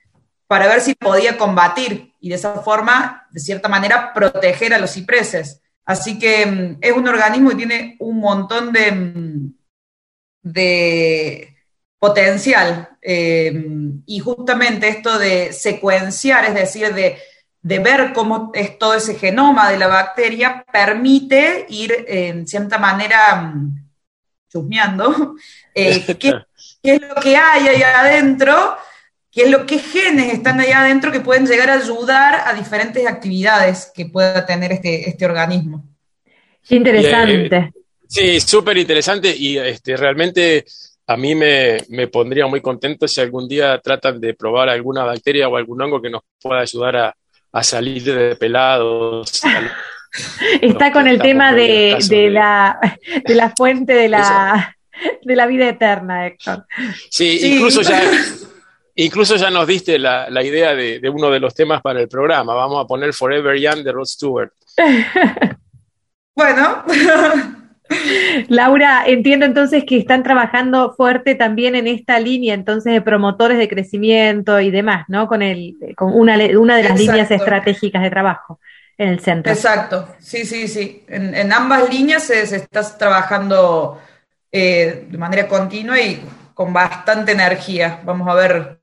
para 0.47 0.69
ver 0.69 0.81
si 0.81 0.95
podía 0.95 1.37
combatir 1.37 2.10
y 2.21 2.29
de 2.29 2.35
esa 2.35 2.55
forma, 2.63 3.27
de 3.31 3.41
cierta 3.41 3.69
manera, 3.69 4.13
proteger 4.13 4.75
a 4.75 4.79
los 4.79 4.93
cipreses. 4.93 5.61
Así 5.85 6.19
que 6.19 6.47
mm, 6.47 6.79
es 6.81 6.93
un 6.93 7.09
organismo 7.09 7.51
que 7.51 7.57
tiene 7.57 7.97
un 7.99 8.21
montón 8.21 8.73
de, 8.73 8.93
mm, 8.93 9.55
de 10.43 11.57
potencial. 11.99 12.91
Eh, 13.01 13.53
y 14.07 14.19
justamente 14.19 14.89
esto 14.89 15.19
de 15.19 15.53
secuenciar, 15.53 16.45
es 16.45 16.55
decir, 16.55 16.95
de, 16.95 17.19
de, 17.63 17.79
ver 17.79 18.13
cómo 18.13 18.51
es 18.55 18.79
todo 18.79 18.95
ese 18.95 19.15
genoma 19.15 19.71
de 19.71 19.79
la 19.79 19.87
bacteria, 19.87 20.65
permite 20.71 21.67
ir, 21.71 21.93
eh, 21.93 22.29
en 22.29 22.47
cierta 22.47 22.79
manera, 22.79 23.37
mm, 23.37 23.89
chusmeando 24.51 25.37
eh, 25.75 26.05
qué, 26.07 26.17
qué, 26.83 26.95
es 26.95 27.01
lo 27.01 27.15
que 27.17 27.37
hay 27.37 27.69
ahí 27.69 27.83
adentro 27.83 28.77
qué, 29.31 29.43
es 29.43 29.51
lo, 29.51 29.67
qué 29.67 29.79
genes 29.79 30.33
están 30.33 30.61
ahí 30.61 30.73
adentro 30.73 31.13
que 31.13 31.21
pueden 31.21 31.47
llegar 31.47 31.71
a 31.71 31.75
ayudar 31.75 32.43
a 32.47 32.55
diferentes 32.55 33.07
actividades 33.07 33.91
que 33.95 34.07
pueda 34.07 34.45
tener 34.47 34.73
este, 34.73 35.09
este 35.09 35.25
organismo. 35.25 35.85
Qué 36.67 36.77
interesante. 36.77 37.57
Eh, 37.57 37.71
sí, 38.09 38.41
súper 38.41 38.79
interesante 38.79 39.35
y 39.37 39.59
este, 39.59 39.97
realmente 39.97 40.65
a 41.07 41.17
mí 41.17 41.35
me, 41.35 41.79
me, 41.89 42.07
pondría 42.07 42.47
muy 42.47 42.61
contento 42.61 43.09
si 43.09 43.21
algún 43.21 43.49
día 43.49 43.81
tratan 43.81 44.21
de 44.21 44.35
probar 44.35 44.69
alguna 44.69 45.05
bacteria 45.05 45.49
o 45.49 45.57
algún 45.57 45.83
hongo 45.83 46.01
que 46.01 46.11
nos 46.11 46.23
pueda 46.41 46.61
ayudar 46.61 46.97
a, 46.97 47.17
a 47.53 47.63
salir 47.65 48.05
de 48.05 48.37
pelados. 48.37 49.43
Está 50.63 50.93
con 50.93 51.07
el 51.07 51.21
tema 51.21 51.53
de, 51.53 51.97
de, 52.09 52.17
de, 52.17 52.31
la, 52.31 52.79
de 53.25 53.35
la 53.35 53.51
fuente 53.51 53.93
de 53.93 54.09
la, 54.09 54.77
de 55.23 55.37
la 55.37 55.47
vida 55.47 55.69
eterna, 55.69 56.27
Héctor. 56.27 56.67
Sí, 57.11 57.39
sí. 57.39 57.55
incluso 57.55 57.83
ya 57.83 58.01
Incluso 58.95 59.37
ya 59.37 59.51
nos 59.51 59.67
diste 59.67 59.99
la, 59.99 60.29
la 60.31 60.43
idea 60.43 60.75
de, 60.75 60.99
de, 61.01 61.09
uno 61.09 61.31
de 61.31 61.41
los 61.41 61.55
temas 61.55 61.81
para 61.81 62.01
el 62.01 62.09
programa. 62.09 62.55
Vamos 62.55 62.85
a 62.85 62.87
poner 62.87 63.13
Forever 63.13 63.59
Young 63.59 63.83
de 63.83 63.93
Rod 63.93 64.07
Stewart. 64.07 64.51
bueno. 66.35 66.85
Laura, 68.49 69.05
entiendo 69.07 69.47
entonces 69.47 69.85
que 69.85 69.97
están 69.97 70.23
trabajando 70.23 70.95
fuerte 70.95 71.35
también 71.35 71.75
en 71.75 71.87
esta 71.87 72.21
línea 72.21 72.55
entonces 72.55 72.93
de 72.93 73.01
promotores 73.01 73.59
de 73.59 73.69
crecimiento 73.69 74.61
y 74.61 74.71
demás, 74.71 75.07
¿no? 75.09 75.27
Con, 75.27 75.43
el, 75.43 75.77
con 75.97 76.15
una, 76.15 76.37
una 76.57 76.77
de 76.77 76.83
las 76.85 76.93
Exacto. 76.93 77.13
líneas 77.13 77.31
estratégicas 77.31 78.03
de 78.03 78.11
trabajo 78.11 78.61
en 78.97 79.09
el 79.09 79.21
centro. 79.21 79.53
Exacto, 79.53 80.09
sí, 80.19 80.45
sí, 80.45 80.69
sí. 80.69 81.05
En, 81.09 81.35
en 81.35 81.53
ambas 81.53 81.89
líneas 81.93 82.23
se, 82.23 82.47
se 82.47 82.57
está 82.57 82.83
trabajando 82.97 84.01
eh, 84.53 85.07
de 85.09 85.19
manera 85.19 85.49
continua 85.49 86.01
y 86.01 86.23
con 86.55 86.73
bastante 86.73 87.33
energía. 87.33 88.01
Vamos 88.05 88.29
a 88.29 88.35
ver. 88.35 88.80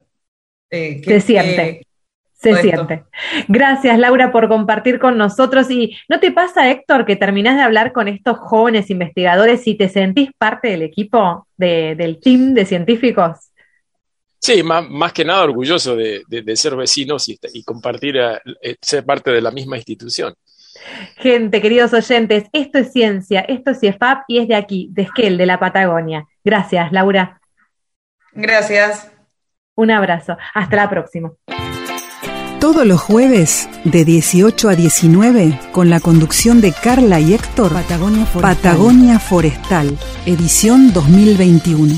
Eh, 0.69 1.01
Se 1.03 1.21
siente. 1.21 1.87
Se 2.33 2.55
siente. 2.61 3.03
Gracias, 3.47 3.97
Laura, 3.97 4.31
por 4.31 4.47
compartir 4.47 4.99
con 4.99 5.17
nosotros. 5.17 5.71
¿Y 5.71 5.97
no 6.07 6.19
te 6.19 6.31
pasa, 6.31 6.69
Héctor, 6.69 7.05
que 7.05 7.15
terminás 7.15 7.55
de 7.55 7.63
hablar 7.63 7.93
con 7.93 8.07
estos 8.07 8.37
jóvenes 8.37 8.91
investigadores 8.91 9.65
y 9.65 9.75
te 9.75 9.89
sentís 9.89 10.29
parte 10.37 10.67
del 10.67 10.83
equipo, 10.83 11.47
del 11.57 12.19
team 12.21 12.53
de 12.53 12.65
científicos? 12.65 13.51
Sí, 14.39 14.61
más, 14.61 15.13
que 15.13 15.25
nada 15.25 15.43
orgulloso 15.43 15.95
de, 15.95 16.23
ser 16.55 16.75
vecinos 16.75 17.27
y, 17.27 17.63
compartir, 17.63 18.17
eh, 18.17 18.75
ser 18.81 19.03
parte 19.03 19.31
de 19.31 19.41
la 19.41 19.49
misma 19.49 19.77
institución. 19.77 20.35
Gente, 21.17 21.59
queridos 21.59 21.91
oyentes, 21.93 22.43
esto 22.53 22.77
es 22.77 22.93
ciencia, 22.93 23.41
esto 23.41 23.71
es 23.71 23.79
CIEFAP 23.79 24.25
y 24.27 24.37
es 24.37 24.47
de 24.47 24.55
aquí, 24.55 24.89
de 24.91 25.01
Esquel, 25.01 25.37
de 25.37 25.47
la 25.47 25.59
Patagonia. 25.59 26.25
Gracias, 26.43 26.91
Laura. 26.91 27.41
Gracias. 28.33 29.11
Un 29.77 29.91
abrazo. 29.91 30.35
Hasta 30.55 30.75
la 30.75 30.89
próxima. 30.89 31.31
Todos 32.59 32.83
los 32.87 32.99
jueves, 32.99 33.69
de 33.83 34.03
18 34.05 34.69
a 34.69 34.75
19, 34.75 35.59
con 35.71 35.91
la 35.91 35.99
conducción 35.99 36.61
de 36.61 36.73
Carla 36.73 37.19
y 37.19 37.35
Héctor, 37.35 37.71
Patagonia 37.71 38.25
Forestal, 38.25 38.55
Patagonia 38.55 39.19
Forestal 39.19 39.97
edición 40.25 40.91
2021. 40.91 41.93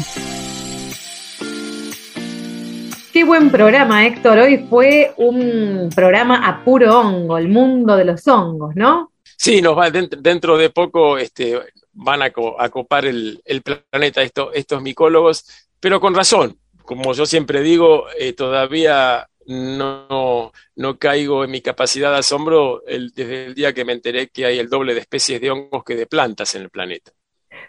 Qué 3.13 3.23
buen 3.23 3.49
programa, 3.49 4.05
Héctor. 4.05 4.39
Hoy 4.39 4.67
fue 4.69 5.13
un 5.15 5.89
programa 5.95 6.45
a 6.45 6.65
puro 6.65 6.99
hongo, 6.99 7.37
el 7.37 7.47
mundo 7.47 7.95
de 7.95 8.03
los 8.03 8.27
hongos, 8.27 8.75
¿no? 8.75 9.13
Sí, 9.37 9.61
nos 9.61 9.77
va 9.77 9.89
dentro, 9.89 10.57
de 10.57 10.69
poco 10.69 11.17
este, 11.17 11.57
van 11.93 12.21
a, 12.23 12.31
copar 12.31 13.05
el, 13.05 13.41
planeta 13.63 14.21
estos 14.21 14.81
micólogos, 14.81 15.45
pero 15.79 16.01
con 16.01 16.13
razón. 16.13 16.57
Como 16.89 17.13
yo 17.13 17.27
siempre 17.27 17.61
digo, 17.61 18.05
eh, 18.17 18.33
todavía 18.33 19.27
no, 19.45 20.51
no, 20.75 20.97
caigo 20.97 21.43
en 21.43 21.51
mi 21.51 21.61
capacidad 21.61 22.11
de 22.11 22.17
asombro 22.17 22.81
desde 23.15 23.45
el 23.45 23.53
día 23.53 23.73
que 23.73 23.85
me 23.85 23.93
enteré 23.93 24.29
que 24.29 24.47
hay 24.47 24.57
el 24.57 24.69
doble 24.69 24.95
de 24.95 25.01
especies 25.01 25.39
de 25.39 25.51
hongos 25.51 25.83
que 25.83 25.95
de 25.95 26.07
plantas 26.07 26.55
en 26.55 26.63
el 26.63 26.71
planeta. 26.71 27.11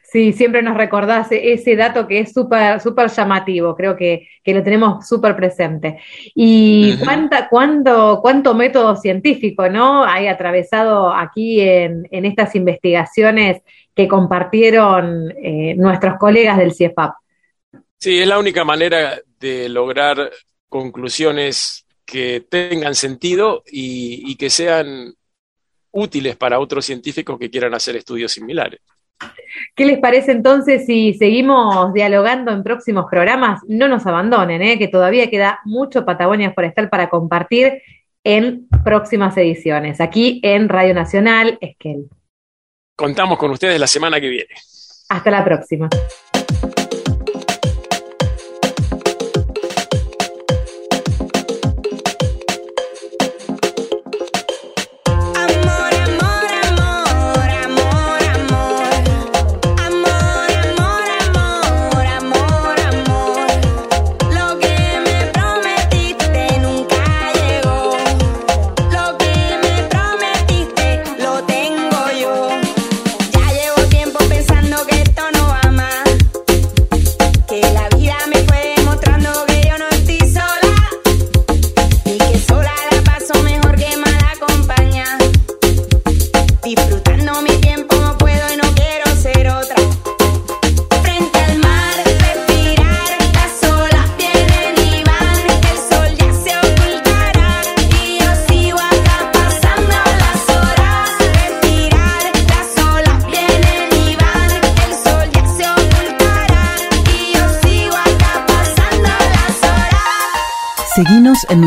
Sí, 0.03 0.33
siempre 0.33 0.63
nos 0.63 0.75
recordás 0.75 1.29
ese 1.33 1.77
dato 1.77 2.09
que 2.09 2.21
es 2.21 2.33
súper 2.33 2.81
súper 2.81 3.11
llamativo, 3.11 3.77
creo 3.77 3.95
que, 3.95 4.27
lo 4.47 4.63
tenemos 4.63 5.07
súper 5.07 5.37
presente. 5.37 6.01
¿Y 6.35 6.97
cuánta, 7.05 7.51
cuánto 7.51 8.55
método 8.55 8.97
científico 8.97 9.69
¿no? 9.69 10.03
hay 10.03 10.29
atravesado 10.29 11.13
aquí 11.13 11.61
en, 11.61 12.07
estas 12.11 12.55
investigaciones 12.55 13.61
que 13.95 14.09
compartieron 14.09 15.31
eh, 15.43 15.75
nuestros 15.77 16.17
colegas 16.17 16.57
del 16.57 16.73
CIEFAP? 16.73 17.20
Sí, 18.01 18.21
es 18.21 18.27
la 18.27 18.39
única 18.39 18.65
manera 18.65 19.21
de 19.39 19.69
lograr 19.69 20.31
conclusiones 20.69 21.87
que 22.05 22.45
tengan 22.49 22.95
sentido 22.95 23.63
y 23.71 24.35
que 24.37 24.51
sean 24.51 25.15
útiles 25.93 26.37
para 26.37 26.59
otros 26.59 26.85
científicos 26.85 27.39
que 27.39 27.51
quieran 27.51 27.75
hacer 27.75 27.97
estudios 27.97 28.33
similares. 28.33 28.81
¿Qué 29.75 29.85
les 29.85 29.99
parece 29.99 30.33
entonces 30.33 30.87
si 30.87 31.15
seguimos 31.15 31.93
dialogando 31.93 32.53
en 32.53 32.63
próximos 32.63 33.07
programas? 33.11 33.61
No 33.69 33.89
nos 33.89 34.07
abandonen, 34.07 34.63
¿eh? 34.63 34.79
que 34.79 34.89
todavía 34.89 35.31
queda 35.31 35.61
mucho 35.65 36.05
Patagonia 36.05 36.53
Forestal 36.53 36.89
para 36.89 37.11
compartir 37.11 37.83
en 38.25 38.69
próximas 38.85 39.37
ediciones, 39.37 40.01
aquí 40.01 40.41
en 40.43 40.69
Radio 40.69 40.95
Nacional 40.95 41.59
Esquel. 41.61 42.09
Contamos 42.97 43.39
con 43.39 43.51
ustedes 43.51 43.81
la 43.81 43.87
semana 43.87 44.21
que 44.21 44.29
viene. 44.29 44.55
Hasta 45.09 45.31
la 45.31 45.45
próxima. 45.45 45.89